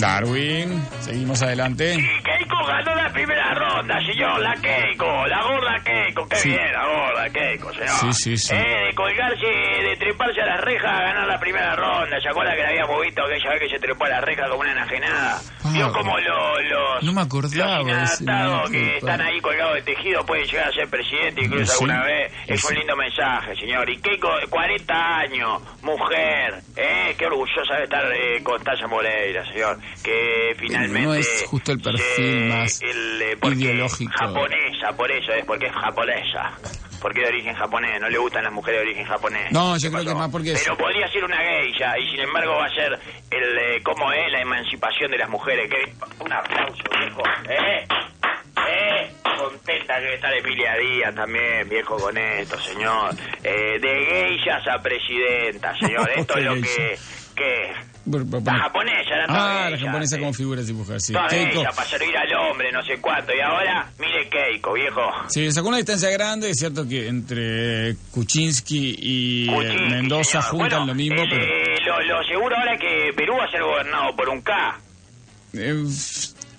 Darwin, 0.00 0.49
adelante. 1.42 1.96
Primera 3.24 3.54
ronda, 3.54 3.94
señor. 4.06 4.40
La 4.40 4.54
Keiko, 4.56 5.26
la 5.26 5.42
gorda 5.42 5.76
Keiko. 5.84 6.28
Qué 6.28 6.36
Sí. 6.36 6.48
bien, 6.50 6.72
la 6.72 6.86
gorda 6.86 7.30
Keiko, 7.30 7.72
señor. 7.72 7.88
Sí, 7.88 8.12
sí, 8.12 8.36
sí. 8.36 8.54
Eh, 8.54 8.86
de 8.88 8.94
colgarse, 8.94 9.46
de 9.46 9.96
treparse 9.98 10.40
a 10.40 10.46
la 10.46 10.56
reja 10.58 10.88
a 10.96 11.02
ganar 11.02 11.26
la 11.28 11.38
primera 11.38 11.76
ronda. 11.76 12.20
¿Se 12.20 12.28
acuerda 12.28 12.52
que 12.52 12.62
le 12.62 12.68
habíamos 12.68 13.00
visto 13.02 13.22
aquella 13.22 13.50
vez 13.50 13.60
que 13.60 13.68
se 13.68 13.78
trepó 13.78 14.04
a 14.04 14.08
la 14.08 14.20
reja 14.22 14.48
como 14.48 14.60
una 14.60 14.72
enajenada? 14.72 15.38
Vio 15.72 15.92
como 15.92 16.18
lo- 16.18 16.60
los, 16.60 17.02
No 17.02 17.12
me 17.12 17.20
los 17.20 17.26
acordaba 17.26 17.80
ese 17.80 18.22
inadaptados 18.24 18.70
que 18.70 18.96
están 18.96 19.20
ahí 19.20 19.40
colgados 19.40 19.74
de 19.74 19.82
tejido 19.82 20.24
pueden 20.24 20.44
llegar 20.46 20.68
a 20.68 20.72
ser 20.72 20.88
presidente 20.88 21.42
incluso 21.44 21.66
Sí, 21.66 21.72
alguna 21.84 22.04
vez. 22.04 22.32
Es 22.46 22.64
un 22.64 22.74
lindo 22.74 22.96
mensaje, 22.96 23.54
señor. 23.56 23.88
Y 23.90 24.00
Keiko, 24.00 24.28
40 24.48 25.16
años, 25.18 25.62
mujer, 25.82 26.54
¿eh? 26.76 27.14
Qué 27.18 27.26
orgullosa 27.26 27.74
de 27.76 27.84
estar 27.84 28.04
eh, 28.12 28.42
con 28.42 28.62
Talla 28.64 28.86
Moreira, 28.88 29.44
señor. 29.52 29.78
Que 30.02 30.54
finalmente... 30.58 31.06
no 31.06 31.14
es 31.14 31.44
justo 31.48 31.72
el 31.72 31.80
perfil 31.80 32.48
más 32.48 32.80
el, 32.82 33.09
eh, 33.22 33.36
porque 33.40 33.56
ideológico. 33.56 34.12
Japonesa, 34.14 34.92
por 34.96 35.10
eso 35.10 35.32
es, 35.32 35.44
porque 35.44 35.66
es 35.66 35.72
japonesa. 35.72 36.50
Porque 37.00 37.20
es 37.20 37.28
de 37.28 37.32
origen 37.32 37.54
japonés, 37.54 38.00
no 38.00 38.10
le 38.10 38.18
gustan 38.18 38.44
las 38.44 38.52
mujeres 38.52 38.80
de 38.80 38.86
origen 38.88 39.06
japonés. 39.06 39.50
No, 39.52 39.76
yo 39.78 39.90
creo 39.90 40.04
que 40.04 40.14
más 40.14 40.28
porque... 40.30 40.52
Pero 40.52 40.76
podría 40.76 41.08
ser 41.08 41.24
una 41.24 41.38
geisha 41.38 41.98
y 41.98 42.10
sin 42.10 42.20
embargo 42.20 42.52
va 42.56 42.66
a 42.66 42.74
ser 42.74 42.92
el 43.30 43.58
eh, 43.58 43.82
cómo 43.82 44.12
es 44.12 44.30
la 44.30 44.42
emancipación 44.42 45.10
de 45.10 45.18
las 45.18 45.30
mujeres. 45.30 45.70
Que 45.70 45.92
un 46.22 46.32
aplauso, 46.32 46.82
viejo. 46.98 47.22
¿Eh? 47.48 47.86
¿Eh? 48.68 49.12
Contenta 49.38 49.98
que 49.98 50.14
estar 50.14 50.34
Emilia 50.34 50.76
Díaz 50.76 51.14
también, 51.14 51.68
viejo 51.70 51.96
con 51.96 52.16
esto, 52.18 52.60
señor. 52.60 53.14
Eh, 53.42 53.78
de 53.80 54.04
geishas 54.04 54.68
a 54.68 54.82
presidenta, 54.82 55.74
señor. 55.78 56.10
Esto 56.16 56.36
es 56.36 56.44
lo 56.44 56.54
que... 56.56 56.98
que 57.34 57.90
la 58.06 58.58
japonesa, 58.58 59.14
era 59.14 59.26
toda 59.26 59.66
Ah, 59.66 59.70
la 59.70 59.78
japonesa 59.78 60.16
sí. 60.16 60.20
como 60.20 60.32
figuras 60.34 60.68
y 60.68 60.72
mujeres, 60.72 61.04
sí. 61.06 61.12
Toda 61.12 61.28
Keiko. 61.28 61.62
para 61.62 61.84
servir 61.88 62.16
al 62.16 62.32
hombre, 62.34 62.72
no 62.72 62.82
sé 62.82 62.98
cuánto. 63.00 63.32
Y 63.34 63.40
ahora, 63.40 63.90
mire 63.98 64.28
Keiko, 64.28 64.72
viejo. 64.72 65.00
Sí, 65.28 65.50
sacó 65.52 65.68
una 65.68 65.76
distancia 65.76 66.10
grande, 66.10 66.50
es 66.50 66.58
cierto 66.58 66.86
que 66.88 67.08
entre 67.08 67.94
Kuczynski 68.12 68.96
y 68.98 69.48
eh, 69.48 69.52
Kuczynski, 69.54 69.84
Mendoza 69.90 70.42
señor. 70.42 70.44
juntan 70.44 70.68
Bueno, 70.70 70.86
lo 70.86 70.94
mismo, 70.94 71.22
el, 71.22 71.28
pero... 71.28 71.42
eh, 71.44 71.76
lo, 71.86 72.00
lo 72.16 72.24
seguro 72.24 72.56
ahora 72.56 72.74
es 72.74 72.80
que 72.80 73.12
Perú 73.16 73.34
va 73.38 73.44
a 73.44 73.50
ser 73.50 73.62
gobernado 73.62 74.16
por 74.16 74.28
un 74.28 74.40
K. 74.42 74.80
eh, 75.54 75.84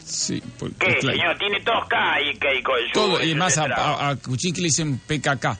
sí, 0.05 0.41
porque, 0.59 0.75
¿Qué, 0.77 0.95
claro, 0.99 1.17
señor? 1.17 1.37
Tiene 1.37 1.59
todos 1.61 1.87
K 1.87 2.13
ahí, 2.13 2.33
Keiko. 2.37 2.71
todo, 2.93 3.23
y 3.23 3.33
más 3.35 3.57
a, 3.57 3.65
a, 3.65 4.09
a 4.09 4.15
Kuczynski 4.15 4.61
le 4.61 4.67
dicen 4.67 4.99
PKK. 4.99 5.57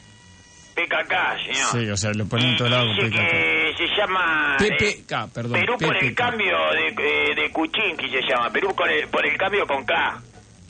PKK, 0.76 1.14
señor. 1.46 1.70
Sí, 1.72 1.90
o 1.90 1.98
sea, 1.98 2.12
lo 2.14 2.26
ponen 2.28 2.50
en 2.50 2.58
todo 2.58 2.70
lado 2.70 2.86
con 2.88 2.96
PKK. 3.10 3.78
se 3.78 3.88
llama... 3.98 4.58
eh, 4.60 4.70
PPK, 4.78 5.34
perdón. 5.34 5.54
Perú 5.54 5.78
por 5.80 5.98
el 5.98 6.16
cambio 6.16 6.58
de, 6.74 6.88
eh, 6.90 7.36
de 7.36 7.52
Kuczynski 7.52 8.10
se 8.10 8.22
llama. 8.28 8.50
Perú 8.52 8.74
por 8.76 8.90
el, 8.90 9.08
por 9.08 9.26
el 9.26 9.38
cambio 9.38 9.66
con 9.68 9.84
K. 9.86 10.22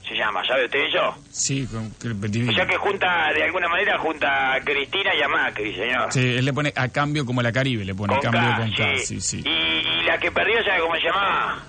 Se 0.08 0.16
llama, 0.18 0.44
¿sabe 0.46 0.66
usted 0.66 0.80
eso? 0.90 1.16
Sí, 1.30 1.66
con, 1.72 1.90
que- 1.94 2.10
O 2.10 2.54
sea 2.54 2.66
que 2.66 2.76
junta, 2.76 3.32
de 3.34 3.44
alguna 3.44 3.70
manera, 3.70 3.98
junta 3.98 4.56
a 4.56 4.60
Cristina 4.60 5.16
y 5.16 5.22
a 5.22 5.28
Macri, 5.30 5.74
señor. 5.74 6.12
Sí, 6.12 6.20
él 6.20 6.44
le 6.44 6.52
pone 6.52 6.74
a 6.76 6.90
cambio 6.90 7.26
como 7.26 7.42
la 7.42 7.52
Caribe, 7.54 7.86
le 7.86 7.96
pone 7.96 8.14
Con 8.16 8.22
cambio 8.22 8.42
K, 8.42 8.58
con 8.58 8.72
K, 8.74 8.98
sí. 8.98 9.06
sí, 9.06 9.22
sí. 9.22 9.44
Y, 9.46 9.50
y 9.50 10.04
la 10.04 10.18
que 10.18 10.30
perdió, 10.32 10.62
¿sabe 10.66 10.82
cómo 10.82 10.96
se 10.96 11.02
llamaba? 11.04 11.64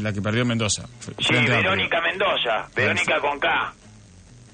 La 0.00 0.12
que 0.12 0.22
perdió 0.22 0.44
Mendoza. 0.44 0.86
Sí. 1.18 1.34
Verónica 1.34 2.00
Mendoza. 2.00 2.68
Verónica 2.74 3.20
con 3.20 3.38
K. 3.40 3.74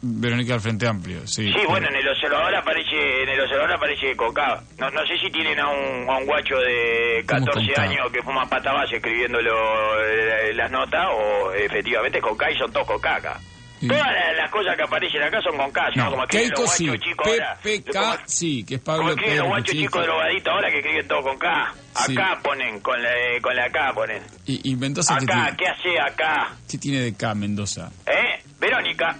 Verónica 0.05 0.55
del 0.55 0.61
Frente 0.61 0.87
Amplio, 0.89 1.27
sí. 1.29 1.53
Sí, 1.53 1.61
bueno, 1.69 1.87
en 1.89 1.95
el 1.95 2.09
observador 2.09 2.53
aparece, 2.57 3.23
en 3.23 3.29
el 3.29 3.41
observador 3.41 3.73
aparece 3.75 4.17
con 4.17 4.35
K. 4.35 4.63
No, 4.79 4.91
no 4.91 5.07
sé 5.07 5.17
si 5.19 5.31
tienen 5.31 5.59
a 5.61 5.69
un, 5.69 6.11
a 6.11 6.17
un 6.19 6.27
guacho 6.27 6.57
de 6.57 7.25
¿Cómo 7.27 7.47
14 7.47 7.67
con 7.67 7.75
K? 7.75 7.83
años 7.83 8.13
que 8.13 8.23
fuma 8.23 8.45
pata 8.49 8.73
base 8.73 8.97
escribiendo 8.97 9.39
eh, 9.41 10.53
las 10.55 10.71
notas 10.73 11.07
o 11.15 11.53
efectivamente 11.53 12.21
con 12.21 12.37
K 12.37 12.51
y 12.51 12.59
son 12.59 12.73
todos 12.73 12.87
con 12.87 13.01
K 13.01 13.15
acá. 13.17 13.41
Todas 13.87 14.07
las, 14.13 14.37
las 14.37 14.51
cosas 14.51 14.77
que 14.77 14.83
aparecen 14.85 15.23
acá 15.23 15.41
son 15.43 15.57
con 15.57 15.71
K, 15.73 15.91
¿no? 15.97 16.05
No, 16.05 16.11
como 16.13 16.27
Keiko 16.27 16.63
los 16.63 16.73
sí. 16.73 16.87
PPK 16.89 18.23
sí, 18.27 18.65
que 18.65 18.75
es 18.77 18.81
Como 18.81 18.97
Pablo 18.99 19.11
escriben 19.13 19.39
los 19.39 19.45
Pedro 19.45 19.49
guachos 19.49 19.75
chicos 19.75 20.03
drogaditos 20.05 20.53
ahora 20.53 20.71
que 20.71 20.79
escriben 20.79 21.09
todo 21.09 21.23
con 21.23 21.39
K. 21.39 21.75
Sí. 22.07 22.13
Acá 22.13 22.41
ponen, 22.43 22.81
con 22.81 23.03
la, 23.03 23.11
con 23.41 23.57
la 23.57 23.71
K 23.71 23.93
ponen. 23.93 24.23
Y, 24.47 24.71
y 24.71 24.77
Mendoza, 24.77 25.17
¿qué 25.19 25.25
Acá, 25.25 25.35
tiene, 25.35 25.57
¿qué 25.57 25.67
hace 25.69 26.01
acá? 26.01 26.51
qué 26.71 26.79
tiene 26.79 27.01
de 27.01 27.17
K, 27.17 27.35
Mendoza? 27.35 27.91
¿Eh? 28.07 28.43
Verónica. 28.61 29.17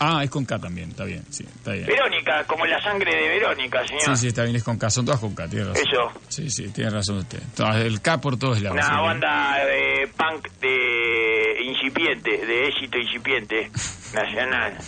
Ah, 0.00 0.22
es 0.22 0.30
con 0.30 0.44
K 0.44 0.58
también, 0.58 0.90
está 0.90 1.04
bien, 1.04 1.24
sí, 1.30 1.44
está 1.44 1.72
bien. 1.72 1.86
Verónica, 1.86 2.44
como 2.44 2.64
la 2.66 2.80
sangre 2.82 3.10
de 3.14 3.28
Verónica, 3.30 3.84
señor. 3.86 4.02
Sí, 4.02 4.16
sí, 4.16 4.26
está 4.28 4.44
bien, 4.44 4.54
es 4.56 4.62
con 4.62 4.78
K, 4.78 4.88
son 4.90 5.04
todas 5.04 5.18
con 5.20 5.34
K, 5.34 5.48
tiene 5.48 5.64
razón. 5.66 5.82
Eso. 5.88 6.20
Sí, 6.28 6.50
sí, 6.50 6.68
tiene 6.70 6.90
razón 6.90 7.18
usted. 7.18 7.40
Todas- 7.56 7.76
El 7.84 8.00
K 8.00 8.20
por 8.20 8.38
todos 8.38 8.60
lados. 8.60 8.78
Una 8.78 9.00
banda 9.00 9.58
de 9.64 10.08
punk 10.16 10.48
de 10.60 11.62
incipiente, 11.64 12.46
de 12.46 12.68
éxito 12.68 12.98
incipiente, 12.98 13.70
nacional. 14.14 14.78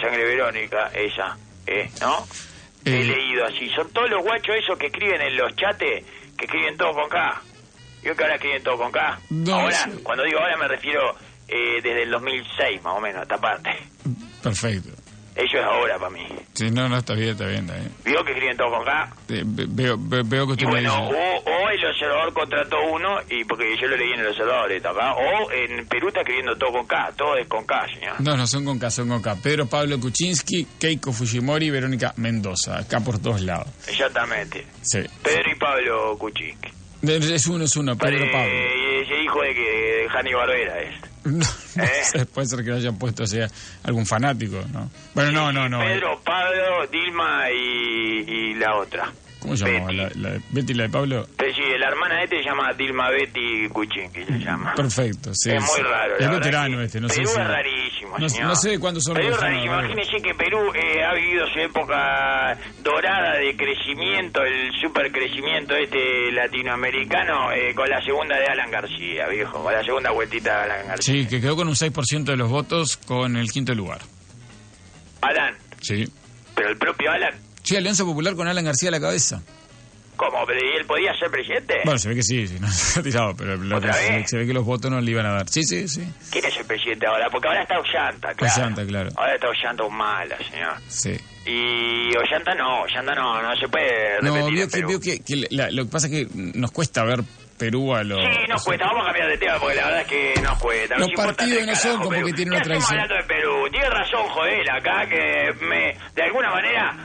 Sangre 0.00 0.24
Verónica, 0.24 0.90
esa, 0.94 1.36
¿eh? 1.66 1.90
¿no? 2.00 2.26
He 2.84 3.00
Eh. 3.00 3.04
leído 3.04 3.44
así. 3.46 3.68
Son 3.74 3.88
todos 3.92 4.08
los 4.10 4.22
guachos 4.22 4.54
esos 4.56 4.78
que 4.78 4.86
escriben 4.86 5.20
en 5.20 5.36
los 5.36 5.54
chates, 5.56 6.04
que 6.36 6.44
escriben 6.44 6.76
todo 6.76 6.92
con 6.92 7.08
K. 7.08 7.42
Yo 8.02 8.14
que 8.16 8.22
ahora 8.22 8.36
escriben 8.36 8.62
todo 8.62 8.76
con 8.78 8.92
K. 8.92 9.18
No, 9.30 9.54
ahora, 9.54 9.72
sí. 9.76 9.90
cuando 10.04 10.22
digo 10.24 10.38
ahora 10.38 10.56
me 10.56 10.68
refiero 10.68 11.14
eh, 11.48 11.80
desde 11.82 12.02
el 12.04 12.10
2006 12.10 12.82
más 12.82 12.94
o 12.96 13.00
menos, 13.00 13.22
esta 13.22 13.38
parte. 13.38 13.70
Perfecto. 14.42 14.90
Eso 15.34 15.56
es 15.56 15.64
ahora 15.64 15.96
para 15.98 16.10
mí. 16.10 16.26
Sí, 16.52 16.68
no, 16.68 16.88
no, 16.88 16.98
está 16.98 17.14
bien, 17.14 17.28
está 17.30 17.46
bien, 17.46 17.60
está 17.60 17.74
bien. 17.76 17.92
¿Vio 18.04 18.24
que 18.24 18.32
escriben 18.32 18.56
todo 18.56 18.70
con 18.70 18.84
K? 18.84 19.12
Eh, 19.28 19.42
ve- 19.46 19.66
veo, 19.68 19.96
ve- 19.96 20.22
veo 20.24 20.46
que 20.48 20.50
Y 20.50 20.54
usted 20.54 20.66
me 20.66 20.70
bueno, 20.72 20.94
o, 21.10 21.10
o 21.12 21.68
el 21.70 21.84
observador 21.86 22.32
contrató 22.32 22.76
uno, 22.90 23.18
y 23.30 23.44
porque 23.44 23.76
yo 23.80 23.86
lo 23.86 23.96
leí 23.96 24.14
en 24.14 24.20
el 24.20 24.26
observador, 24.26 24.72
está 24.72 24.90
acá, 24.90 25.14
o 25.14 25.52
en 25.52 25.86
Perú 25.86 26.08
está 26.08 26.22
escribiendo 26.22 26.56
todo 26.56 26.72
con 26.72 26.86
K, 26.88 27.12
todo 27.16 27.36
es 27.36 27.46
con 27.46 27.64
K, 27.64 27.86
señor. 27.94 28.20
No, 28.20 28.36
no, 28.36 28.48
son 28.48 28.64
con 28.64 28.80
K, 28.80 28.90
son 28.90 29.08
con 29.10 29.22
K. 29.22 29.36
Pedro 29.40 29.66
Pablo 29.66 30.00
Kuczynski, 30.00 30.66
Keiko 30.80 31.12
Fujimori, 31.12 31.70
Verónica 31.70 32.12
Mendoza. 32.16 32.76
Acá 32.78 32.98
por 32.98 33.20
todos 33.20 33.40
lados. 33.42 33.68
Exactamente. 33.86 34.66
Sí. 34.82 34.98
Pedro 35.22 35.52
y 35.52 35.54
Pablo 35.54 36.18
Kuczynski. 36.18 36.70
Es 37.00 37.46
uno, 37.46 37.62
es 37.62 37.76
uno, 37.76 37.96
Pedro 37.96 38.24
Pablo. 38.32 38.48
Eh, 38.52 39.02
ese 39.02 39.22
hijo 39.22 39.40
de 39.40 39.54
que 39.54 39.60
de 40.02 40.08
Jani 40.08 40.34
Barbera 40.34 40.80
es. 40.80 40.97
No, 41.28 41.46
no 41.76 41.84
¿Eh? 41.84 42.04
sé, 42.04 42.26
puede 42.26 42.46
ser 42.46 42.64
que 42.64 42.70
lo 42.70 42.76
hayan 42.76 42.98
puesto, 42.98 43.24
o 43.24 43.26
sea, 43.26 43.48
algún 43.84 44.06
fanático, 44.06 44.64
¿no? 44.72 44.90
Bueno, 45.14 45.32
no, 45.32 45.52
no, 45.52 45.68
no. 45.68 45.78
Pedro, 45.80 46.20
Pablo, 46.24 46.86
Dilma 46.90 47.50
y, 47.50 48.24
y 48.26 48.54
la 48.54 48.76
otra. 48.76 49.12
¿Cómo 49.40 49.56
se 49.56 49.70
llamaba? 49.72 49.92
La, 49.92 50.10
la 50.16 50.30
de 50.30 50.40
Betty, 50.50 50.74
la 50.74 50.84
de 50.84 50.88
Pablo. 50.88 51.26
Sí, 51.38 51.62
la 51.78 51.88
hermana 51.88 52.16
de 52.16 52.24
este 52.24 52.38
se 52.38 52.44
llama 52.44 52.72
Dilma 52.72 53.10
Betty 53.10 53.68
Kuczynski, 53.68 54.24
se 54.24 54.38
llama. 54.38 54.74
Perfecto, 54.74 55.30
sí. 55.34 55.50
es 55.50 55.60
muy 55.60 55.76
sí. 55.76 55.82
raro. 55.82 56.18
Es 56.18 56.30
veterano 56.30 56.78
que 56.78 56.84
este, 56.84 57.00
no 57.00 57.08
sé 57.08 57.14
si. 57.14 57.22
es 57.22 57.36
rarísimo, 58.12 58.18
no, 58.18 58.28
señor. 58.28 58.48
no 58.48 58.56
sé 58.56 58.78
cuándo 58.80 59.00
son 59.00 59.14
los 59.18 59.40
rarísimo. 59.40 59.74
raros. 59.74 59.90
Imagínese 59.90 60.22
que 60.22 60.34
Perú 60.34 60.58
eh, 60.74 61.04
ha 61.04 61.14
vivido 61.14 61.46
su 61.52 61.58
época 61.60 62.58
dorada 62.82 63.36
de 63.38 63.56
crecimiento, 63.56 64.42
el 64.42 64.70
supercrecimiento 64.80 65.74
este 65.76 66.32
latinoamericano, 66.32 67.52
eh, 67.52 67.74
con 67.74 67.88
la 67.88 68.00
segunda 68.02 68.36
de 68.38 68.46
Alan 68.46 68.70
García, 68.70 69.26
viejo, 69.28 69.62
con 69.62 69.72
la 69.72 69.82
segunda 69.84 70.10
vueltita 70.10 70.56
de 70.58 70.62
Alan 70.72 70.86
García. 70.88 71.14
Sí, 71.14 71.26
que 71.28 71.40
quedó 71.40 71.56
con 71.56 71.68
un 71.68 71.74
6% 71.74 72.24
de 72.24 72.36
los 72.36 72.50
votos 72.50 72.96
con 72.96 73.36
el 73.36 73.50
quinto 73.50 73.74
lugar. 73.74 74.00
Alan, 75.20 75.54
Sí. 75.80 76.04
pero 76.54 76.68
el 76.70 76.76
propio 76.78 77.10
Alan, 77.10 77.34
Sí, 77.62 77.76
Alianza 77.76 78.04
Popular 78.04 78.34
con 78.34 78.48
Alan 78.48 78.64
García 78.64 78.88
a 78.88 78.92
la 78.92 79.00
cabeza. 79.00 79.42
¿Cómo? 80.18 80.44
¿Pero 80.46 80.60
¿Y 80.60 80.76
él 80.76 80.84
podía 80.84 81.14
ser 81.18 81.30
presidente? 81.30 81.76
Bueno, 81.84 81.98
se 81.98 82.08
ve 82.10 82.16
que 82.16 82.22
sí, 82.22 82.46
sí 82.46 82.58
no 82.60 82.68
se 82.70 83.00
ha 83.00 83.02
tirado, 83.02 83.34
pero 83.36 83.56
lo 83.56 83.80
que 83.80 83.86
¿Otra 83.88 83.92
se, 83.94 84.26
se 84.26 84.36
ve 84.36 84.46
que 84.46 84.52
los 84.52 84.64
votos 84.66 84.90
no 84.90 85.00
le 85.00 85.10
iban 85.10 85.24
a 85.24 85.32
dar. 85.32 85.48
Sí, 85.48 85.62
sí, 85.62 85.88
sí. 85.88 86.06
¿Quién 86.30 86.44
es 86.44 86.56
el 86.58 86.66
presidente 86.66 87.06
ahora? 87.06 87.30
Porque 87.30 87.48
ahora 87.48 87.62
está 87.62 87.78
Ollanta, 87.78 88.34
claro. 88.34 88.54
Ollanta, 88.60 88.86
claro. 88.86 89.10
Ahora 89.16 89.34
está 89.34 89.48
Ollanta 89.48 89.84
un 89.84 89.96
mala, 89.96 90.36
señor. 90.50 90.74
Sí. 90.88 91.16
Y 91.46 92.14
Ollanta 92.16 92.54
no, 92.54 92.82
Ollanta 92.82 93.14
no, 93.14 93.40
no 93.42 93.56
se 93.56 93.68
puede 93.68 94.20
No, 94.20 94.34
repetir 94.34 94.84
vio 94.86 94.96
en 94.96 95.00
que, 95.00 95.18
que, 95.18 95.24
que 95.24 95.46
la- 95.50 95.70
lo 95.70 95.84
que 95.86 95.90
pasa 95.90 96.06
es 96.08 96.12
que 96.12 96.26
nos 96.34 96.70
cuesta 96.72 97.04
ver 97.04 97.20
Perú 97.56 97.94
a 97.94 98.04
los... 98.04 98.20
Sí, 98.20 98.46
nos 98.48 98.62
cuesta, 98.64 98.86
vamos 98.86 99.02
a 99.02 99.06
cambiar 99.06 99.28
de 99.30 99.38
tema 99.38 99.58
porque 99.58 99.74
la 99.76 99.84
verdad 99.86 100.00
es 100.02 100.06
que 100.06 100.40
nos 100.42 100.58
cuesta. 100.58 100.96
Los 100.98 101.08
Nos 101.08 101.24
partidos 101.26 101.66
no 101.66 101.74
son 101.74 101.96
como 101.98 102.10
Perú. 102.10 102.26
que 102.26 102.32
tienen 102.34 102.52
¿Qué 102.52 102.56
una 102.58 102.64
tradición. 102.64 103.00
hablando 103.00 103.14
de 103.16 103.22
Perú? 103.34 103.68
Tiene 103.72 103.90
razón 103.90 104.28
Joel 104.28 104.70
acá 104.70 105.08
que 105.08 105.64
me, 105.64 105.96
de 106.14 106.22
alguna 106.22 106.50
manera 106.50 106.96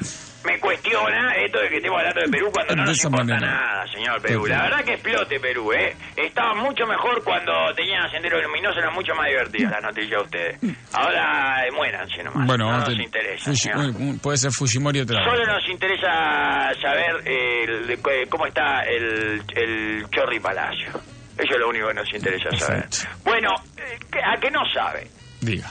me 0.46 0.60
cuestiona 0.60 1.34
esto 1.36 1.60
de 1.60 1.70
que 1.70 1.76
estemos 1.78 2.00
hablando 2.00 2.22
de 2.22 2.28
Perú 2.30 2.50
cuando 2.54 2.76
no 2.76 2.84
De 2.84 2.90
nos 2.90 3.04
importa 3.04 3.34
manera. 3.34 3.52
nada, 3.52 3.88
señor 3.94 4.22
Perú. 4.22 4.46
La 4.46 4.64
verdad 4.64 4.84
que 4.84 4.94
explote 4.94 5.40
Perú, 5.40 5.72
¿eh? 5.74 5.96
Estaba 6.18 6.54
mucho 6.56 6.86
mejor 6.86 7.24
cuando 7.24 7.52
tenían 7.76 8.10
Sendero 8.12 8.42
Luminoso, 8.42 8.80
era 8.80 8.92
mucho 8.92 9.14
más 9.16 9.28
divertidas 9.28 9.72
las 9.72 9.84
noticias 9.84 10.10
de 10.10 10.18
ustedes. 10.26 10.78
Ahora 10.94 11.66
eh, 11.66 11.72
muéranse 11.72 12.24
nomás, 12.24 12.46
Bueno, 12.48 12.66
no 12.66 12.72
vamos 12.72 12.90
nos 12.90 13.00
interesa, 13.00 13.56
señor. 13.56 14.20
puede 14.22 14.38
ser 14.38 14.52
Fujimori 14.52 15.00
otra 15.02 15.20
vez. 15.20 15.28
Solo 15.30 15.46
nos 15.46 15.70
interesa 15.70 16.72
saber 16.82 17.28
el- 17.28 17.88
de 17.88 17.98
cu- 17.98 18.10
cómo 18.30 18.46
está 18.48 18.82
el, 18.84 19.42
el 19.56 20.06
Chorri 20.10 20.40
Palacio. 20.40 20.90
Eso 21.38 21.54
es 21.54 21.60
lo 21.60 21.70
único 21.70 21.88
que 21.88 21.94
nos 21.96 22.14
interesa 22.14 22.50
saber. 22.58 22.86
Bueno, 23.24 23.50
eh, 23.78 23.98
¿a 24.24 24.38
qué 24.40 24.52
no 24.52 24.60
sabe? 24.74 25.08
Diga. 25.42 25.68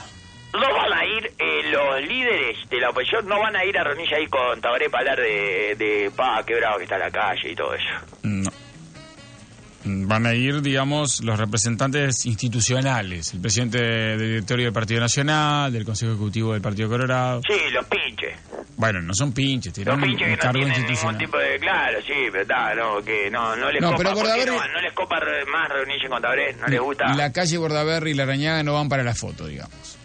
No 0.53 0.59
van 0.73 0.93
a 0.93 1.05
ir 1.05 1.31
eh, 1.39 1.71
los 1.71 2.01
líderes 2.07 2.69
de 2.69 2.79
la 2.79 2.89
oposición, 2.91 3.27
no 3.27 3.39
van 3.39 3.55
a 3.55 3.65
ir 3.65 3.77
a 3.77 3.83
reunirse 3.83 4.15
ahí 4.15 4.27
con 4.27 4.61
Tabaré 4.61 4.89
para 4.89 5.11
hablar 5.13 5.25
de, 5.25 5.75
de 5.77 6.11
pa, 6.15 6.43
qué 6.45 6.55
bravo 6.55 6.77
que 6.77 6.83
está 6.83 6.97
la 6.97 7.09
calle 7.09 7.51
y 7.51 7.55
todo 7.55 7.73
eso. 7.73 7.89
No. 8.23 8.49
Van 9.85 10.25
a 10.25 10.33
ir, 10.33 10.61
digamos, 10.61 11.21
los 11.25 11.37
representantes 11.37 12.25
institucionales, 12.25 13.33
el 13.33 13.41
presidente 13.41 13.79
del 13.83 14.17
directorio 14.19 14.65
del 14.67 14.73
Partido 14.73 15.01
Nacional, 15.01 15.73
del 15.73 15.83
Consejo 15.83 16.13
Ejecutivo 16.13 16.53
del 16.53 16.61
Partido 16.61 16.87
Colorado. 16.87 17.41
Sí, 17.45 17.59
los 17.71 17.85
pinches. 17.87 18.33
Bueno, 18.77 19.01
no 19.01 19.13
son 19.13 19.33
pinches, 19.33 19.73
tienen 19.73 19.93
Los 19.93 20.01
un, 20.03 20.09
pinches 20.09 20.27
un 20.27 20.31
que 20.31 20.37
no 20.37 20.41
cargo 20.41 20.53
tienen 20.59 20.69
ningún 20.73 20.89
institucional. 20.91 21.17
tipo 21.19 21.37
de... 21.37 21.59
Claro, 21.59 21.99
sí, 22.01 22.13
pero 22.31 22.41
está, 22.43 22.75
no, 22.75 23.01
que 23.03 23.29
no, 23.29 23.55
no 23.57 23.71
les 23.71 23.81
No, 23.81 23.91
copa. 23.91 23.97
pero 24.03 24.13
¿por 24.15 24.23
qué 24.23 24.29
Bordaberry- 24.31 24.45
no, 24.45 24.55
van? 24.57 24.71
¿No 24.71 24.81
les 24.81 24.93
copa 24.93 25.19
re- 25.19 25.45
más 25.45 25.69
reunirse 25.69 26.07
con 26.07 26.21
Tabaré? 26.21 26.53
¿No 26.53 26.67
les 26.67 26.79
gusta? 26.79 27.13
La 27.15 27.31
calle 27.33 27.57
Bordaberry 27.57 28.11
y 28.11 28.13
la 28.13 28.23
Arañaga 28.23 28.63
no 28.63 28.73
van 28.75 28.87
para 28.87 29.03
la 29.03 29.13
foto, 29.15 29.47
digamos. 29.47 29.97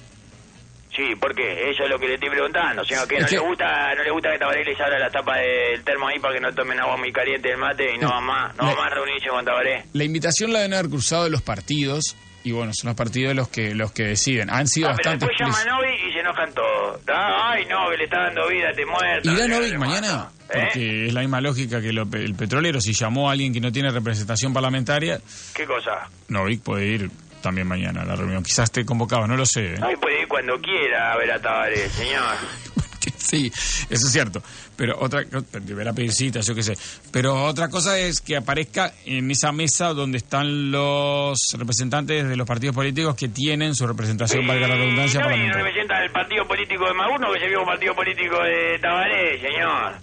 Sí, 0.98 1.14
¿por 1.14 1.32
qué? 1.32 1.70
Eso 1.70 1.84
es 1.84 1.90
lo 1.90 1.96
que 1.98 2.08
le 2.08 2.14
estoy 2.14 2.28
preguntando. 2.30 2.84
Señor, 2.84 3.06
¿qué? 3.06 3.16
Es 3.18 3.22
¿No, 3.22 3.28
que- 3.28 3.34
le 3.36 3.40
gusta, 3.42 3.94
¿No 3.94 4.02
le 4.02 4.10
gusta 4.10 4.32
que 4.32 4.38
Tabaré 4.38 4.64
les 4.64 4.80
abra 4.80 4.98
la 4.98 5.08
tapa 5.10 5.36
del 5.36 5.84
termo 5.84 6.08
ahí 6.08 6.18
para 6.18 6.34
que 6.34 6.40
no 6.40 6.52
tomen 6.52 6.80
agua 6.80 6.96
muy 6.96 7.12
caliente 7.12 7.48
del 7.50 7.56
mate 7.58 7.94
y 7.94 7.98
no 7.98 8.10
van 8.10 8.24
más, 8.24 8.56
no 8.56 8.64
La- 8.64 8.68
van 8.70 8.76
más 8.78 8.86
a 8.92 8.94
reunirse 8.96 9.28
con 9.28 9.44
Tabaré? 9.44 9.84
La 9.92 10.02
invitación 10.02 10.52
la 10.52 10.58
deben 10.58 10.74
haber 10.74 10.90
cruzado 10.90 11.28
los 11.30 11.40
partidos, 11.42 12.16
y 12.42 12.50
bueno, 12.50 12.72
son 12.74 12.88
los 12.88 12.96
partidos 12.96 13.34
los 13.36 13.48
que 13.48 13.74
los 13.76 13.92
que 13.92 14.04
deciden. 14.04 14.50
Han 14.50 14.66
sido 14.66 14.88
Ah, 14.88 14.94
pero 14.96 15.10
bastante 15.10 15.26
después 15.26 15.38
llama 15.38 15.52
a 15.52 15.62
explícitos. 15.62 15.86
Novi 15.96 16.08
y 16.08 16.12
se 16.12 16.18
enojan 16.20 16.54
todos. 16.54 17.00
Ah, 17.08 17.50
Ay, 17.52 17.64
no, 17.66 17.90
que 17.90 17.96
le 17.96 18.04
está 18.04 18.18
dando 18.24 18.48
vida, 18.48 18.72
te 18.74 18.84
muerto. 18.86 19.30
¿Irá 19.32 19.46
no 19.46 19.60
qué 19.60 19.78
mañana? 19.78 20.28
¿Eh? 20.50 20.60
Porque 20.64 21.06
es 21.06 21.12
la 21.14 21.20
misma 21.20 21.40
lógica 21.40 21.80
que 21.80 21.92
lo- 21.92 22.08
el 22.12 22.34
petrolero. 22.34 22.80
Si 22.80 22.92
llamó 22.92 23.28
a 23.28 23.32
alguien 23.34 23.52
que 23.52 23.60
no 23.60 23.70
tiene 23.70 23.90
representación 23.90 24.52
parlamentaria, 24.52 25.20
¿Qué 25.54 25.64
cosa? 25.64 26.08
Novik 26.28 26.62
puede 26.62 26.86
ir 26.86 27.10
también 27.42 27.66
mañana 27.66 28.02
a 28.02 28.04
la 28.04 28.16
reunión. 28.16 28.42
Quizás 28.42 28.64
esté 28.64 28.84
convocado, 28.84 29.26
no 29.26 29.36
lo 29.36 29.46
sé. 29.46 29.74
¿eh? 29.74 29.78
Ay, 29.82 29.96
puede 29.96 30.22
ir 30.22 30.28
cuando 30.28 30.58
quiera 30.60 31.12
a 31.12 31.16
ver 31.16 31.30
a 31.32 31.40
Tabaré, 31.40 31.88
señor. 31.90 32.24
Sí, 33.16 33.46
eso 33.90 34.06
es 34.06 34.12
cierto. 34.12 34.42
Pero 34.76 34.98
otra 35.00 35.22
deberá 35.62 35.92
pedir 35.92 36.12
citas, 36.12 36.46
yo 36.46 36.54
qué 36.54 36.62
sé. 36.62 36.74
Pero 37.10 37.44
otra 37.44 37.68
cosa 37.68 37.98
es 37.98 38.20
que 38.20 38.36
aparezca 38.36 38.92
en 39.06 39.30
esa 39.30 39.50
mesa 39.50 39.94
donde 39.94 40.18
están 40.18 40.70
los 40.70 41.38
representantes 41.56 42.28
de 42.28 42.36
los 42.36 42.46
partidos 42.46 42.74
políticos 42.74 43.14
que 43.16 43.28
tienen 43.28 43.74
su 43.74 43.86
representación, 43.86 44.46
valga 44.46 44.68
la 44.68 44.74
redundancia, 44.76 45.20
No, 45.20 45.26
parlamentaria. 45.26 45.64
representa 45.64 46.04
el 46.04 46.10
partido 46.10 46.46
político 46.46 46.86
de 46.86 46.94
Magurno 46.94 47.32
que 47.32 47.40
se 47.40 47.48
vio 47.48 47.60
un 47.60 47.66
partido 47.66 47.94
político 47.94 48.42
de 48.42 48.78
Tabaré, 48.80 49.40
señor. 49.40 49.94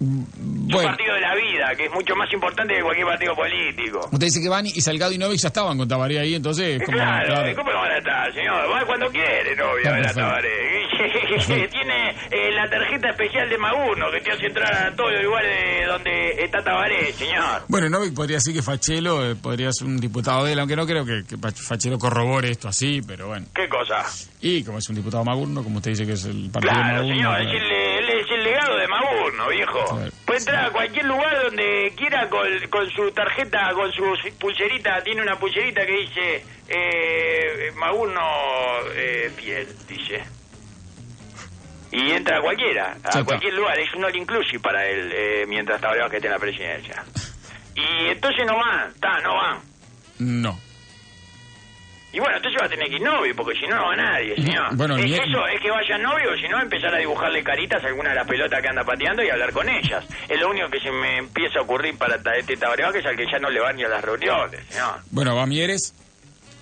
un 0.66 0.72
Bueno. 0.72 0.88
partido 0.90 1.14
de 1.14 1.20
la 1.20 1.34
vida, 1.34 1.74
que 1.76 1.84
es 1.86 1.92
mucho 1.92 2.14
más 2.16 2.32
importante 2.32 2.74
que 2.74 2.82
cualquier 2.82 3.06
partido 3.06 3.34
político. 3.34 4.00
Usted 4.12 4.26
dice 4.26 4.40
que 4.42 4.48
Bani 4.48 4.70
y 4.74 4.80
Salgado 4.80 5.12
y 5.12 5.18
Novik 5.18 5.38
ya 5.40 5.48
estaban 5.48 5.78
con 5.78 5.86
Tabaré 5.88 6.18
ahí, 6.18 6.34
entonces... 6.34 6.82
como- 6.84 6.96
Claro, 6.98 7.26
claro. 7.26 7.50
¿y 7.50 7.54
¿cómo 7.54 7.70
no 7.72 7.78
van 7.80 7.92
a 7.92 7.98
estar, 7.98 8.32
señor? 8.34 8.70
Va 8.72 8.84
cuando 8.86 9.06
quiere, 9.10 9.54
novia, 9.56 10.10
a. 10.10 10.12
Tabaré. 10.14 10.86
Tiene 11.70 12.10
eh, 12.30 12.50
la 12.52 12.68
tarjeta 12.68 13.10
especial 13.10 13.48
de 13.48 13.58
Magurno 13.58 14.10
que 14.10 14.20
te 14.20 14.32
hace 14.32 14.46
entrar 14.46 14.72
a 14.74 14.94
todos 14.96 15.12
los 15.12 15.22
lugares 15.24 15.86
donde 15.86 16.30
está 16.42 16.62
Tabaré, 16.62 17.12
señor. 17.12 17.62
Bueno, 17.68 17.88
Novik 17.88 18.14
podría 18.14 18.36
decir 18.36 18.54
que 18.54 18.62
Fachelo 18.62 19.30
eh, 19.30 19.36
podría 19.36 19.70
ser 19.72 19.86
un 19.86 19.98
diputado 19.98 20.44
de 20.44 20.52
él, 20.52 20.58
aunque 20.58 20.76
no 20.76 20.86
creo 20.86 21.04
que, 21.04 21.24
que 21.28 21.36
Fachelo 21.52 21.98
corrobore 21.98 22.50
esto 22.50 22.68
así, 22.68 23.00
pero 23.06 23.28
bueno. 23.28 23.46
¿Qué 23.54 23.68
cosa? 23.68 24.04
Y 24.40 24.62
como 24.64 24.78
es 24.78 24.88
un 24.88 24.96
diputado 24.96 25.24
Magurno, 25.24 25.62
como 25.62 25.76
usted 25.78 25.90
dice 25.92 26.06
que 26.06 26.12
es 26.12 26.24
el 26.24 26.50
partido 26.50 26.72
de 26.74 26.80
Claro, 26.80 26.94
Magurno... 27.02 27.14
señor, 27.14 27.36
claro. 27.36 27.50
es 27.50 27.62
el, 27.62 27.72
él 27.72 28.20
es 28.20 28.30
el 28.30 28.44
legado 28.44 28.76
viejo. 29.48 30.00
Puede 30.24 30.38
entrar 30.38 30.66
a 30.66 30.70
cualquier 30.70 31.04
lugar 31.04 31.44
donde 31.44 31.92
quiera 31.96 32.28
con, 32.28 32.46
con 32.70 32.90
su 32.90 33.10
tarjeta, 33.12 33.72
con 33.74 33.90
su 33.92 34.02
pulserita. 34.38 35.02
Tiene 35.02 35.22
una 35.22 35.38
pulserita 35.38 35.84
que 35.84 35.92
dice 35.92 36.44
eh, 36.68 37.72
Magurno 37.76 38.20
eh, 38.94 39.30
fiel, 39.36 39.68
dice. 39.86 40.22
Y 41.92 42.10
entra 42.10 42.38
a 42.38 42.40
cualquiera, 42.40 42.96
a 43.04 43.24
cualquier 43.24 43.54
lugar. 43.54 43.78
Es 43.78 43.94
un 43.94 44.04
all 44.04 44.16
inclusive 44.16 44.60
para 44.60 44.86
él 44.86 45.10
eh, 45.14 45.44
mientras 45.46 45.80
Tabaré 45.80 46.08
que 46.10 46.16
esté 46.16 46.28
en 46.28 46.32
la 46.32 46.38
presidencia. 46.38 47.04
Y 47.74 48.10
entonces 48.10 48.44
no 48.46 48.56
van, 48.56 48.90
está, 48.90 49.20
no 49.20 49.34
van. 49.34 49.60
No. 50.18 50.65
Y 52.16 52.18
bueno, 52.18 52.36
entonces 52.38 52.58
va 52.62 52.64
a 52.64 52.68
tener 52.70 52.88
que 52.88 52.96
ir 52.96 53.02
novio, 53.02 53.34
porque 53.36 53.58
si 53.60 53.66
no, 53.66 53.76
no 53.76 53.88
va 53.88 53.94
nadie, 53.96 54.34
señor. 54.36 54.74
Bueno, 54.74 54.96
es 54.96 55.04
ni- 55.04 55.12
eso, 55.12 55.46
es 55.52 55.60
que 55.60 55.70
vaya 55.70 55.98
novio, 55.98 56.34
si 56.40 56.48
no, 56.48 56.62
empezar 56.62 56.94
a 56.94 56.98
dibujarle 56.98 57.44
caritas 57.44 57.84
a 57.84 57.88
alguna 57.88 58.08
de 58.08 58.16
las 58.16 58.26
pelotas 58.26 58.62
que 58.62 58.68
anda 58.68 58.82
pateando 58.84 59.22
y 59.22 59.28
hablar 59.28 59.52
con 59.52 59.68
ellas. 59.68 60.02
Es 60.26 60.40
lo 60.40 60.48
único 60.48 60.66
que 60.70 60.80
se 60.80 60.90
me 60.90 61.18
empieza 61.18 61.58
a 61.58 61.62
ocurrir 61.62 61.98
para 61.98 62.16
este 62.38 62.56
tabareo, 62.56 62.90
que 62.90 63.00
es 63.00 63.04
al 63.06 63.16
que 63.18 63.26
ya 63.30 63.38
no 63.38 63.50
le 63.50 63.60
van 63.60 63.76
ni 63.76 63.84
a 63.84 63.88
las 63.88 64.02
reuniones, 64.02 64.64
señor. 64.70 64.94
Bueno, 65.10 65.36
va 65.36 65.44
Mieres, 65.44 65.94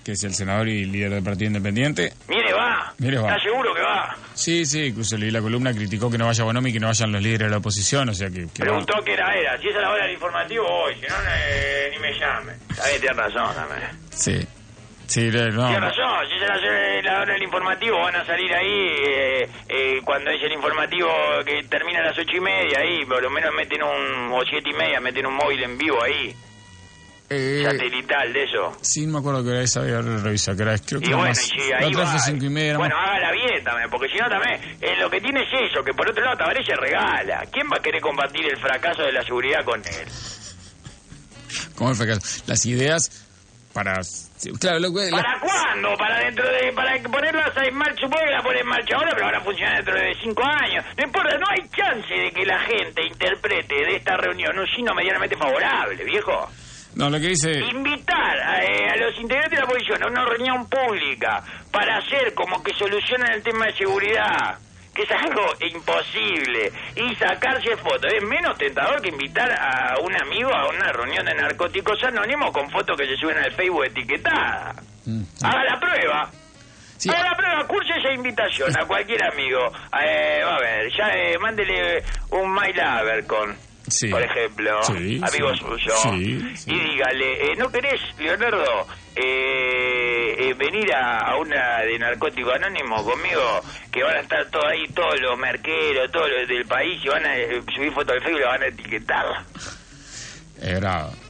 que 0.03 0.11
es 0.11 0.23
el 0.25 0.33
senador 0.33 0.67
y 0.67 0.83
líder 0.83 1.11
del 1.11 1.23
Partido 1.23 1.47
Independiente. 1.47 2.11
Mire, 2.27 2.51
va. 2.53 2.93
Mire, 2.97 3.17
va. 3.19 3.29
¿Está 3.37 3.43
seguro 3.49 3.73
que 3.73 3.81
va? 3.81 4.13
Sí, 4.33 4.65
sí, 4.65 4.87
incluso 4.87 5.17
leí 5.17 5.31
la 5.31 5.39
columna, 5.39 5.71
criticó 5.73 6.11
que 6.11 6.17
no 6.17 6.25
vaya 6.25 6.43
Bonomi, 6.43 6.73
que 6.73 6.81
no 6.81 6.87
vayan 6.87 7.13
los 7.13 7.23
líderes 7.23 7.47
de 7.47 7.51
la 7.51 7.57
oposición, 7.59 8.09
o 8.09 8.13
sea 8.13 8.29
que... 8.29 8.45
Preguntó 8.59 8.95
qué 9.05 9.13
era, 9.13 9.33
era. 9.33 9.57
Si 9.61 9.69
es 9.69 9.75
a 9.77 9.79
la 9.79 9.91
hora 9.91 10.03
del 10.03 10.15
informativo, 10.15 10.65
voy. 10.67 10.95
Si 10.95 11.01
no, 11.07 11.15
eh, 11.47 11.87
ni 11.93 11.99
me 11.99 12.11
llame. 12.19 12.51
Ahí 12.83 12.99
tiene 12.99 13.15
razón, 13.15 13.55
también. 13.55 13.89
Sí, 14.09 14.45
sí, 15.07 15.29
no. 15.31 15.67
Tiene 15.67 15.79
razón, 15.79 16.27
si 16.29 16.35
es 16.35 17.03
la- 17.05 17.21
hora 17.21 17.33
del 17.33 17.43
informativo 17.43 17.97
van 17.99 18.15
a 18.15 18.25
salir 18.25 18.51
ahí 18.53 18.87
eh, 19.07 19.49
eh, 19.69 20.01
cuando 20.03 20.31
es 20.31 20.41
el 20.43 20.51
informativo 20.53 21.07
que 21.45 21.63
termina 21.69 21.99
a 21.99 22.03
las 22.07 22.17
ocho 22.17 22.35
y 22.37 22.39
media 22.39 22.79
ahí, 22.79 23.05
por 23.05 23.21
lo 23.21 23.29
menos 23.29 23.53
meten 23.55 23.81
un, 23.83 24.31
o 24.33 24.41
siete 24.49 24.69
y 24.69 24.73
media, 24.73 24.99
meten 24.99 25.25
un 25.25 25.35
móvil 25.35 25.63
en 25.63 25.77
vivo 25.77 26.03
ahí, 26.03 26.35
Eh, 27.29 27.63
satelital 27.65 28.33
de 28.33 28.43
eso. 28.43 28.71
sí, 28.81 29.05
no 29.05 29.13
me 29.13 29.19
acuerdo 29.19 29.43
que 29.43 29.49
era 29.51 29.61
esa, 29.61 29.81
voy 29.81 29.91
a 29.91 30.01
revisar, 30.01 30.55
que 30.55 30.61
era, 30.63 30.77
creo 30.77 30.99
que 30.99 31.05
Y 31.07 31.09
era 31.09 31.17
bueno, 31.17 31.29
más... 31.31 31.51
y 31.53 31.71
ahí 31.73 31.93
va, 31.93 32.19
cinco 32.19 32.45
y 32.45 32.49
media, 32.49 32.77
bueno, 32.77 32.95
más- 32.95 33.09
hágala 33.09 33.31
bien 33.31 33.63
también, 33.63 33.89
porque 33.89 34.07
si 34.09 34.17
no 34.19 34.29
también, 34.29 34.61
eh, 34.81 34.95
lo 34.99 35.09
que 35.09 35.21
tiene 35.21 35.41
es 35.41 35.71
eso, 35.71 35.83
que 35.83 35.93
por 35.93 36.09
otro 36.09 36.23
lado 36.23 36.37
Tabaré 36.37 36.63
se 36.65 36.75
regala. 36.75 37.43
¿Quién 37.51 37.67
va 37.67 37.77
a 37.77 37.81
querer 37.81 38.01
combatir 38.01 38.45
el 38.45 38.57
fracaso 38.57 39.01
de 39.03 39.11
la 39.13 39.23
seguridad 39.23 39.63
con 39.65 39.79
él? 39.79 40.07
¿Cómo 41.75 41.93
fue 41.95 42.05
que- 42.05 42.13
Las 42.47 42.65
ideas 42.65 43.24
para... 43.75 44.01
sí, 44.03 44.51
Claro, 44.57 44.79
lo 44.79 44.93
que... 44.93 45.11
la- 45.11 45.21
¿Para 45.21 45.39
cuándo? 45.41 45.95
Para 45.97 46.19
dentro 46.19 46.45
de... 46.49 46.71
Para 46.73 46.97
ponerlas 47.03 47.51
en 47.57 47.75
marcha, 47.75 48.07
que 48.07 48.31
la 48.31 48.41
ponen 48.41 48.61
en 48.61 48.67
marcha 48.67 48.95
ahora, 48.95 49.11
pero 49.13 49.25
van 49.25 49.35
a 49.35 49.41
funcionar 49.41 49.75
dentro 49.75 49.93
de 49.99 50.15
cinco 50.23 50.43
años. 50.45 50.85
No 50.97 51.03
importa, 51.05 51.37
no 51.37 51.45
hay 51.51 51.67
chance 51.75 52.13
de 52.13 52.31
que 52.31 52.45
la 52.45 52.59
gente 52.61 53.05
interprete 53.05 53.75
de 53.75 53.95
esta 53.97 54.15
reunión 54.15 54.57
un 54.57 54.65
signo 54.67 54.95
medianamente 54.95 55.35
favorable, 55.35 56.01
viejo. 56.05 56.49
No, 56.95 57.09
lo 57.09 57.19
que 57.19 57.27
dice... 57.27 57.51
Invitar 57.51 58.37
a, 58.39 58.63
eh, 58.63 58.87
a 58.89 58.95
los 58.95 59.19
integrantes 59.19 59.51
de 59.51 59.57
la 59.57 59.65
oposición 59.65 60.01
a 60.03 60.07
una 60.07 60.23
reunión 60.25 60.69
pública 60.69 61.43
para 61.69 61.97
hacer 61.97 62.33
como 62.33 62.63
que 62.63 62.73
solucionan 62.73 63.33
el 63.33 63.43
tema 63.43 63.65
de 63.65 63.73
seguridad, 63.73 64.57
que 64.95 65.03
es 65.03 65.11
algo 65.11 65.43
imposible, 65.59 66.71
y 66.95 67.15
sacarse 67.15 67.75
fotos. 67.77 68.11
Es 68.13 68.23
menos 68.23 68.57
tentador 68.57 69.01
que 69.01 69.09
invitar 69.09 69.51
a 69.51 69.95
un 70.01 70.15
amigo 70.15 70.49
a 70.55 70.69
una 70.69 70.91
reunión 70.93 71.25
de 71.25 71.33
narcóticos 71.35 72.01
anónimos 72.03 72.51
con 72.51 72.69
fotos 72.71 72.97
que 72.97 73.05
se 73.05 73.17
suben 73.17 73.37
al 73.37 73.51
Facebook 73.51 73.85
etiquetada. 73.85 74.73
Haga 75.43 75.63
la 75.65 75.79
prueba. 75.79 76.31
Haga 77.09 77.29
la 77.29 77.35
prueba, 77.35 77.67
curse 77.67 77.93
esa 77.99 78.11
invitación 78.13 78.75
a 78.79 78.85
cualquier 78.85 79.23
amigo. 79.25 79.59
Eh, 80.07 80.41
va 80.45 80.55
a 80.57 80.59
ver, 80.59 80.91
ya 80.95 81.07
eh, 81.15 81.37
mándele 81.39 82.03
un 82.31 82.53
My 82.53 82.71
Lover 82.73 83.25
con, 83.25 83.55
Sí. 83.87 84.09
por 84.09 84.21
ejemplo, 84.21 84.81
Sí, 84.83 85.21
amigo 85.23 85.53
sí. 85.53 85.59
suyo, 85.59 86.13
y 86.67 86.79
dígale, 86.79 87.51
eh, 87.51 87.55
¿no 87.57 87.69
querés, 87.71 88.01
Leonardo, 88.19 88.87
eh, 89.15 90.35
eh, 90.37 90.53
venir 90.53 90.93
a, 90.93 91.37
una 91.37 91.79
de 91.79 91.97
narcótico 91.99 92.51
anónimo 92.51 93.03
conmigo? 93.03 93.61
Que 93.91 94.03
van 94.03 94.17
a 94.17 94.19
estar 94.19 94.45
todos 94.47 94.65
ahí, 94.65 94.87
todos 94.93 95.19
los 95.21 95.37
merqueros, 95.37 96.11
todos 96.11 96.29
los 96.29 96.47
del 96.47 96.65
país, 96.65 97.03
y 97.03 97.07
van 97.07 97.25
a 97.25 97.37
eh, 97.37 97.61
subir 97.73 97.91
fotos 97.91 98.15
al 98.15 98.21
Facebook 98.21 98.39
y 98.39 98.43
lo 98.43 98.47
van 98.47 98.63
a 98.63 98.67
etiquetar. 98.67 99.25
Es. 100.61 101.24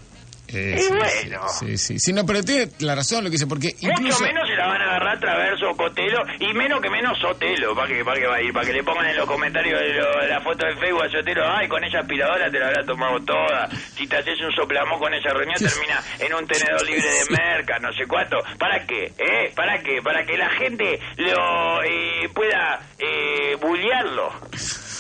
Eh, 0.48 0.76
Y 0.78 0.82
sí, 0.82 0.90
bueno. 0.90 1.42
Sí, 1.50 1.78
sí, 1.78 2.00
sí. 2.00 2.14
no, 2.14 2.26
pero 2.26 2.44
tiene 2.44 2.70
la 2.80 2.96
razón 2.96 3.24
lo 3.24 3.30
que 3.30 3.34
dice, 3.38 3.48
porque 3.48 3.74
Mucho 3.82 4.20
menos 4.24 4.48
se 4.48 4.56
la 4.56 4.68
van 4.68 4.82
a 4.82 4.86
agarrar 4.86 5.20
Traverso 5.20 5.70
o 5.72 5.76
Cotelo, 5.78 6.22
y 6.40 6.54
menos 6.54 6.80
que 6.82 6.90
menos 6.90 7.18
Sotelo, 7.20 7.74
para 7.76 7.88
que, 7.88 8.04
para 8.06 8.20
que 8.20 8.28
va 8.28 8.36
a 8.36 8.42
ir, 8.42 8.54
para 8.54 8.66
que 8.66 8.74
le 8.74 8.84
pongan 8.84 9.08
en 9.08 9.18
los 9.18 9.26
comentarios 9.26 9.80
de, 9.80 9.94
lo- 9.96 10.22
de 10.22 10.28
la 10.28 10.42
foto 10.42 10.66
de 10.66 10.76
Facebook 10.78 11.04
a 11.04 11.10
Sotelo, 11.10 11.44
ay, 11.52 11.68
con 11.68 11.84
esa 11.84 12.00
aspiradora 12.00 12.50
te 12.52 12.60
la 12.60 12.68
habrá 12.68 12.84
tomado 12.86 13.20
toda, 13.26 13.70
si 13.96 14.06
te 14.08 14.18
haces 14.18 14.40
un 14.42 14.52
soplamón 14.52 15.00
con 15.00 15.14
esa 15.14 15.30
reunión 15.30 15.58
termina 15.58 16.02
en 16.20 16.34
un 16.34 16.46
tenedor 16.48 16.86
libre 16.86 17.08
de 17.10 17.26
merca, 17.36 17.80
no 17.80 17.92
sé 17.94 18.06
cuánto, 18.08 18.38
¿para 18.60 18.86
qué? 18.86 19.06
¿Eh? 19.18 19.52
¿Para 19.56 19.82
qué? 19.82 20.02
Para 20.04 20.24
que 20.26 20.38
la 20.38 20.50
gente 20.52 21.00
lo 21.18 21.82
eh, 21.84 22.30
pueda 22.34 22.80
eh, 23.00 23.56
bullearlo, 23.60 24.32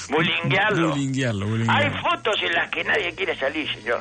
bullyinguearlo. 0.09 0.89
Bullyinguearlo, 0.89 1.45
Hay 1.45 1.49
bullyinguearlo. 1.49 2.01
fotos 2.01 2.35
en 2.43 2.53
las 2.53 2.69
que 2.71 2.83
nadie 2.83 3.13
quiere 3.15 3.35
salir, 3.37 3.67
señor. 3.73 3.99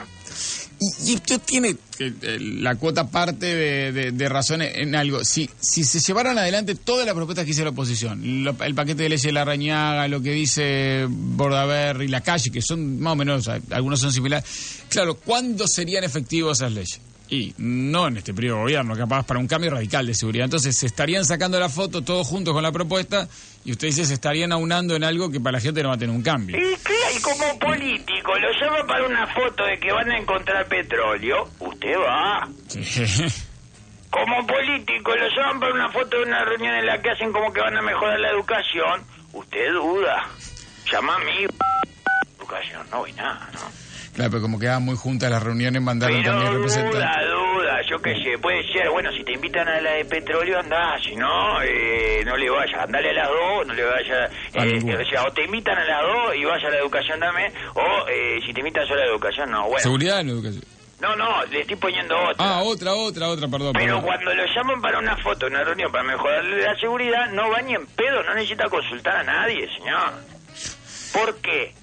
Y, 1.06 1.14
esto 1.14 1.38
tiene 1.38 1.70
eh, 1.98 2.12
eh, 2.22 2.38
la 2.40 2.74
cuota 2.76 3.08
parte 3.08 3.46
de, 3.54 4.12
de- 4.12 4.28
razón 4.28 4.62
en 4.62 4.94
algo. 4.94 5.24
Si, 5.24 5.48
si 5.60 5.84
se 5.84 6.00
llevaran 6.00 6.36
adelante 6.38 6.74
todas 6.74 7.06
las 7.06 7.14
propuestas 7.14 7.44
que 7.44 7.52
hizo 7.52 7.64
la 7.64 7.70
oposición, 7.70 8.42
lo- 8.44 8.56
el 8.64 8.74
paquete 8.74 9.04
de 9.04 9.08
leyes 9.10 9.22
de 9.22 9.32
la 9.32 9.44
Rañaga, 9.44 10.08
lo 10.08 10.20
que 10.20 10.32
dice 10.32 11.06
Bordaber 11.08 12.02
y 12.02 12.08
la 12.08 12.20
calle, 12.20 12.50
que 12.50 12.62
son 12.62 13.00
más 13.00 13.12
o 13.12 13.16
menos, 13.16 13.48
algunos 13.70 14.00
son 14.00 14.12
similares, 14.12 14.44
claro, 14.88 15.14
¿cuándo 15.14 15.66
serían 15.68 16.04
efectivos 16.04 16.58
esas 16.58 16.72
leyes? 16.72 17.00
Y 17.30 17.54
no 17.56 18.06
en 18.08 18.18
este 18.18 18.34
periodo 18.34 18.56
de 18.58 18.62
gobierno, 18.64 18.94
capaz 18.96 19.24
para 19.24 19.40
un 19.40 19.46
cambio 19.46 19.70
radical 19.70 20.06
de 20.06 20.14
seguridad. 20.14 20.44
Entonces 20.44 20.76
se 20.76 20.86
estarían 20.86 21.24
sacando 21.24 21.58
la 21.58 21.70
foto 21.70 22.02
todos 22.02 22.26
juntos 22.26 22.52
con 22.52 22.62
la 22.62 22.70
propuesta 22.70 23.26
y 23.64 23.72
usted 23.72 23.88
dice 23.88 24.04
se 24.04 24.14
estarían 24.14 24.52
aunando 24.52 24.94
en 24.94 25.04
algo 25.04 25.30
que 25.30 25.40
para 25.40 25.52
la 25.58 25.60
gente 25.60 25.82
no 25.82 25.88
va 25.88 25.94
a 25.94 25.98
tener 25.98 26.14
un 26.14 26.22
cambio. 26.22 26.56
¿Y 26.56 26.76
qué? 26.76 27.16
Y 27.16 27.20
como 27.22 27.58
político, 27.58 28.32
lo 28.38 28.48
llaman 28.60 28.86
para 28.86 29.06
una 29.06 29.26
foto 29.28 29.64
de 29.64 29.78
que 29.78 29.92
van 29.92 30.10
a 30.10 30.18
encontrar 30.18 30.66
petróleo, 30.68 31.48
usted 31.60 31.94
va. 31.98 32.46
Como 34.10 34.46
político, 34.46 35.12
lo 35.16 35.28
llaman 35.28 35.60
para 35.60 35.74
una 35.74 35.90
foto 35.90 36.16
de 36.18 36.22
una 36.24 36.44
reunión 36.44 36.74
en 36.74 36.86
la 36.86 37.00
que 37.02 37.10
hacen 37.10 37.32
como 37.32 37.52
que 37.52 37.60
van 37.60 37.76
a 37.76 37.82
mejorar 37.82 38.20
la 38.20 38.30
educación, 38.30 39.02
usted 39.32 39.72
duda. 39.72 40.28
Llama 40.92 41.16
a 41.16 41.18
mí. 41.20 41.46
Educación, 42.38 42.86
no 42.90 42.98
voy 42.98 43.12
nada, 43.14 43.48
¿no? 43.54 43.60
Claro, 44.14 44.30
pero 44.30 44.42
como 44.42 44.58
quedaban 44.60 44.84
muy 44.84 44.96
juntas 44.96 45.30
las 45.30 45.42
reuniones, 45.42 45.82
mandaron 45.82 46.16
Pero 46.22 46.30
también 46.32 46.52
representantes. 46.54 47.00
duda, 47.00 47.24
duda, 47.24 47.43
yo 47.94 48.02
qué 48.02 48.14
sé, 48.22 48.38
puede 48.38 48.60
ser, 48.72 48.90
bueno, 48.90 49.10
si 49.12 49.22
te 49.22 49.32
invitan 49.34 49.68
a 49.68 49.80
la 49.80 49.92
de 49.92 50.04
petróleo, 50.04 50.58
andá, 50.58 50.98
si 51.00 51.14
no, 51.14 51.62
eh, 51.62 52.22
no 52.24 52.36
le 52.36 52.50
vayas, 52.50 52.80
andale 52.80 53.10
a 53.10 53.12
las 53.12 53.28
dos, 53.28 53.66
no 53.66 53.74
le 53.74 53.84
vayas, 53.84 54.32
eh, 54.52 54.96
o 55.00 55.08
sea, 55.08 55.22
o 55.22 55.32
te 55.32 55.44
invitan 55.44 55.78
a 55.78 55.84
las 55.84 56.02
dos 56.02 56.34
y 56.36 56.44
vaya 56.44 56.68
a 56.68 56.70
la 56.72 56.78
educación 56.78 57.20
también, 57.20 57.52
o 57.74 58.08
eh, 58.08 58.40
si 58.44 58.52
te 58.52 58.60
invitan 58.60 58.86
solo 58.86 59.00
a 59.00 59.04
la 59.04 59.10
educación, 59.10 59.50
no, 59.50 59.62
bueno. 59.62 59.78
Seguridad 59.78 60.20
en 60.20 60.28
educación. 60.30 60.64
No, 61.00 61.14
no, 61.14 61.44
le 61.46 61.60
estoy 61.60 61.76
poniendo 61.76 62.16
otra. 62.16 62.34
Ah, 62.38 62.62
otra, 62.62 62.94
otra, 62.94 63.28
otra, 63.28 63.46
perdón. 63.46 63.74
Pero 63.74 64.00
perdón. 64.00 64.02
cuando 64.02 64.34
lo 64.34 64.44
llaman 64.46 64.80
para 64.80 64.98
una 64.98 65.16
foto, 65.18 65.46
una 65.46 65.62
reunión, 65.62 65.92
para 65.92 66.04
mejorarle 66.04 66.62
la 66.62 66.74
seguridad, 66.76 67.30
no 67.30 67.50
va 67.50 67.60
ni 67.60 67.74
en 67.74 67.86
pedo, 67.86 68.22
no 68.24 68.34
necesita 68.34 68.68
consultar 68.68 69.16
a 69.16 69.22
nadie, 69.22 69.68
señor. 69.78 70.14
¿Por 71.12 71.36
qué? 71.42 71.74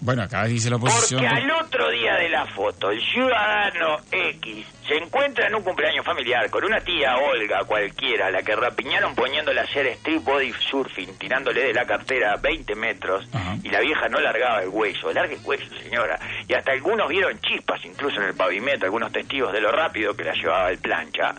Bueno, 0.00 0.22
acá 0.22 0.44
dice 0.44 0.68
la 0.70 0.76
oposición. 0.76 1.20
Porque 1.20 1.34
al 1.36 1.50
otro 1.52 1.90
día 1.90 2.14
de 2.16 2.28
la 2.28 2.46
foto, 2.46 2.90
el 2.90 3.00
ciudadano 3.02 3.96
X 4.12 4.66
se 4.86 4.94
encuentra 4.96 5.46
en 5.48 5.54
un 5.54 5.62
cumpleaños 5.62 6.04
familiar 6.04 6.48
con 6.50 6.64
una 6.64 6.80
tía 6.80 7.16
Olga 7.16 7.64
cualquiera, 7.64 8.26
a 8.26 8.30
la 8.30 8.42
que 8.42 8.54
rapiñaron 8.54 9.14
poniéndole 9.14 9.60
a 9.60 9.64
hacer 9.64 9.86
street 9.86 10.20
body 10.22 10.52
surfing, 10.70 11.16
tirándole 11.18 11.62
de 11.64 11.72
la 11.72 11.84
cartera 11.86 12.36
20 12.36 12.74
metros, 12.76 13.26
y 13.64 13.68
la 13.70 13.80
vieja 13.80 14.08
no 14.08 14.20
largaba 14.20 14.62
el 14.62 14.68
hueso. 14.68 15.12
Largue 15.12 15.34
el 15.36 15.40
hueso, 15.42 15.64
señora. 15.82 16.18
Y 16.46 16.54
hasta 16.54 16.72
algunos 16.72 17.08
vieron 17.08 17.40
chispas, 17.40 17.84
incluso 17.84 18.20
en 18.20 18.28
el 18.28 18.34
pavimento, 18.34 18.84
algunos 18.84 19.10
testigos 19.10 19.52
de 19.52 19.60
lo 19.60 19.72
rápido 19.72 20.14
que 20.14 20.24
la 20.24 20.34
llevaba 20.34 20.70
el 20.70 20.78
plancha. 20.78 21.34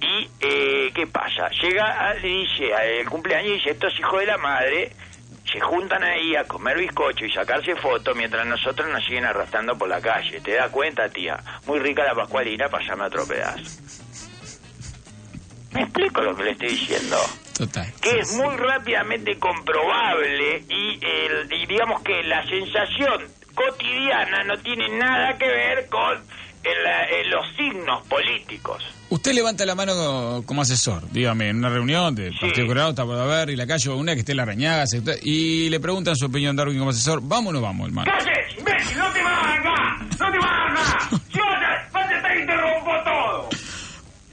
Y, 0.00 0.28
eh, 0.40 0.90
¿qué 0.94 1.06
pasa? 1.06 1.48
Llega, 1.62 2.08
a- 2.08 2.14
le 2.14 2.28
dice 2.28 2.74
al 2.74 3.08
cumpleaños 3.08 3.50
y 3.50 3.54
dice, 3.54 3.70
estos 3.70 3.98
hijos 3.98 4.18
de 4.20 4.26
la 4.26 4.36
madre 4.38 4.90
se 5.52 5.60
juntan 5.60 6.02
ahí 6.02 6.36
a 6.36 6.44
comer 6.44 6.78
bizcocho 6.78 7.24
y 7.24 7.32
sacarse 7.32 7.74
fotos 7.76 8.16
mientras 8.16 8.46
nosotros 8.46 8.88
nos 8.88 9.04
siguen 9.04 9.24
arrastrando 9.24 9.76
por 9.76 9.88
la 9.88 10.00
calle. 10.00 10.40
¿Te 10.40 10.54
das 10.54 10.70
cuenta, 10.70 11.08
tía? 11.08 11.38
Muy 11.66 11.78
rica 11.78 12.04
la 12.04 12.14
pascualina, 12.14 12.68
pasame 12.68 13.04
otro 13.04 13.26
pedazo. 13.26 13.62
¿Me 15.72 15.82
explico 15.82 16.20
lo 16.22 16.34
que 16.36 16.42
le 16.44 16.50
estoy 16.52 16.68
diciendo? 16.70 17.16
Total. 17.56 17.92
Que 18.00 18.18
es 18.18 18.32
muy 18.36 18.56
rápidamente 18.56 19.38
comprobable 19.38 20.64
y, 20.68 20.98
el- 21.04 21.52
y 21.52 21.66
digamos 21.66 22.02
que 22.02 22.22
la 22.24 22.42
sensación 22.48 23.28
cotidiana 23.54 24.42
no 24.44 24.56
tiene 24.58 24.88
nada 24.98 25.36
que 25.38 25.46
ver 25.46 25.88
con 25.88 26.18
el- 26.64 26.86
el- 27.16 27.30
los 27.30 27.46
signos 27.56 28.06
políticos. 28.08 28.82
Usted 29.10 29.34
levanta 29.34 29.66
la 29.66 29.74
mano 29.74 30.44
como 30.46 30.62
asesor, 30.62 31.10
dígame, 31.10 31.48
en 31.48 31.56
una 31.56 31.68
reunión 31.68 32.14
de 32.14 32.30
Partido 32.40 32.68
Colorado, 32.68 32.90
está 32.90 33.04
por 33.04 33.18
haber 33.18 33.50
y 33.50 33.56
la 33.56 33.66
calle, 33.66 33.90
una 33.90 34.14
que 34.14 34.20
esté 34.20 34.36
la 34.36 34.44
reñaga, 34.44 34.84
y 35.22 35.68
le 35.68 35.80
preguntan 35.80 36.14
su 36.14 36.26
opinión 36.26 36.54
Darwin 36.54 36.78
como 36.78 36.90
asesor, 36.90 37.20
¿vamos 37.20 37.50
o 37.50 37.54
no 37.54 37.60
vamos, 37.60 37.88
hermano? 37.88 38.08
¡Cállate, 38.08 38.60
imbécil! 38.60 38.98
¡No 38.98 39.12
te 39.12 39.22
vas 39.22 39.58
acá! 39.58 40.06
¡No 40.16 40.30
te 40.30 40.38
vas 40.38 41.10
acá! 41.10 41.20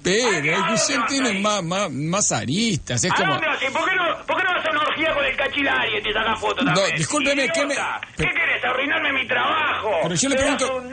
Pero 0.07 0.31
la 0.31 0.57
discusión 0.57 1.05
tiene 1.07 1.33
más, 1.39 1.63
más, 1.63 1.91
más 1.91 2.31
aristas, 2.31 3.03
es 3.03 3.11
¿A 3.11 3.15
como... 3.15 3.33
dónde 3.33 3.47
vas? 3.47 3.61
¿Y 3.61 3.65
¿Por 3.71 3.85
qué 3.89 3.95
no, 3.95 4.25
por 4.25 4.37
qué 4.37 4.43
no 4.43 4.53
vas 4.53 4.65
a 4.65 4.71
una 4.71 4.81
orgía 4.81 5.13
con 5.13 5.25
el 5.25 5.35
cachilari 5.37 5.97
y 5.97 6.01
te 6.03 6.13
sacas 6.13 6.39
foto 6.39 6.55
también? 6.65 6.75
No, 6.91 6.97
discúlpeme, 6.97 7.49
¿qué 7.49 7.65
me- 7.65 7.73
Idiota. 7.73 8.01
¿Qué 8.15 8.23
querés? 8.23 8.63
¿Arruinarme 8.63 9.13
mi 9.13 9.27
trabajo? 9.27 9.91
Pero 10.03 10.15
yo 10.15 10.29
le 10.29 10.35
pregunto, 10.35 10.83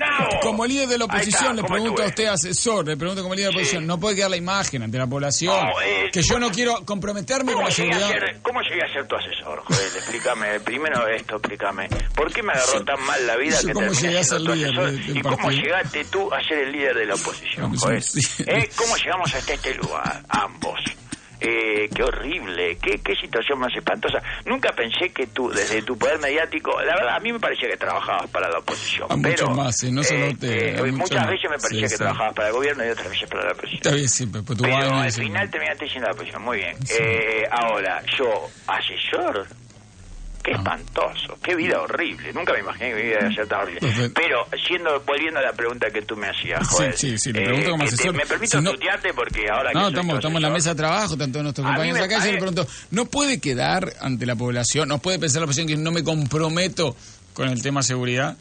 como 0.42 0.66
líder 0.66 0.88
de 0.88 0.98
la 0.98 1.04
oposición, 1.06 1.42
está, 1.42 1.52
le 1.54 1.62
¿cómo 1.62 1.74
pregunto 1.74 2.02
a 2.02 2.06
usted, 2.06 2.26
asesor, 2.26 2.86
le 2.86 2.96
pregunto 2.96 3.22
como 3.22 3.34
líder 3.34 3.48
de 3.48 3.52
la 3.54 3.58
oposición, 3.60 3.86
no 3.86 3.98
puede 3.98 4.16
quedar 4.16 4.30
la 4.30 4.36
imagen 4.36 4.82
ante 4.82 4.98
la 4.98 5.06
población, 5.06 5.54
No, 5.56 5.80
eh, 5.80 6.10
que 6.12 6.22
yo 6.22 6.38
no 6.38 6.50
quiero 6.50 6.84
comprometerme 6.84 7.52
con 7.52 7.54
¿Cómo 7.54 7.68
la 7.68 7.74
seguridad. 7.74 8.08
ser, 8.08 8.38
¿Cómo 8.42 8.60
llegué 8.62 8.82
a 8.82 8.92
ser 8.92 9.06
tu 9.08 9.16
asesor, 9.16 9.62
Joel? 9.64 9.80
Explícame, 9.96 10.60
primero 10.60 11.06
esto, 11.08 11.36
explícame. 11.36 11.88
¿Por 12.14 12.32
qué 12.32 12.42
me 12.42 12.52
agarró 12.52 12.84
tan 12.84 13.00
mal 13.06 13.26
la 13.26 13.36
vida 13.36 13.56
que 13.66 13.72
cómo 13.72 13.90
terminé 13.90 14.22
siendo 14.22 14.22
ser 14.24 14.38
tu 14.38 14.54
líder 14.54 14.68
asesor? 14.70 14.90
de- 14.90 14.96
de 15.04 15.12
un 15.12 15.18
¿Y 15.18 15.22
cómo 15.22 15.50
llegaste 15.50 16.04
tú 16.06 16.32
a 16.34 16.42
ser 16.42 16.58
el 16.58 16.72
líder 16.72 16.94
de 16.96 17.06
la 17.06 17.14
oposición, 17.14 17.74
sí. 18.02 18.44
¿Eh? 18.46 18.70
¿Cómo 18.76 18.96
llegamos 19.04 19.34
hasta 19.34 19.54
este 19.54 19.74
lugar, 19.74 20.22
ambos? 20.28 20.80
Eh, 21.40 21.90
qué 21.94 22.02
horrible, 22.02 22.78
qué, 22.80 22.98
qué 23.04 23.14
situación 23.16 23.58
más 23.58 23.74
espantosa. 23.76 24.22
Nunca 24.46 24.72
pensé 24.72 25.10
que 25.10 25.26
tú, 25.26 25.50
desde 25.50 25.82
tu 25.82 25.98
poder 25.98 26.18
mediático, 26.18 26.80
la 26.80 26.94
verdad, 26.94 27.16
a 27.16 27.20
mí 27.20 27.32
me 27.32 27.40
parecía 27.40 27.68
que 27.68 27.76
trabajabas 27.76 28.30
para 28.30 28.48
la 28.48 28.60
oposición. 28.60 29.12
A 29.12 29.16
pero, 29.22 29.48
muchos 29.48 29.56
más, 29.56 29.82
eh, 29.82 29.92
no 29.92 30.02
solo 30.02 30.24
eh, 30.40 30.76
a 30.78 30.82
muchos 30.84 30.96
muchas 30.96 31.26
veces 31.28 31.50
me 31.50 31.58
parecía 31.58 31.78
Sí, 31.78 31.82
que 31.82 31.88
sí. 31.88 31.96
trabajabas 31.98 32.34
para 32.34 32.48
el 32.48 32.54
gobierno 32.54 32.86
y 32.86 32.88
otras 32.88 33.10
veces 33.10 33.28
para 33.28 33.44
la 33.44 33.52
oposición. 33.52 33.76
Está 33.76 33.90
bien, 33.94 34.08
sí, 34.08 34.26
pero 34.26 34.44
tu 34.44 34.62
Pero 34.62 34.94
al 34.94 35.12
final 35.12 35.50
terminaste 35.50 35.88
siendo 35.88 36.08
la 36.08 36.14
oposición. 36.14 36.42
Muy 36.42 36.56
bien. 36.58 36.76
Eh, 36.98 37.42
ahora, 37.50 38.02
yo, 38.16 38.48
asesor, 38.66 39.46
qué 40.44 40.52
Ah. 40.52 40.56
espantoso, 40.58 41.38
qué 41.42 41.56
vida 41.56 41.80
horrible. 41.80 42.32
Nunca 42.34 42.52
me 42.52 42.60
imaginé 42.60 42.90
que 42.90 42.94
mi 42.96 43.02
vida 43.02 43.16
iba 43.22 43.28
a 43.30 43.34
ser 43.34 43.46
tan 43.48 43.60
horrible. 43.62 43.80
Perfecto. 43.80 44.20
Pero, 44.22 44.46
siendo, 44.68 45.00
volviendo 45.00 45.40
a 45.40 45.42
la 45.42 45.52
pregunta 45.54 45.88
que 45.90 46.02
tú 46.02 46.14
me 46.16 46.28
hacías, 46.28 46.60
Sí, 46.68 46.74
Joel. 46.76 46.92
sí, 46.96 47.18
sí, 47.18 47.32
le 47.32 47.40
eh, 47.40 47.44
pregunto 47.46 47.70
como 47.70 47.84
que 47.84 47.88
te- 47.90 47.94
asesor. 47.94 48.14
me 48.14 48.26
permito 48.26 48.58
Si 48.58 48.64
no- 48.64 48.70
tutearte 48.72 49.14
porque 49.14 49.48
ahora 49.50 49.70
que 49.70 49.74
No, 49.74 49.80
soy 49.84 49.90
estamos, 49.94 50.14
estamos 50.16 50.36
en 50.36 50.42
la 50.42 50.48
asesor- 50.48 50.52
mesa 50.52 50.70
de 50.70 50.76
trabajo, 50.76 51.16
todos 51.16 51.42
nuestros 51.42 51.66
compañeros 51.66 51.98
me 51.98 52.04
acá. 52.04 52.18
y 52.18 52.26
Yo 52.26 52.32
le 52.32 52.38
pregunto, 52.38 52.66
¿no 52.90 53.04
puede 53.06 53.40
quedar 53.40 53.92
ante 54.00 54.26
la 54.26 54.36
población, 54.36 54.88
no 54.88 54.98
puede 54.98 55.18
pensar 55.18 55.40
la 55.40 55.46
población 55.46 55.66
que 55.66 55.76
no 55.76 55.90
me 55.90 56.04
comprometo 56.04 56.94
con 57.32 57.48
el 57.48 57.62
tema 57.62 57.82
seguridad? 57.82 58.36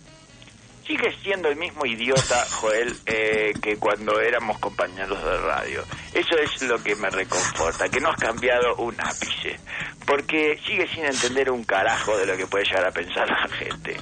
Sigues 0.86 1.16
siendo 1.24 1.48
el 1.48 1.56
mismo 1.56 1.86
idiota, 1.86 2.46
Joel, 2.52 2.94
eh, 3.06 3.54
que 3.62 3.78
cuando 3.78 4.20
éramos 4.20 4.60
compañeros 4.60 5.24
de 5.24 5.38
radio. 5.38 5.84
Eso 6.14 6.38
es 6.38 6.62
lo 6.64 6.82
que 6.84 6.96
me 6.96 7.10
reconforta, 7.10 7.88
que 7.88 8.02
no 8.02 8.10
has 8.10 8.18
cambiado 8.18 8.76
un 8.76 8.96
ápice. 9.00 9.58
Porque 10.06 10.60
sigues 10.66 10.92
sin 10.92 11.06
entender 11.06 11.50
un 11.50 11.64
carajo 11.64 12.18
de 12.18 12.26
lo 12.26 12.36
que 12.36 12.48
puede 12.48 12.66
llegar 12.66 12.86
a 12.86 12.92
pensar 12.92 13.28
la 13.30 13.48
gente. 13.48 13.98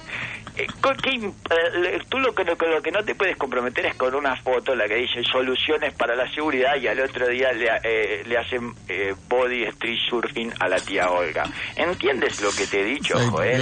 Eh, 0.63 1.99
tú 2.09 2.19
lo 2.19 2.33
que, 2.33 2.43
lo, 2.43 2.57
que- 2.57 2.91
no 2.91 3.03
te 3.03 3.15
puedes 3.15 3.35
comprometer 3.37 3.85
es 3.85 3.95
con 3.95 4.13
una 4.15 4.35
foto 4.41 4.75
la 4.75 4.87
que 4.87 4.95
dice 4.95 5.23
soluciones 5.31 5.93
para 5.93 6.15
la 6.15 6.29
seguridad 6.33 6.75
y 6.81 6.87
al 6.87 6.99
otro 6.99 7.27
día 7.27 7.51
le, 7.53 7.67
eh, 7.83 8.23
le 8.25 8.37
hacen 8.37 8.73
eh, 8.87 9.13
body 9.29 9.63
street 9.63 9.97
surfing 10.09 10.51
a 10.59 10.67
la 10.67 10.77
tía 10.79 11.09
Olga. 11.09 11.43
¿Entiendes 11.75 12.41
lo 12.41 12.51
que 12.51 12.67
te 12.67 12.81
he 12.81 12.85
dicho, 12.85 13.17
Joel? 13.29 13.61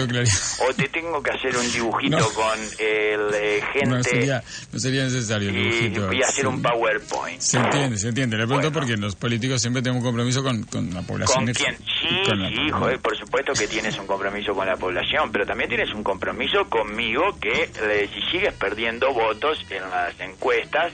O 0.68 0.74
te 0.74 0.88
tengo 0.90 1.22
que 1.22 1.32
hacer 1.32 1.56
un 1.56 1.72
dibujito 1.72 2.18
No. 2.18 2.30
con 2.30 2.60
el 2.80 3.34
eh, 3.34 3.62
gente 3.74 3.90
No 3.98 4.04
sería, 4.04 4.44
no 4.74 4.80
sería 4.80 5.04
necesario 5.04 5.50
el 5.50 5.58
y, 5.58 5.62
dibujito. 5.70 6.14
y 6.14 6.22
hacer 6.24 6.40
Sí. 6.46 6.48
un 6.48 6.62
PowerPoint. 6.62 7.40
Se 7.42 7.58
entiende, 7.58 7.98
se 7.98 8.08
entiende. 8.10 8.38
Le 8.38 8.46
pregunto 8.48 8.72
porque 8.72 8.98
los 8.98 9.16
políticos 9.16 9.62
siempre 9.62 9.82
tenemos 9.82 10.02
un 10.02 10.08
compromiso 10.10 10.44
con, 10.44 10.64
con 10.64 10.94
la 10.94 11.02
población. 11.02 11.46
¿Con 11.46 11.54
quién? 11.54 11.78
Sí, 11.78 12.19
Con 12.26 12.42
la- 12.42 12.50
sí, 12.50 12.70
joder, 12.72 13.00
por 13.00 13.18
supuesto 13.18 13.56
que 13.56 13.68
tienes 13.68 13.98
un 14.00 14.08
compromiso 14.08 14.54
con 14.54 14.66
la 14.68 14.78
población, 14.78 15.32
pero 15.32 15.46
también 15.46 15.70
tienes 15.70 15.94
un 15.94 16.04
compromiso 16.04 16.68
conmigo 16.70 17.38
que 17.40 17.64
eh, 17.64 18.10
si 18.14 18.22
sigues 18.32 18.54
perdiendo 18.56 19.14
votos 19.14 19.66
en 19.70 19.82
las 19.90 20.20
encuestas, 20.20 20.94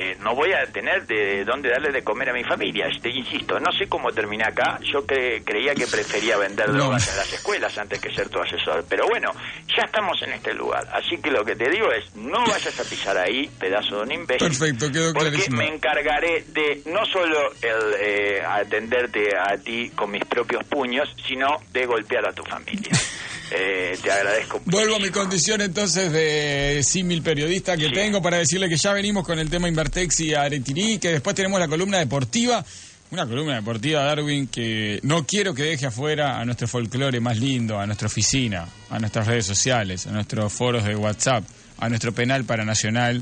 eh, 0.00 0.16
no 0.20 0.34
voy 0.34 0.52
a 0.52 0.64
tener 0.72 1.06
de 1.06 1.44
dónde 1.44 1.68
darle 1.68 1.92
de 1.92 2.02
comer 2.02 2.30
a 2.30 2.32
mi 2.32 2.42
familia. 2.44 2.86
Te 3.02 3.10
insisto, 3.10 3.60
no 3.60 3.70
sé 3.72 3.86
cómo 3.88 4.10
terminé 4.12 4.44
acá. 4.44 4.78
Yo 4.82 5.06
cre- 5.06 5.42
creía 5.44 5.74
que 5.74 5.86
prefería 5.86 6.36
vender 6.38 6.72
drogas 6.72 7.06
en 7.08 7.16
las 7.18 7.32
escuelas 7.32 7.76
antes 7.78 8.00
que 8.00 8.12
ser 8.14 8.28
tu 8.28 8.40
asesor. 8.40 8.84
Pero 8.88 9.06
bueno, 9.08 9.30
ya 9.76 9.84
estamos 9.84 10.20
en 10.22 10.32
este 10.32 10.54
lugar. 10.54 10.88
Así 10.92 11.18
que 11.18 11.30
lo 11.30 11.44
que 11.44 11.54
te 11.54 11.68
digo 11.70 11.92
es, 11.92 12.14
no 12.16 12.40
vayas 12.46 12.80
a 12.80 12.84
pisar 12.84 13.16
ahí, 13.18 13.48
pedazo 13.58 13.96
de 13.98 14.02
un 14.02 14.12
imbécil. 14.12 14.48
Perfecto, 14.48 14.90
quedó 14.90 15.12
Porque 15.12 15.28
clarísimo. 15.30 15.56
me 15.58 15.68
encargaré 15.68 16.44
de 16.48 16.82
no 16.86 17.04
solo 17.06 17.52
el 17.62 17.94
eh, 18.00 18.42
atenderte 18.42 19.36
a 19.36 19.56
ti 19.58 19.90
con 19.94 20.10
mis 20.10 20.24
propios 20.24 20.64
puños, 20.64 21.14
sino 21.26 21.58
de 21.72 21.86
golpear 21.86 22.26
a 22.28 22.32
tu 22.32 22.42
familia. 22.44 22.90
Eh, 23.50 23.98
te 24.00 24.10
agradezco. 24.10 24.60
Vuelvo 24.64 24.96
a 24.96 24.98
mi 25.00 25.10
condición 25.10 25.60
entonces 25.60 26.12
de 26.12 26.82
símil 26.84 27.22
periodista 27.22 27.76
que 27.76 27.88
tengo 27.90 28.22
para 28.22 28.38
decirle 28.38 28.68
que 28.68 28.76
ya 28.76 28.92
venimos 28.92 29.26
con 29.26 29.38
el 29.38 29.50
tema 29.50 29.68
Invertex 29.68 30.20
y 30.20 30.34
Aretirí, 30.34 30.98
que 30.98 31.12
después 31.12 31.34
tenemos 31.34 31.58
la 31.58 31.66
columna 31.66 31.98
deportiva. 31.98 32.64
Una 33.10 33.26
columna 33.26 33.56
deportiva, 33.56 34.04
Darwin, 34.04 34.46
que 34.46 35.00
no 35.02 35.26
quiero 35.26 35.52
que 35.52 35.64
deje 35.64 35.86
afuera 35.86 36.38
a 36.38 36.44
nuestro 36.44 36.68
folclore 36.68 37.18
más 37.18 37.38
lindo, 37.38 37.80
a 37.80 37.84
nuestra 37.84 38.06
oficina, 38.06 38.68
a 38.88 39.00
nuestras 39.00 39.26
redes 39.26 39.46
sociales, 39.46 40.06
a 40.06 40.12
nuestros 40.12 40.52
foros 40.52 40.84
de 40.84 40.94
WhatsApp, 40.94 41.42
a 41.78 41.88
nuestro 41.88 42.12
penal 42.12 42.44
paranacional. 42.44 43.20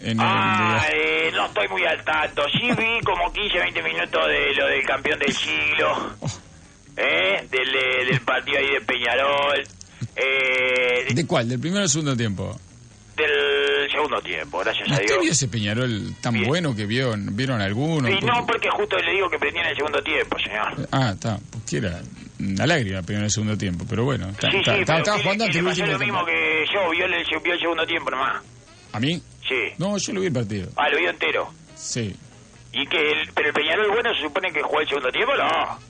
En 0.00 0.20
el, 0.20 0.26
eh, 0.92 1.30
no 1.32 1.46
estoy 1.46 1.68
muy 1.68 1.84
al 1.84 2.04
tanto. 2.04 2.42
Sí 2.50 2.68
vi 2.72 3.00
como 3.04 3.32
15, 3.32 3.58
20 3.58 3.82
minutos 3.82 4.26
de 4.26 4.54
lo 4.54 4.66
del 4.66 4.82
campeón 4.84 5.18
del 5.20 5.32
siglo. 5.32 6.16
¿Eh? 7.00 7.46
Del, 7.50 7.74
eh, 7.76 8.04
del 8.10 8.20
partido 8.22 8.58
ahí 8.58 8.70
de 8.72 8.80
Peñarol. 8.80 9.62
Eh, 10.16 11.14
¿De 11.14 11.26
cuál? 11.26 11.48
¿Del 11.48 11.60
primero 11.60 11.84
o 11.84 11.88
segundo 11.88 12.16
tiempo? 12.16 12.58
del 13.16 13.90
segundo 13.90 14.20
tiempo, 14.22 14.58
gracias 14.60 14.88
a 14.90 14.92
¿Usted 14.92 15.06
Dios. 15.08 15.20
vio 15.22 15.32
ese 15.32 15.48
Peñarol 15.48 16.14
tan 16.20 16.40
bueno 16.44 16.72
que 16.76 16.86
vio, 16.86 17.14
vieron 17.16 17.60
alguno? 17.60 18.08
Y 18.08 18.20
no, 18.20 18.46
porque 18.46 18.68
justo 18.70 18.96
le 18.96 19.10
digo 19.12 19.28
que 19.28 19.40
prendí 19.40 19.58
en 19.58 19.66
el 19.66 19.74
segundo 19.74 20.00
tiempo, 20.02 20.36
señor. 20.38 20.86
Ah, 20.92 21.10
está, 21.14 21.36
porque 21.50 21.78
era 21.78 22.00
una 22.38 22.64
lágrima 22.64 23.02
primero 23.02 23.22
en 23.22 23.24
el 23.24 23.30
segundo 23.32 23.58
tiempo, 23.58 23.84
pero 23.90 24.04
bueno, 24.04 24.28
está- 24.28 24.48
Sí, 24.52 24.58
está- 24.58 24.76
sí, 24.76 24.82
pero 24.86 24.98
estaba 24.98 25.16
que- 25.16 25.22
jugando 25.24 25.44
que 25.44 25.48
ante 25.48 25.58
el 25.58 25.64
le 25.64 25.70
pasó 25.70 25.86
lo 25.86 25.98
mismo 25.98 26.24
que 26.24 26.64
yo, 26.72 26.90
vio 26.90 27.04
el, 27.06 27.42
vio 27.42 27.52
el 27.54 27.58
segundo 27.60 27.86
tiempo 27.86 28.10
nomás. 28.12 28.42
¿A 28.92 29.00
mí? 29.00 29.20
Sí. 29.48 29.62
No, 29.78 29.98
yo 29.98 30.12
lo 30.12 30.20
vi 30.20 30.26
el 30.28 30.32
partido. 30.32 30.68
Ah, 30.76 30.88
lo 30.88 30.98
vio 30.98 31.10
entero. 31.10 31.52
Sí. 31.74 32.14
¿Y 32.72 32.86
que 32.86 32.98
el, 32.98 33.32
pero 33.34 33.48
el 33.48 33.54
Peñarol 33.54 33.90
bueno 33.90 34.14
se 34.14 34.22
supone 34.22 34.52
que 34.52 34.62
jugó 34.62 34.80
el 34.80 34.88
segundo 34.88 35.10
tiempo? 35.10 35.32
No. 35.36 35.87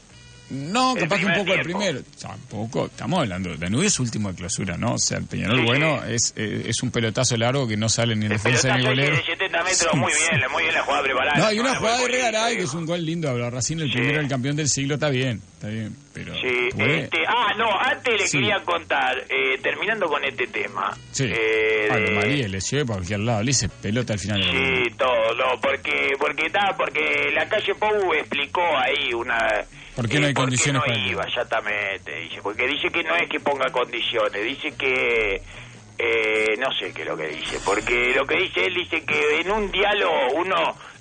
No, 0.50 0.94
El 0.96 1.02
capaz 1.02 1.18
que 1.18 1.26
un 1.26 1.32
poco 1.34 1.52
el 1.52 1.60
tiempo. 1.62 1.78
primero. 1.78 2.00
Tampoco, 2.20 2.86
estamos 2.86 3.18
hablando. 3.20 3.54
Danubio 3.56 3.86
es 3.86 4.00
último 4.00 4.30
de 4.30 4.36
clausura, 4.36 4.76
¿no? 4.78 4.94
O 4.94 4.98
sea, 4.98 5.18
el 5.18 5.24
Peñarol 5.26 5.58
Sí, 5.60 5.64
bueno 5.66 6.04
es 6.04 6.32
eh, 6.36 6.62
es 6.66 6.82
un 6.82 6.90
pelotazo 6.90 7.36
largo 7.36 7.68
que 7.68 7.76
no 7.76 7.88
sale 7.88 8.16
ni 8.16 8.26
en 8.26 8.32
defensa 8.32 8.76
ni 8.76 8.84
golero. 8.84 9.16
de 9.16 9.22
70 9.24 9.62
metros, 9.64 9.94
muy 9.94 10.12
bien, 10.12 10.40
muy 10.50 10.62
bien 10.62 10.74
la 10.74 10.82
jugada 10.82 11.02
preparada. 11.02 11.38
No, 11.38 11.46
hay 11.46 11.58
una 11.60 11.74
jugada 11.76 11.98
de 11.98 12.08
Regaray 12.08 12.56
que 12.56 12.62
es 12.62 12.74
un 12.74 12.86
gol 12.86 13.04
lindo. 13.04 13.28
Habla 13.28 13.50
Racing, 13.50 13.78
el 13.80 13.90
primero, 13.92 14.20
el 14.20 14.28
campeón 14.28 14.56
del 14.56 14.68
siglo, 14.68 14.94
está 14.94 15.10
bien, 15.10 15.42
está 15.54 15.68
bien. 15.68 15.94
Pero 16.14 16.34
Sí, 16.34 16.68
este, 16.78 17.18
ah, 17.28 17.52
no, 17.58 17.66
antes 17.78 18.14
le 18.18 18.26
Sí. 18.26 18.38
quería 18.38 18.56
contar, 18.64 19.16
eh, 19.28 19.58
terminando 19.62 20.06
con 20.06 20.24
este 20.24 20.46
tema. 20.46 20.96
Sí. 21.12 21.24
eh, 21.24 21.88
Ah, 21.90 21.98
lo 21.98 22.10
María 22.12 22.48
le 22.48 22.58
llevé 22.60 22.84
para 22.84 22.96
cualquier 22.98 23.20
lado. 23.20 23.42
Le 23.42 23.50
hice 23.50 23.68
pelota 23.68 24.14
al 24.14 24.18
final. 24.18 24.42
Sí, 24.42 24.94
todo, 24.96 25.34
no, 25.36 25.60
porque, 25.60 26.14
porque 26.18 26.46
está, 26.46 26.74
porque 26.76 27.30
la 27.34 27.46
calle 27.48 27.74
Pou 27.74 28.14
explicó 28.14 28.62
ahí 28.78 29.12
una... 29.14 29.36
¿Por 29.98 30.08
qué 30.08 30.20
no 30.20 30.26
hay 30.26 30.30
eh, 30.30 30.34
condiciones 30.34 30.80
qué 30.86 30.92
no 30.92 31.08
iba, 31.10 31.24
exactamente, 31.24 32.14
dice, 32.20 32.40
porque 32.40 32.68
dice 32.68 32.88
que 32.88 33.02
no 33.02 33.16
es 33.16 33.28
que 33.28 33.40
ponga 33.40 33.68
condiciones, 33.72 34.44
dice 34.44 34.70
que... 34.78 35.42
eh, 35.98 36.54
no 36.56 36.70
sé 36.78 36.92
qué 36.94 37.02
es 37.02 37.08
lo 37.08 37.16
que 37.16 37.26
dice, 37.26 37.58
porque 37.64 38.14
lo 38.14 38.24
que 38.24 38.36
dice 38.36 38.64
él 38.64 38.74
dice 38.74 39.04
que 39.04 39.40
en 39.40 39.50
un 39.50 39.68
diálogo 39.72 40.34
uno 40.36 40.54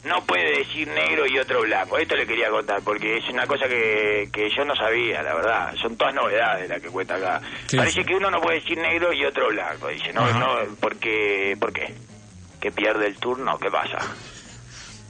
no 0.04 0.26
puede 0.26 0.60
decir 0.60 0.88
negro 0.88 1.26
y 1.28 1.38
otro 1.38 1.62
blanco. 1.62 1.98
Esto 2.00 2.16
le 2.16 2.26
quería 2.26 2.50
contar, 2.50 2.82
porque 2.82 3.18
es 3.18 3.30
una 3.30 3.45
cosa 3.45 3.68
que, 3.68 4.30
que 4.34 4.50
yo 4.50 4.66
no 4.66 4.76
sabía, 4.76 5.22
la 5.22 5.36
verdad. 5.36 5.76
Son 5.82 5.95
todas 5.98 6.16
novedades 6.16 6.68
las 6.70 6.82
que 6.82 6.88
cuenta 6.88 7.16
acá. 7.16 7.41
¿Qué 7.70 7.78
Parece 7.78 8.04
que 8.04 8.16
uno 8.16 8.32
no 8.32 8.39
puede 8.39 8.62
decir 8.62 8.78
negro 8.78 9.12
y 9.14 9.26
otro 9.26 9.50
blanco. 9.50 9.89
Dice, 9.89 10.14
no, 10.14 10.22
Ajá. 10.22 10.39
no, 10.39 10.76
porque, 10.80 11.56
¿por 11.60 11.74
qué? 11.74 11.93
¿Que 12.62 12.72
pierde 12.72 13.08
el 13.08 13.18
turno? 13.18 13.58
¿Qué 13.60 13.70
pasa? 13.70 13.98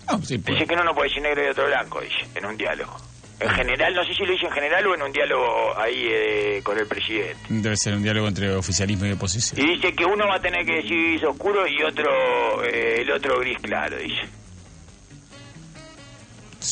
Ah, 0.07 0.17
sí, 0.23 0.37
pues. 0.39 0.57
Dice 0.57 0.67
que 0.67 0.73
uno 0.73 0.83
no 0.83 0.93
puede 0.95 1.09
decir 1.09 1.21
negro 1.21 1.45
y 1.45 1.49
otro 1.49 1.67
blanco, 1.67 2.01
dice, 2.01 2.27
en 2.35 2.45
un 2.45 2.57
diálogo. 2.57 2.97
En 3.39 3.49
general, 3.49 3.93
no 3.93 4.03
sé 4.03 4.13
si 4.15 4.25
lo 4.25 4.31
dice 4.31 4.47
en 4.47 4.51
general 4.51 4.87
o 4.87 4.95
en 4.95 5.01
un 5.03 5.11
diálogo 5.11 5.77
ahí 5.77 6.07
eh, 6.09 6.61
con 6.63 6.77
el 6.77 6.87
presidente. 6.87 7.37
Debe 7.49 7.77
ser 7.77 7.93
un 7.93 8.01
diálogo 8.01 8.27
entre 8.27 8.55
oficialismo 8.55 9.05
y 9.05 9.11
oposición. 9.11 9.63
Y 9.63 9.75
dice 9.75 9.93
que 9.93 10.05
uno 10.05 10.27
va 10.27 10.35
a 10.35 10.41
tener 10.41 10.65
que 10.65 10.77
decir 10.77 11.11
gris 11.11 11.23
oscuro 11.23 11.67
y 11.67 11.83
otro, 11.83 12.63
eh, 12.63 13.01
el 13.01 13.11
otro 13.11 13.39
gris 13.39 13.57
claro, 13.61 13.95
dice. 13.97 14.21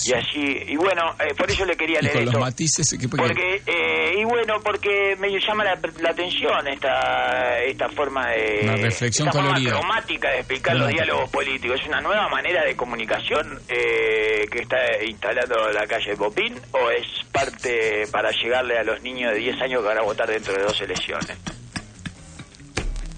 Y 0.05 0.13
así, 0.13 0.63
y 0.67 0.75
bueno, 0.75 1.15
eh, 1.19 1.33
por 1.37 1.49
eso 1.49 1.65
le 1.65 1.75
quería 1.75 1.99
Y 2.01 2.05
leer 2.05 2.25
con 2.25 2.25
los 2.25 2.41
matices 2.41 2.95
que 2.99 3.07
Porque, 3.07 3.61
eh, 3.65 4.19
y 4.19 4.23
bueno, 4.25 4.55
porque 4.63 5.15
me 5.19 5.29
llama 5.39 5.63
la, 5.63 5.79
la 6.01 6.09
atención 6.09 6.67
esta 6.67 7.63
esta 7.63 7.89
forma 7.89 8.29
de... 8.29 8.59
Una 8.63 8.75
reflexión 8.75 9.27
esta 9.27 9.41
forma 9.41 9.55
cromática 9.55 10.29
de 10.31 10.39
explicar 10.39 10.75
los 10.75 10.89
diálogos 10.89 11.29
políticos. 11.29 11.79
¿Es 11.81 11.87
una 11.87 12.01
nueva 12.01 12.27
manera 12.29 12.63
de 12.63 12.75
comunicación 12.75 13.59
eh, 13.69 14.45
que 14.51 14.61
está 14.61 14.77
instalando 15.05 15.69
la 15.71 15.85
calle 15.87 16.15
Popín 16.15 16.55
o 16.71 16.89
es 16.89 17.25
parte 17.31 18.03
para 18.11 18.31
llegarle 18.31 18.77
a 18.77 18.83
los 18.83 19.01
niños 19.01 19.33
de 19.33 19.39
10 19.39 19.61
años 19.61 19.81
que 19.81 19.87
van 19.87 19.97
a 19.97 20.01
votar 20.01 20.27
dentro 20.29 20.53
de 20.53 20.63
dos 20.63 20.79
elecciones? 20.81 21.37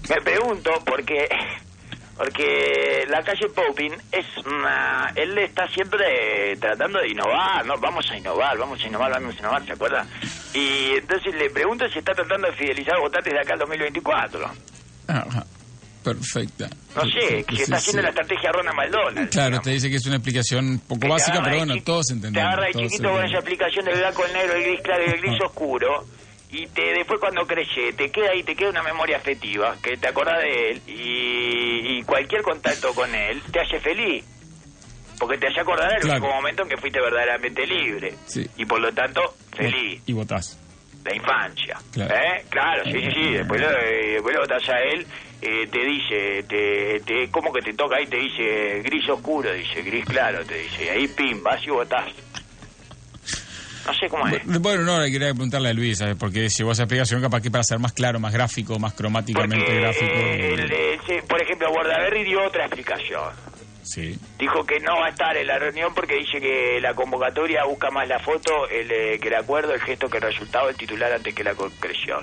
Me 0.08 0.16
pregunto 0.22 0.70
porque 0.86 1.28
porque 2.18 3.04
la 3.08 3.22
calle 3.22 3.48
Popin 3.54 3.94
es 4.10 4.26
una, 4.44 5.12
él 5.14 5.38
está 5.38 5.68
siempre 5.68 6.56
tratando 6.60 6.98
de 6.98 7.08
innovar, 7.10 7.64
no 7.64 7.78
vamos 7.78 8.04
a 8.10 8.16
innovar, 8.16 8.58
vamos 8.58 8.82
a 8.82 8.86
innovar, 8.88 9.12
vamos 9.12 9.36
a 9.36 9.38
innovar, 9.38 9.64
¿se 9.64 9.72
acuerda? 9.72 10.04
Y 10.52 10.96
entonces 10.96 11.32
le 11.36 11.48
pregunto 11.48 11.88
si 11.88 12.00
está 12.00 12.12
tratando 12.14 12.48
de 12.48 12.54
fidelizar 12.56 12.98
votantes 13.00 13.32
de 13.32 13.38
acá 13.40 13.52
al 13.52 13.60
2024. 13.60 14.50
Ajá. 15.06 15.46
Perfecta. 16.02 16.68
No 16.96 17.02
sé, 17.02 17.44
si 17.50 17.62
está 17.62 17.76
haciendo 17.76 18.02
la 18.02 18.08
estrategia 18.08 18.50
Ronald 18.50 18.76
McDonald. 18.76 19.30
Claro, 19.30 19.60
te 19.60 19.70
dice 19.70 19.90
que 19.90 19.96
es 19.96 20.06
una 20.06 20.16
explicación 20.16 20.66
un 20.66 20.78
poco 20.80 21.00
Que 21.00 21.06
te 21.06 21.12
básica, 21.12 21.32
agarra 21.38 21.50
pero 21.50 21.58
bueno, 21.66 21.82
todos 21.84 22.06
Te 22.06 22.14
entendemos. 22.14 22.48
agarra 22.48 22.66
de 22.66 22.72
todos 22.72 22.88
chiquito 22.90 23.10
con 23.12 23.24
esa 23.24 23.36
explicación 23.36 23.84
del 23.84 23.98
blanco, 23.98 24.24
el 24.26 24.32
negro, 24.32 24.54
el 24.54 24.62
gris 24.64 24.80
claro 24.82 25.02
y 25.06 25.10
el 25.10 25.20
gris 25.20 25.40
oscuro. 25.44 26.04
Y 26.50 26.66
te, 26.68 26.82
después 26.94 27.20
cuando 27.20 27.46
crece, 27.46 27.92
te 27.92 28.10
queda 28.10 28.30
ahí, 28.30 28.42
te 28.42 28.56
queda 28.56 28.70
una 28.70 28.82
memoria 28.82 29.18
afectiva, 29.18 29.76
que 29.82 29.96
te 29.98 30.08
acordás 30.08 30.38
de 30.42 30.70
él 30.70 30.82
y, 30.86 31.98
y 31.98 32.02
cualquier 32.04 32.42
contacto 32.42 32.94
con 32.94 33.14
él 33.14 33.42
te 33.52 33.60
hace 33.60 33.78
feliz. 33.80 34.24
Porque 35.18 35.36
te 35.36 35.48
hace 35.48 35.60
acordar 35.60 35.90
del 35.90 36.00
Claro. 36.00 36.20
único 36.22 36.34
momento 36.34 36.62
en 36.62 36.68
que 36.68 36.76
fuiste 36.76 37.00
verdaderamente 37.00 37.66
libre. 37.66 38.14
Sí. 38.26 38.46
Y 38.56 38.64
por 38.64 38.80
lo 38.80 38.92
tanto, 38.92 39.20
feliz. 39.54 40.00
Y 40.06 40.12
votás. 40.12 40.58
La 41.04 41.14
infancia. 41.14 41.76
Claro. 41.92 42.14
¿Eh? 42.14 42.44
Claro, 42.48 42.84
sí, 42.84 42.92
sí, 42.92 43.10
sí. 43.14 43.32
Después 43.32 43.60
lo, 43.60 43.68
eh, 43.70 44.12
después 44.14 44.34
lo 44.34 44.40
votás 44.42 44.68
a 44.68 44.78
él, 44.78 45.06
eh, 45.42 45.66
te 45.70 45.84
dice, 45.84 46.42
te, 46.48 47.00
te, 47.00 47.30
como 47.30 47.52
que 47.52 47.60
te 47.62 47.72
toca 47.74 47.96
ahí, 47.96 48.06
te 48.06 48.16
dice 48.16 48.80
gris 48.84 49.08
oscuro, 49.08 49.52
dice 49.52 49.82
gris 49.82 50.04
claro, 50.04 50.44
te 50.44 50.56
dice. 50.58 50.90
Ahí, 50.90 51.08
pim, 51.08 51.42
vas 51.42 51.62
y 51.66 51.70
votás. 51.70 52.12
No 53.88 53.94
sé 53.94 54.06
cómo 54.08 54.28
es. 54.28 54.44
Bueno, 54.60 54.82
no, 54.82 55.00
le 55.00 55.10
quería 55.10 55.28
preguntarle 55.32 55.70
a 55.70 55.72
Luis, 55.72 55.98
¿sabes? 55.98 56.14
Porque 56.18 56.48
llevó 56.48 56.72
esa 56.72 56.82
explicación 56.82 57.22
capaz 57.22 57.40
que 57.40 57.50
para 57.50 57.64
ser 57.64 57.78
más 57.78 57.92
claro, 57.92 58.20
más 58.20 58.32
gráfico, 58.32 58.78
más 58.78 58.92
cromáticamente 58.94 59.56
Porque, 59.64 59.80
gráfico. 59.80 60.04
eh, 60.12 60.54
el- 60.54 60.60
el- 60.72 61.00
se- 61.06 61.22
por 61.26 61.40
ejemplo, 61.40 61.68
Bordaberry 61.70 62.24
dio 62.24 62.44
otra 62.46 62.66
explicación. 62.66 63.32
Sí. 63.82 64.18
Dijo 64.38 64.64
que 64.66 64.78
no 64.80 64.96
va 65.00 65.06
a 65.06 65.08
estar 65.08 65.34
en 65.36 65.46
la 65.46 65.58
reunión 65.58 65.94
porque 65.94 66.16
dice 66.16 66.38
que 66.40 66.78
la 66.82 66.92
convocatoria 66.94 67.64
busca 67.64 67.90
más 67.90 68.06
la 68.06 68.18
foto 68.18 68.68
el, 68.68 68.90
eh, 68.90 69.18
que 69.18 69.28
el 69.28 69.34
acuerdo, 69.36 69.72
el 69.72 69.80
gesto 69.80 70.08
que 70.10 70.18
el 70.18 70.24
resultado 70.24 70.66
del 70.66 70.76
titular 70.76 71.10
antes 71.10 71.34
que 71.34 71.42
la 71.42 71.54
concreción. 71.54 72.22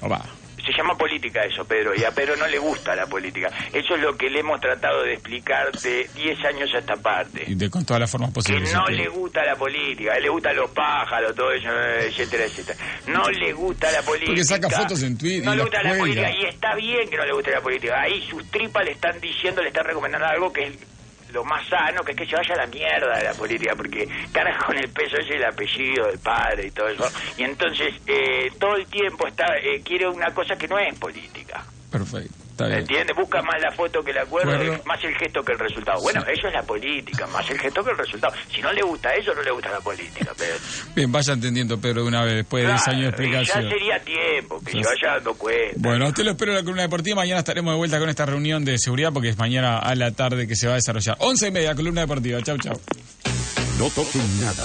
Opa. 0.00 0.24
Se 0.64 0.72
llama 0.76 0.96
política 0.96 1.42
eso, 1.44 1.64
Pedro, 1.64 1.92
y 1.96 2.04
a 2.04 2.10
Pedro 2.10 2.36
no 2.36 2.46
le 2.46 2.58
gusta 2.58 2.94
la 2.94 3.06
política. 3.06 3.48
Eso 3.72 3.94
es 3.94 4.00
lo 4.02 4.16
que 4.16 4.28
le 4.30 4.40
hemos 4.40 4.60
tratado 4.60 5.02
de 5.02 5.14
explicar 5.14 5.70
de 5.72 6.08
10 6.14 6.44
años 6.44 6.70
a 6.74 6.78
esta 6.78 6.96
parte. 6.96 7.44
Y 7.46 7.54
de, 7.54 7.70
con 7.70 7.84
todas 7.84 8.00
las 8.00 8.10
formas 8.10 8.30
Que 8.30 8.34
posibles. 8.34 8.72
no 8.74 8.80
ok. 8.82 8.90
le 8.90 9.08
gusta 9.08 9.44
la 9.44 9.56
política, 9.56 10.18
le 10.18 10.28
gustan 10.28 10.56
los 10.56 10.70
pájaros, 10.70 11.34
todo 11.34 11.50
eso, 11.52 11.68
etcétera, 12.00 12.44
etcétera. 12.44 12.78
No 13.06 13.22
le 13.30 13.52
gusta 13.52 13.90
la 13.90 14.02
política. 14.02 14.26
Porque 14.30 14.44
saca 14.44 14.70
fotos 14.70 15.02
en 15.02 15.16
Twitter 15.18 15.44
No 15.44 15.54
le 15.54 15.62
gusta 15.62 15.82
la 15.82 15.96
política 15.98 16.30
y 16.30 16.44
está 16.44 16.74
bien 16.76 17.08
que 17.08 17.16
no 17.16 17.24
le 17.24 17.32
guste 17.32 17.50
la 17.50 17.60
política. 17.60 18.00
Ahí 18.00 18.22
sus 18.28 18.48
tripas 18.50 18.84
le 18.84 18.92
están 18.92 19.18
diciendo, 19.20 19.62
le 19.62 19.68
están 19.68 19.84
recomendando 19.84 20.26
algo 20.26 20.52
que 20.52 20.66
es 20.66 20.76
lo 21.32 21.44
más 21.44 21.66
sano, 21.68 22.02
que 22.02 22.12
es 22.12 22.18
que 22.18 22.26
se 22.26 22.36
vaya 22.36 22.54
a 22.54 22.58
la 22.58 22.66
mierda 22.66 23.16
de 23.16 23.24
la 23.24 23.34
política, 23.34 23.74
porque 23.76 24.08
carga 24.32 24.58
con 24.66 24.76
el 24.76 24.88
peso 24.90 25.16
ese 25.16 25.36
el 25.36 25.44
apellido 25.44 26.06
del 26.06 26.18
padre 26.18 26.66
y 26.66 26.70
todo 26.70 26.88
eso. 26.88 27.10
Y 27.36 27.44
entonces 27.44 27.94
eh, 28.06 28.50
todo 28.58 28.76
el 28.76 28.86
tiempo 28.86 29.26
está 29.26 29.56
eh, 29.58 29.80
quiere 29.82 30.08
una 30.08 30.32
cosa 30.34 30.56
que 30.56 30.68
no 30.68 30.78
es 30.78 30.98
política. 30.98 31.64
Perfecto. 31.90 32.39
Está 32.60 32.66
bien. 32.66 32.80
¿Entiendes? 32.80 33.16
Busca 33.16 33.42
más 33.42 33.60
la 33.60 33.70
foto 33.72 34.02
que 34.02 34.10
el 34.10 34.18
acuerdo, 34.18 34.52
más 34.84 35.02
el 35.02 35.14
gesto 35.16 35.42
que 35.42 35.52
el 35.52 35.58
resultado. 35.58 36.00
Bueno, 36.02 36.20
eso 36.22 36.48
es 36.48 36.52
la 36.52 36.62
política, 36.62 37.26
más 37.28 37.48
el 37.50 37.58
gesto 37.58 37.82
que 37.82 37.90
el 37.90 37.98
resultado. 37.98 38.34
Si 38.54 38.60
no 38.60 38.72
le 38.72 38.82
gusta 38.82 39.14
eso, 39.14 39.34
no 39.34 39.42
le 39.42 39.50
gusta 39.50 39.70
la 39.70 39.80
política, 39.80 40.32
Pedro. 40.36 40.58
Bien, 40.94 41.10
vaya 41.10 41.32
entendiendo, 41.32 41.80
Pedro, 41.80 42.02
de 42.02 42.08
una 42.08 42.24
vez, 42.24 42.34
después 42.34 42.64
de 42.64 42.70
10 42.70 42.88
años 42.88 43.02
de 43.02 43.08
explicación. 43.08 43.64
Ya 43.64 43.70
sería 43.70 43.98
tiempo 44.00 44.60
que 44.60 44.72
se 44.72 44.78
vaya 44.78 45.14
dando 45.14 45.34
cuenta. 45.34 45.76
Bueno, 45.76 46.08
usted 46.08 46.24
lo 46.24 46.30
espero 46.32 46.52
en 46.52 46.56
la 46.58 46.62
columna 46.62 46.82
deportiva. 46.82 47.16
Mañana 47.16 47.38
estaremos 47.38 47.72
de 47.72 47.78
vuelta 47.78 47.98
con 47.98 48.08
esta 48.08 48.26
reunión 48.26 48.64
de 48.64 48.78
seguridad 48.78 49.12
porque 49.12 49.30
es 49.30 49.38
mañana 49.38 49.78
a 49.78 49.94
la 49.94 50.10
tarde 50.12 50.46
que 50.46 50.56
se 50.56 50.66
va 50.66 50.74
a 50.74 50.76
desarrollar. 50.76 51.16
11 51.18 51.48
y 51.48 51.50
media, 51.50 51.74
columna 51.74 52.02
deportiva. 52.02 52.42
Chau, 52.42 52.58
chau. 52.58 52.78
No 53.78 53.88
toquen 53.90 54.40
nada. 54.40 54.64